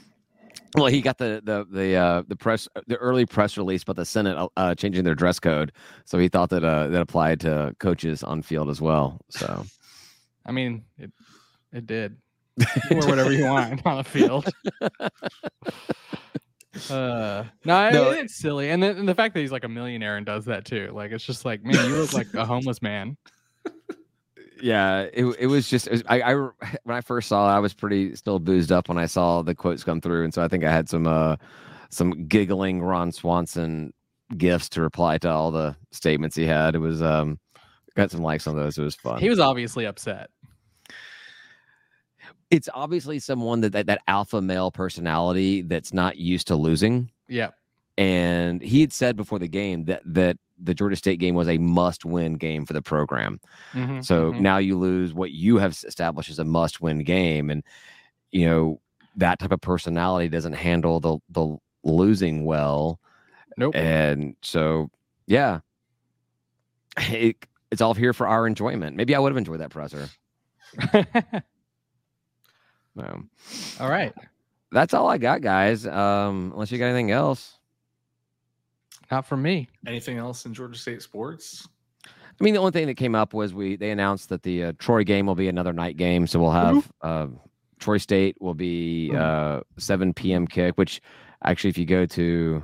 Well, 0.76 0.88
he 0.88 1.02
got 1.02 1.18
the 1.18 1.42
the 1.44 1.66
the 1.72 1.96
uh, 1.96 2.24
the 2.28 2.36
press 2.36 2.68
the 2.88 2.98
early 2.98 3.26
press 3.26 3.58
release 3.58 3.84
about 3.84 3.96
the 3.96 4.04
Senate 4.06 4.50
uh, 4.58 4.76
changing 4.76 5.06
their 5.06 5.16
dress 5.16 5.40
code, 5.40 5.72
so 6.04 6.18
he 6.18 6.28
thought 6.28 6.50
that 6.50 6.66
uh, 6.66 6.88
that 6.88 7.02
applied 7.02 7.40
to 7.42 7.74
coaches 7.80 8.24
on 8.24 8.42
field 8.42 8.70
as 8.70 8.82
well. 8.82 9.22
So 9.30 9.66
I 10.46 10.52
mean, 10.52 10.84
it 10.98 11.12
it 11.72 11.88
did. 11.88 12.18
You 12.90 12.98
wear 12.98 13.08
whatever 13.08 13.32
you 13.32 13.46
want 13.46 13.86
on 13.86 13.98
the 13.98 14.04
field. 14.04 14.50
Uh, 16.90 17.44
no, 17.64 17.76
I- 17.76 17.92
No. 17.92 18.12
it's 18.12 18.36
silly, 18.36 18.70
and, 18.70 18.82
the, 18.84 18.90
and 18.98 19.08
the 19.08 19.16
fact 19.16 19.34
that 19.34 19.40
he's 19.42 19.52
like 19.52 19.64
a 19.64 19.70
millionaire 19.70 20.18
and 20.18 20.26
does 20.26 20.46
that 20.46 20.66
too, 20.66 20.92
like 20.94 21.12
it's 21.12 21.24
just 21.26 21.46
like, 21.46 21.64
man, 21.64 21.90
you 21.90 21.96
look 21.98 22.14
like 22.14 22.34
a 22.34 22.46
homeless 22.46 22.82
man. 22.82 23.18
yeah, 24.62 25.08
it 25.14 25.26
it 25.40 25.48
was 25.48 25.70
just 25.70 25.88
it 25.88 25.92
was, 25.92 26.04
I, 26.08 26.22
I 26.22 26.34
when 26.84 26.96
I 26.98 27.02
first 27.02 27.28
saw 27.28 27.50
it, 27.50 27.56
I 27.56 27.60
was 27.60 27.74
pretty 27.74 28.16
still 28.16 28.40
boozed 28.40 28.72
up 28.72 28.88
when 28.90 28.98
I 28.98 29.06
saw 29.06 29.42
the 29.42 29.56
quotes 29.56 29.84
come 29.84 30.02
through, 30.02 30.24
and 30.24 30.34
so 30.34 30.44
I 30.44 30.48
think 30.48 30.64
I 30.64 30.72
had 30.72 30.90
some 30.90 31.08
uh 31.08 31.36
some 31.90 32.28
giggling 32.28 32.82
Ron 32.82 33.12
Swanson 33.12 33.94
gifts 34.38 34.70
to 34.70 34.82
reply 34.82 35.18
to 35.20 35.30
all 35.30 35.52
the 35.52 35.76
statements 35.92 36.36
he 36.36 36.46
had. 36.46 36.76
It 36.76 36.80
was 36.80 37.02
um 37.02 37.40
got 37.96 38.12
some 38.12 38.22
likes 38.22 38.48
on 38.48 38.56
those. 38.56 38.78
It 38.78 38.84
was 38.84 38.96
fun. 38.96 39.20
He 39.20 39.30
was 39.30 39.40
obviously 39.40 39.86
upset. 39.86 40.30
It's 42.52 42.70
obviously 42.74 43.20
someone 43.20 43.62
that, 43.62 43.72
that 43.74 43.88
that 43.88 44.02
alpha 44.08 44.42
male 44.42 44.72
personality 44.72 45.62
that's 45.62 45.94
not 45.94 46.18
used 46.18 46.48
to 46.48 46.56
losing. 46.56 47.10
Yeah, 47.28 47.50
and 47.98 48.62
he 48.62 48.82
had 48.82 48.94
said 48.94 49.16
before 49.16 49.40
the 49.40 49.48
game 49.48 49.86
that 49.86 50.02
that 50.06 50.38
the 50.62 50.74
Georgia 50.74 50.96
State 50.96 51.20
game 51.20 51.36
was 51.36 51.50
a 51.50 51.58
must-win 51.58 52.36
game 52.36 52.66
for 52.66 52.72
the 52.74 52.82
program. 52.82 53.42
Mhm, 53.74 54.06
So 54.06 54.32
mhm. 54.32 54.40
now 54.40 54.58
you 54.58 54.78
lose 54.78 55.14
what 55.14 55.32
you 55.32 55.58
have 55.58 55.72
established 55.86 56.30
as 56.30 56.40
a 56.40 56.46
must-win 56.46 57.00
game, 57.04 57.50
and 57.50 57.64
you 58.32 58.46
know 58.46 58.80
that 59.18 59.40
type 59.40 59.52
of 59.52 59.62
personality 59.62 60.30
doesn't 60.30 60.54
handle 60.54 61.00
the 61.00 61.18
the 61.30 61.58
losing 61.84 62.46
well, 62.46 63.00
nope. 63.58 63.76
and 63.76 64.36
so 64.42 64.90
yeah, 65.28 65.60
it, 66.98 67.36
it's 67.72 67.82
all 67.82 67.94
here 67.94 68.14
for 68.14 68.28
our 68.28 68.48
enjoyment. 68.48 68.96
Maybe 68.96 69.16
I 69.16 69.20
would 69.20 69.32
have 69.32 69.38
enjoyed 69.38 69.60
that 69.60 69.72
presser. 69.72 70.08
No. 72.96 73.24
all 73.80 73.90
right, 73.90 74.14
That's 74.72 74.94
all 74.94 75.08
I 75.08 75.18
got, 75.18 75.42
guys. 75.42 75.86
Um, 75.86 76.52
unless 76.54 76.72
you 76.72 76.78
got 76.78 76.86
anything 76.86 77.12
else. 77.12 77.60
not 79.12 79.26
from 79.26 79.42
me. 79.42 79.68
Anything 79.86 80.18
else 80.18 80.46
in 80.46 80.54
Georgia 80.54 80.78
State 80.80 81.02
sports? 81.02 81.68
I 82.08 82.44
mean, 82.44 82.54
the 82.54 82.60
only 82.60 82.72
thing 82.72 82.88
that 82.88 82.96
came 82.96 83.16
up 83.16 83.34
was 83.34 83.54
we 83.54 83.76
they 83.78 83.92
announced 83.92 84.30
that 84.30 84.44
the 84.44 84.64
uh, 84.66 84.74
Troy 84.80 85.04
game 85.04 85.26
will 85.26 85.36
be 85.36 85.48
another 85.48 85.72
night 85.74 85.96
game, 85.98 86.28
so 86.28 86.40
we'll 86.40 86.52
have 86.52 86.92
uh, 87.02 87.28
Troy 87.80 87.98
State 87.98 88.36
will 88.42 88.54
be 88.54 89.12
uh, 89.16 89.62
7 89.78 90.14
p.m. 90.14 90.46
kick. 90.48 90.78
Which 90.78 91.02
actually, 91.44 91.70
if 91.70 91.78
you 91.78 91.86
go 91.86 92.06
to 92.08 92.64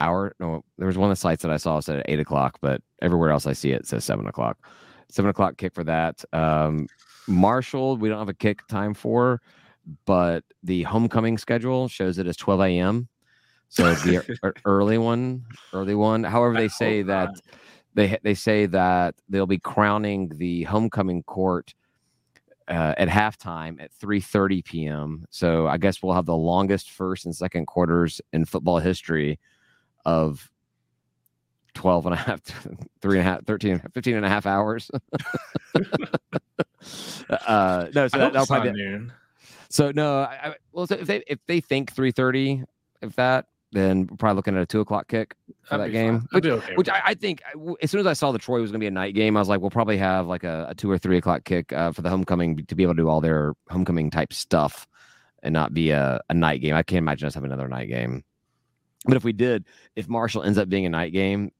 our 0.00 0.34
no, 0.40 0.64
there 0.78 0.86
was 0.86 0.98
one 0.98 1.10
of 1.10 1.16
the 1.16 1.20
sites 1.20 1.42
that 1.42 1.50
I 1.50 1.56
saw 1.56 1.78
said 1.80 2.00
at 2.00 2.06
eight 2.08 2.18
o'clock, 2.20 2.58
but 2.60 2.80
everywhere 3.00 3.30
else 3.30 3.46
I 3.46 3.52
see 3.52 3.70
it 3.70 3.86
says 3.86 4.04
seven 4.04 4.26
o'clock. 4.26 4.58
Seven 5.10 5.28
o'clock 5.30 5.56
kick 5.56 5.72
for 5.74 5.84
that. 5.84 6.24
Um, 6.32 6.88
Marshall, 7.26 7.96
we 7.96 8.08
don't 8.08 8.18
have 8.18 8.28
a 8.28 8.34
kick 8.34 8.66
time 8.68 8.94
for, 8.94 9.40
but 10.04 10.44
the 10.62 10.82
homecoming 10.84 11.38
schedule 11.38 11.88
shows 11.88 12.18
it 12.18 12.26
as 12.26 12.36
12 12.36 12.60
a.m. 12.60 13.08
So 13.68 13.86
an 13.86 14.52
early 14.64 14.98
one, 14.98 15.44
early 15.72 15.94
one. 15.94 16.22
However, 16.24 16.54
they 16.54 16.68
say 16.68 17.02
that 17.02 17.30
they 17.94 18.18
they 18.22 18.34
say 18.34 18.66
that 18.66 19.14
they'll 19.28 19.46
be 19.46 19.58
crowning 19.58 20.30
the 20.36 20.64
homecoming 20.64 21.22
court 21.24 21.74
uh, 22.68 22.94
at 22.96 23.08
halftime 23.08 23.82
at 23.82 23.90
3:30 23.92 24.64
p.m. 24.64 25.24
So 25.30 25.66
I 25.66 25.78
guess 25.78 26.02
we'll 26.02 26.14
have 26.14 26.26
the 26.26 26.36
longest 26.36 26.90
first 26.90 27.24
and 27.24 27.34
second 27.34 27.66
quarters 27.66 28.20
in 28.32 28.44
football 28.44 28.78
history 28.78 29.38
of 30.04 30.50
12 31.74 32.06
and 32.06 32.14
a 32.14 32.18
half, 32.18 32.40
three 33.00 33.18
and 33.18 33.28
a 33.28 33.30
half, 33.30 33.44
13, 33.44 33.82
15 33.92 34.14
and 34.16 34.24
a 34.24 34.28
half 34.28 34.46
hours. 34.46 34.90
uh, 37.30 37.86
no, 37.94 38.08
so 38.08 38.18
that, 38.18 38.32
that'll 38.32 38.46
probably 38.46 38.72
be, 38.72 38.78
noon. 38.78 39.12
so 39.68 39.90
no, 39.90 40.20
I, 40.20 40.38
I, 40.42 40.54
well, 40.72 40.86
so 40.86 40.94
if 40.94 41.06
they 41.06 41.22
if 41.26 41.38
they 41.46 41.60
think 41.60 41.94
3:30, 41.94 42.64
if 43.02 43.16
that, 43.16 43.46
then 43.74 44.06
we're 44.10 44.16
probably 44.16 44.36
looking 44.36 44.56
at 44.56 44.62
a 44.62 44.66
two 44.66 44.80
o'clock 44.80 45.08
kick 45.08 45.34
for 45.62 45.76
That'd 45.76 45.92
that 45.92 45.96
game. 45.96 46.28
I'd 46.32 46.46
okay 46.46 46.74
Which 46.76 46.88
I, 46.88 47.02
I 47.06 47.14
think, 47.14 47.42
as 47.82 47.90
soon 47.90 48.00
as 48.00 48.06
I 48.06 48.12
saw 48.12 48.32
the 48.32 48.38
Troy 48.38 48.60
was 48.60 48.70
going 48.70 48.80
to 48.80 48.84
be 48.84 48.86
a 48.86 48.90
night 48.92 49.14
game, 49.14 49.36
I 49.36 49.40
was 49.40 49.48
like, 49.48 49.60
we'll 49.60 49.70
probably 49.70 49.98
have 49.98 50.26
like 50.26 50.44
a, 50.44 50.68
a 50.70 50.74
two 50.74 50.90
or 50.90 50.96
three 50.96 51.18
o'clock 51.18 51.44
kick 51.44 51.72
uh, 51.72 51.92
for 51.92 52.02
the 52.02 52.08
homecoming 52.08 52.64
to 52.64 52.74
be 52.74 52.84
able 52.84 52.94
to 52.94 53.02
do 53.02 53.08
all 53.08 53.20
their 53.20 53.54
homecoming 53.68 54.10
type 54.10 54.32
stuff 54.32 54.86
and 55.42 55.52
not 55.52 55.74
be 55.74 55.90
a, 55.90 56.20
a 56.30 56.34
night 56.34 56.60
game. 56.60 56.74
I 56.74 56.82
can't 56.82 56.98
imagine 56.98 57.26
us 57.26 57.34
having 57.34 57.52
another 57.52 57.68
night 57.68 57.88
game. 57.88 58.24
But 59.06 59.16
if 59.16 59.24
we 59.24 59.32
did, 59.32 59.66
if 59.96 60.08
Marshall 60.08 60.44
ends 60.44 60.56
up 60.56 60.68
being 60.68 60.86
a 60.86 60.90
night 60.90 61.12
game, 61.12 61.50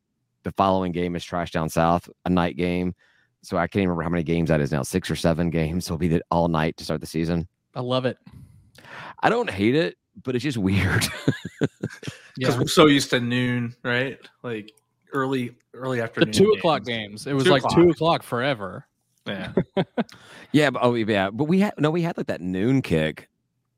the 0.44 0.52
following 0.52 0.92
game 0.92 1.16
is 1.16 1.24
Trash 1.24 1.50
Down 1.50 1.68
South, 1.68 2.08
a 2.24 2.30
night 2.30 2.56
game. 2.56 2.94
So 3.42 3.56
I 3.58 3.66
can't 3.66 3.80
even 3.82 3.90
remember 3.90 4.04
how 4.04 4.08
many 4.10 4.22
games 4.22 4.48
that 4.48 4.60
is 4.60 4.72
now, 4.72 4.82
six 4.82 5.10
or 5.10 5.16
seven 5.16 5.50
games. 5.50 5.84
So 5.86 5.94
it'll 5.94 5.98
be 5.98 6.08
the, 6.08 6.22
all 6.30 6.48
night 6.48 6.76
to 6.78 6.84
start 6.84 7.00
the 7.00 7.06
season. 7.06 7.46
I 7.74 7.80
love 7.80 8.06
it. 8.06 8.16
I 9.22 9.28
don't 9.28 9.50
hate 9.50 9.74
it, 9.74 9.96
but 10.22 10.34
it's 10.34 10.42
just 10.44 10.56
weird. 10.58 11.04
because 11.60 11.68
Yeah, 12.38 12.56
we're 12.58 12.66
so 12.66 12.86
used 12.86 13.10
to 13.10 13.20
noon, 13.20 13.74
right? 13.82 14.18
Like 14.42 14.72
early, 15.12 15.54
early 15.74 16.00
afternoon. 16.00 16.30
the 16.30 16.30
afternoon. 16.30 16.52
two 16.54 16.58
o'clock 16.58 16.84
games. 16.84 17.24
games. 17.24 17.26
It 17.26 17.34
was 17.34 17.44
Two 17.44 17.50
like 17.50 17.62
two 17.62 17.68
o'clock. 17.90 17.90
o'clock 17.96 18.22
forever. 18.22 18.86
Yeah, 19.26 19.52
yeah, 20.52 20.68
but 20.70 20.82
oh 20.82 20.94
yeah, 20.94 21.30
but 21.30 21.44
we 21.44 21.58
had 21.60 21.72
no, 21.78 21.90
we 21.90 22.02
had 22.02 22.16
like 22.18 22.26
that 22.26 22.42
noon 22.42 22.82
kick 22.82 23.28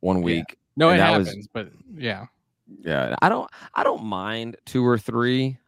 one 0.01 0.19
Yeah. 0.19 0.25
week. 0.25 0.59
No, 0.77 0.89
it 0.91 0.97
that 0.99 1.17
was- 1.19 1.29
happens, 1.29 1.49
but 1.53 1.69
yeah, 1.95 2.27
Yeah, 2.83 3.15
I 3.23 3.29
don't, 3.29 3.49
I 3.75 3.85
don't 3.85 4.05
mind 4.05 4.57
two 4.67 4.85
or 4.85 4.99
three. 4.99 5.59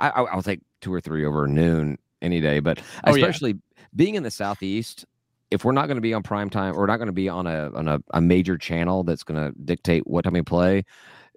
I, 0.00 0.10
I, 0.10 0.22
I'll 0.24 0.42
take 0.42 0.60
two 0.80 0.92
or 0.92 1.00
three 1.00 1.24
over 1.24 1.46
noon 1.46 1.98
any 2.22 2.40
day, 2.40 2.60
but 2.60 2.80
Oh, 3.04 3.14
yeah. 3.14 3.26
especially 3.26 3.56
being 3.94 4.14
in 4.14 4.22
the 4.22 4.30
southeast, 4.30 5.04
if 5.50 5.64
we're 5.64 5.72
not 5.72 5.86
going 5.86 5.96
to 5.96 6.02
be 6.02 6.12
on 6.12 6.22
prime 6.22 6.50
time, 6.50 6.74
or 6.74 6.80
we're 6.80 6.86
not 6.86 6.98
going 6.98 7.06
to 7.06 7.12
be 7.12 7.28
on 7.28 7.46
a 7.46 7.70
on 7.74 7.88
a, 7.88 8.00
a 8.12 8.20
major 8.20 8.58
channel 8.58 9.02
that's 9.02 9.22
going 9.24 9.40
to 9.40 9.58
dictate 9.60 10.06
what 10.06 10.22
time 10.24 10.34
we 10.34 10.42
play. 10.42 10.84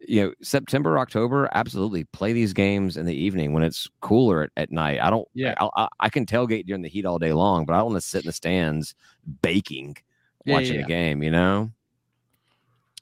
You 0.07 0.23
know, 0.23 0.33
September, 0.41 0.97
October, 0.97 1.47
absolutely 1.53 2.05
play 2.05 2.33
these 2.33 2.53
games 2.53 2.97
in 2.97 3.05
the 3.05 3.13
evening 3.15 3.53
when 3.53 3.61
it's 3.61 3.87
cooler 4.01 4.43
at, 4.43 4.49
at 4.57 4.71
night. 4.71 4.99
I 4.99 5.09
don't. 5.11 5.27
Yeah. 5.33 5.53
I, 5.59 5.69
I, 5.75 5.87
I 5.99 6.09
can 6.09 6.25
tailgate 6.25 6.65
during 6.65 6.81
the 6.81 6.89
heat 6.89 7.05
all 7.05 7.19
day 7.19 7.33
long, 7.33 7.65
but 7.65 7.73
I 7.73 7.77
don't 7.77 7.91
want 7.91 8.01
to 8.01 8.07
sit 8.07 8.23
in 8.23 8.27
the 8.27 8.33
stands 8.33 8.95
baking 9.43 9.97
Yeah, 10.45 10.55
watching 10.55 10.75
yeah, 10.75 10.81
the 10.81 10.87
game. 10.87 11.21
You 11.21 11.29
know, 11.29 11.71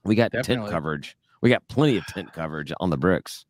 we 0.04 0.16
got 0.16 0.32
tent 0.32 0.70
coverage. 0.70 1.18
We 1.42 1.50
got 1.50 1.66
plenty 1.70 1.98
of 1.98 2.06
tent 2.06 2.34
coverage 2.34 2.74
on 2.82 2.90
the 2.90 2.98
bricks. 2.98 3.46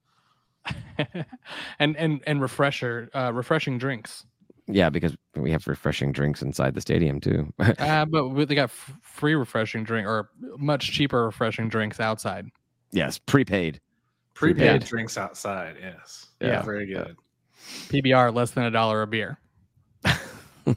and 1.80 1.96
and 1.98 2.22
and 2.28 2.42
refresher, 2.42 3.10
uh, 3.14 3.32
refreshing 3.34 3.78
drinks. 3.78 4.26
Yeah, 4.72 4.90
because 4.90 5.16
we 5.36 5.50
have 5.52 5.66
refreshing 5.68 6.12
drinks 6.12 6.42
inside 6.44 6.76
the 6.76 6.82
stadium 6.82 7.20
too. 7.20 7.52
Uh, 7.80 8.06
but 8.06 8.46
they 8.48 8.54
got 8.56 8.66
f- 8.66 8.94
free 9.02 9.34
refreshing 9.36 9.84
drink 9.84 10.08
or 10.08 10.30
much 10.58 10.92
cheaper 10.92 11.26
refreshing 11.26 11.70
drinks 11.70 12.00
outside. 12.00 12.46
yes, 12.92 13.18
prepaid. 13.18 13.80
prepaid 14.36 14.82
Yeah. 14.82 14.88
drinks 14.88 15.18
outside. 15.18 15.76
Yes, 15.82 16.28
Yeah. 16.40 16.62
very 16.62 16.86
good. 16.86 17.16
PBR 17.90 18.34
less 18.34 18.52
than 18.52 18.64
a 18.66 18.72
dollar 18.72 19.02
a 19.02 19.08
beer. 19.08 19.40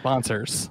Sponsors. 0.00 0.70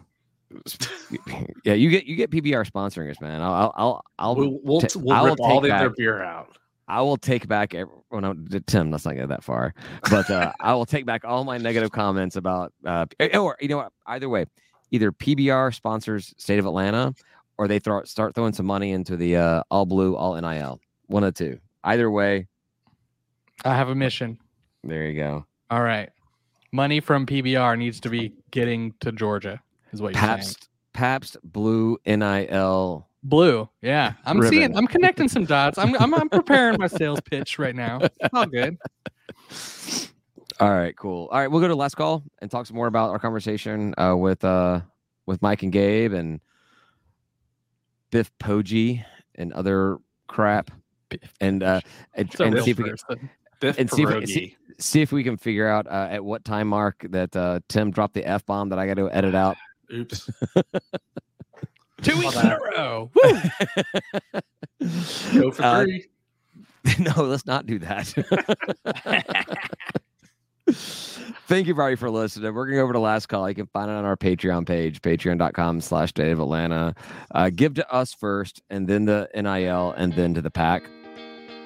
yeah, 1.63 1.73
you 1.73 1.89
get 1.91 2.05
you 2.05 2.15
get 2.15 2.31
PBR 2.31 2.69
sponsoring 2.69 3.11
us, 3.11 3.21
man. 3.21 3.41
I'll 3.41 3.53
I'll 3.53 3.73
I'll, 3.77 4.03
I'll 4.17 4.35
we'll 4.35 4.59
we'll, 4.63 4.81
ta- 4.81 4.99
we'll 4.99 5.15
I 5.15 5.21
will 5.21 5.29
rip 5.29 5.39
all 5.39 5.61
take 5.61 5.69
the 5.69 5.75
other 5.75 5.89
beer 5.95 6.23
out. 6.23 6.57
I 6.89 7.01
will 7.01 7.17
take 7.17 7.47
back. 7.47 7.73
ev- 7.75 7.87
Well, 8.09 8.21
no, 8.21 8.35
Tim, 8.65 8.89
let's 8.91 9.05
not 9.05 9.15
go 9.15 9.27
that 9.27 9.43
far. 9.43 9.73
But 10.09 10.29
uh, 10.29 10.51
I 10.59 10.73
will 10.73 10.85
take 10.85 11.05
back 11.05 11.23
all 11.23 11.43
my 11.43 11.57
negative 11.57 11.91
comments 11.91 12.35
about. 12.35 12.73
Uh, 12.85 13.05
or 13.35 13.55
you 13.61 13.67
know 13.69 13.77
what? 13.77 13.91
Either 14.07 14.27
way, 14.27 14.45
either 14.91 15.11
PBR 15.11 15.73
sponsors 15.73 16.33
State 16.37 16.59
of 16.59 16.65
Atlanta, 16.65 17.13
or 17.57 17.67
they 17.67 17.79
throw 17.79 18.03
start 18.03 18.33
throwing 18.35 18.53
some 18.53 18.65
money 18.65 18.91
into 18.91 19.15
the 19.15 19.35
uh, 19.37 19.63
all 19.69 19.85
blue, 19.85 20.15
all 20.15 20.39
NIL. 20.39 20.79
One 21.07 21.23
of 21.23 21.33
two. 21.35 21.59
Either 21.83 22.09
way, 22.11 22.47
I 23.63 23.75
have 23.75 23.89
a 23.89 23.95
mission. 23.95 24.37
there 24.83 25.05
you 25.07 25.15
go. 25.19 25.45
All 25.69 25.81
right. 25.83 26.09
Money 26.71 26.99
from 26.99 27.25
PBR 27.25 27.77
needs 27.77 27.99
to 28.01 28.09
be 28.09 28.33
getting 28.51 28.93
to 28.99 29.11
Georgia, 29.11 29.61
is 29.91 30.01
what 30.01 30.13
you're 30.13 30.21
saying. 30.21 30.37
Pabst, 30.37 30.69
Pabst 30.93 31.37
Blue 31.43 31.97
NIL. 32.05 33.07
Blue. 33.23 33.69
Yeah. 33.81 34.13
I'm 34.25 34.37
Ribbon. 34.39 34.49
seeing 34.51 34.77
I'm 34.77 34.87
connecting 34.87 35.27
some 35.27 35.45
dots. 35.45 35.77
I'm 35.77 35.95
I'm, 35.97 36.13
I'm 36.13 36.29
preparing 36.29 36.79
my 36.79 36.87
sales 36.87 37.19
pitch 37.21 37.59
right 37.59 37.75
now. 37.75 37.99
It's 38.01 38.33
all 38.33 38.45
good. 38.45 38.77
All 40.59 40.69
right, 40.71 40.93
cool. 40.97 41.29
All 41.31 41.39
right, 41.39 41.47
we'll 41.47 41.61
go 41.61 41.69
to 41.69 41.75
last 41.75 41.95
call 41.95 42.21
and 42.39 42.51
talk 42.51 42.65
some 42.65 42.75
more 42.75 42.87
about 42.87 43.11
our 43.11 43.19
conversation 43.19 43.93
uh, 43.97 44.13
with 44.17 44.43
uh, 44.43 44.81
with 45.25 45.41
Mike 45.41 45.63
and 45.63 45.71
Gabe 45.71 46.11
and 46.11 46.41
Biff 48.11 48.29
Poggi 48.39 49.05
and 49.35 49.53
other 49.53 49.99
crap, 50.27 50.69
and 51.39 51.63
uh, 51.63 51.79
and, 52.13 52.37
and 52.41 52.61
see 52.61 52.71
if 52.71 52.77
we 52.77 52.83
can, 52.83 53.29
and 53.61 53.89
see 53.89 54.03
if, 54.03 54.09
we- 54.09 54.25
see, 54.25 54.57
see 54.79 55.01
if 55.01 55.13
we 55.13 55.23
can 55.23 55.37
figure 55.37 55.67
out 55.69 55.87
uh, 55.87 56.09
at 56.11 56.25
what 56.25 56.43
time 56.43 56.67
mark 56.67 57.05
that 57.09 57.33
uh, 57.37 57.61
Tim 57.69 57.89
dropped 57.89 58.13
the 58.13 58.25
f 58.25 58.45
bomb 58.45 58.67
that 58.69 58.79
I 58.79 58.85
got 58.85 58.95
to 58.95 59.09
edit 59.11 59.35
out. 59.35 59.55
Oops. 59.93 60.29
Two 62.01 62.17
weeks 62.17 62.35
in 62.35 62.47
a 62.47 62.59
row. 62.59 63.11
Woo! 63.13 63.39
Go 65.33 65.51
for 65.51 65.63
Uh, 65.69 65.83
three. 65.83 66.05
no, 66.99 67.23
let's 67.23 67.45
not 67.45 67.65
do 67.65 67.79
that. 67.79 68.07
Thank 71.47 71.65
you, 71.65 71.73
everybody, 71.73 71.95
for 71.95 72.11
listening. 72.11 72.53
We're 72.53 72.65
going 72.65 72.75
to 72.75 72.81
go 72.81 72.83
over 72.83 72.93
to 72.93 72.99
last 72.99 73.27
call. 73.27 73.49
You 73.49 73.55
can 73.55 73.65
find 73.67 73.89
it 73.89 73.95
on 73.95 74.05
our 74.05 74.15
Patreon 74.15 74.67
page, 74.67 75.01
patreon.com 75.01 75.81
slash 75.81 76.09
State 76.09 76.31
of 76.31 76.39
Atlanta. 76.39 76.93
Uh, 77.31 77.49
give 77.49 77.73
to 77.75 77.91
us 77.91 78.13
first, 78.13 78.61
and 78.69 78.87
then 78.87 79.05
the 79.05 79.27
NIL, 79.33 79.91
and 79.97 80.13
then 80.13 80.35
to 80.35 80.41
the 80.41 80.51
pack. 80.51 80.83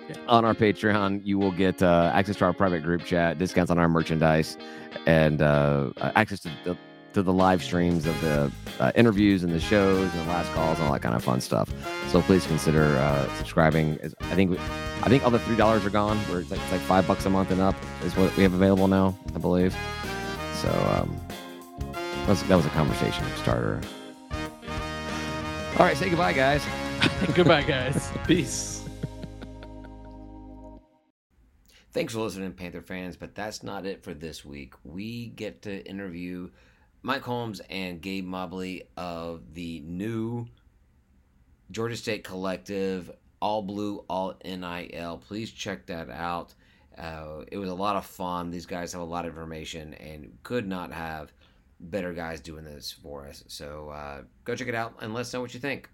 Yeah. 0.10 0.16
On 0.28 0.46
our 0.46 0.54
Patreon, 0.54 1.22
you 1.26 1.38
will 1.38 1.52
get 1.52 1.84
uh, 1.84 2.12
access 2.14 2.38
to 2.38 2.46
our 2.46 2.54
private 2.54 2.82
group 2.82 3.04
chat, 3.04 3.38
discounts 3.38 3.72
on 3.72 3.78
our 3.78 3.90
merchandise, 3.90 4.58
and 5.06 5.42
uh, 5.42 5.90
access 6.16 6.40
to 6.42 6.50
the, 6.64 6.78
to 7.14 7.24
the 7.24 7.34
live 7.34 7.64
streams 7.64 8.06
of 8.06 8.20
the 8.22 8.52
uh, 8.80 8.92
interviews 8.96 9.44
and 9.44 9.54
the 9.54 9.60
shows 9.60 10.12
and 10.14 10.22
the 10.22 10.30
last 10.30 10.52
calls 10.54 10.78
and 10.78 10.88
all 10.88 10.94
that 10.94 11.02
kind 11.02 11.16
of 11.16 11.24
fun 11.24 11.42
stuff. 11.42 11.70
So 12.10 12.22
please 12.22 12.46
consider 12.46 12.84
uh, 12.98 13.34
subscribing. 13.38 14.00
I 14.22 14.36
think 14.36 14.52
we, 14.52 14.58
I 14.58 15.10
think 15.10 15.24
all 15.24 15.32
the 15.32 15.40
three 15.40 15.56
dollars 15.56 15.86
are 15.86 15.90
gone. 15.90 16.18
Where 16.30 16.40
it's 16.40 16.52
like, 16.52 16.60
it's 16.60 16.72
like 16.72 16.82
five 16.82 17.08
bucks 17.08 17.26
a 17.26 17.30
month 17.30 17.52
and 17.52 17.62
up 17.62 17.76
is 18.04 18.16
what 18.16 18.36
we 18.36 18.44
have 18.44 18.54
available 18.54 18.88
now, 18.88 19.18
I 19.36 19.40
believe. 19.40 19.76
So 20.62 20.70
um, 20.70 21.20
that 21.92 22.30
was, 22.30 22.44
that 22.44 22.56
was 22.56 22.66
a 22.66 22.70
conversation 22.70 23.26
starter. 23.38 23.82
All 25.78 25.86
right, 25.86 25.98
say 25.98 26.10
goodbye, 26.10 26.34
guys. 26.34 26.64
Goodbye, 27.36 27.64
guys. 27.64 28.12
Peace. 28.28 28.84
Thanks 31.92 32.14
for 32.14 32.22
listening, 32.22 32.54
Panther 32.54 32.82
fans, 32.82 33.18
but 33.18 33.36
that's 33.36 33.64
not 33.64 33.86
it 33.86 34.04
for 34.04 34.14
this 34.14 34.46
week. 34.46 34.74
We 34.84 35.28
get 35.28 35.64
to 35.64 35.86
interview 35.86 36.50
Mike 37.06 37.22
Holmes 37.22 37.62
and 37.70 38.02
Gabe 38.02 38.26
Mobley 38.26 38.84
of 38.96 39.54
the 39.54 39.82
new 39.82 40.48
Georgia 41.70 41.98
State 41.98 42.24
Collective, 42.24 43.12
All 43.42 43.62
Blue, 43.62 44.06
All 44.10 44.36
NIL. 44.46 45.22
Please 45.28 45.52
check 45.52 45.86
that 45.88 46.10
out. 46.10 46.54
Uh, 46.98 47.44
it 47.52 47.58
was 47.58 47.70
a 47.70 47.76
lot 47.76 47.98
of 47.98 48.06
fun. 48.06 48.52
These 48.52 48.66
guys 48.66 48.94
have 48.94 49.02
a 49.02 49.06
lot 49.06 49.26
of 49.26 49.32
information 49.34 49.94
and 49.96 50.32
could 50.44 50.66
not 50.66 50.94
have 50.94 51.34
better 51.82 52.14
guys 52.14 52.40
doing 52.40 52.64
this 52.64 52.92
for 52.92 53.28
us. 53.28 53.44
So 53.48 53.90
uh, 53.90 54.22
go 54.46 54.56
check 54.56 54.70
it 54.70 54.76
out 54.76 54.96
and 55.02 55.14
let 55.14 55.22
us 55.22 55.34
know 55.34 55.42
what 55.42 55.54
you 55.54 55.60
think. 55.60 55.90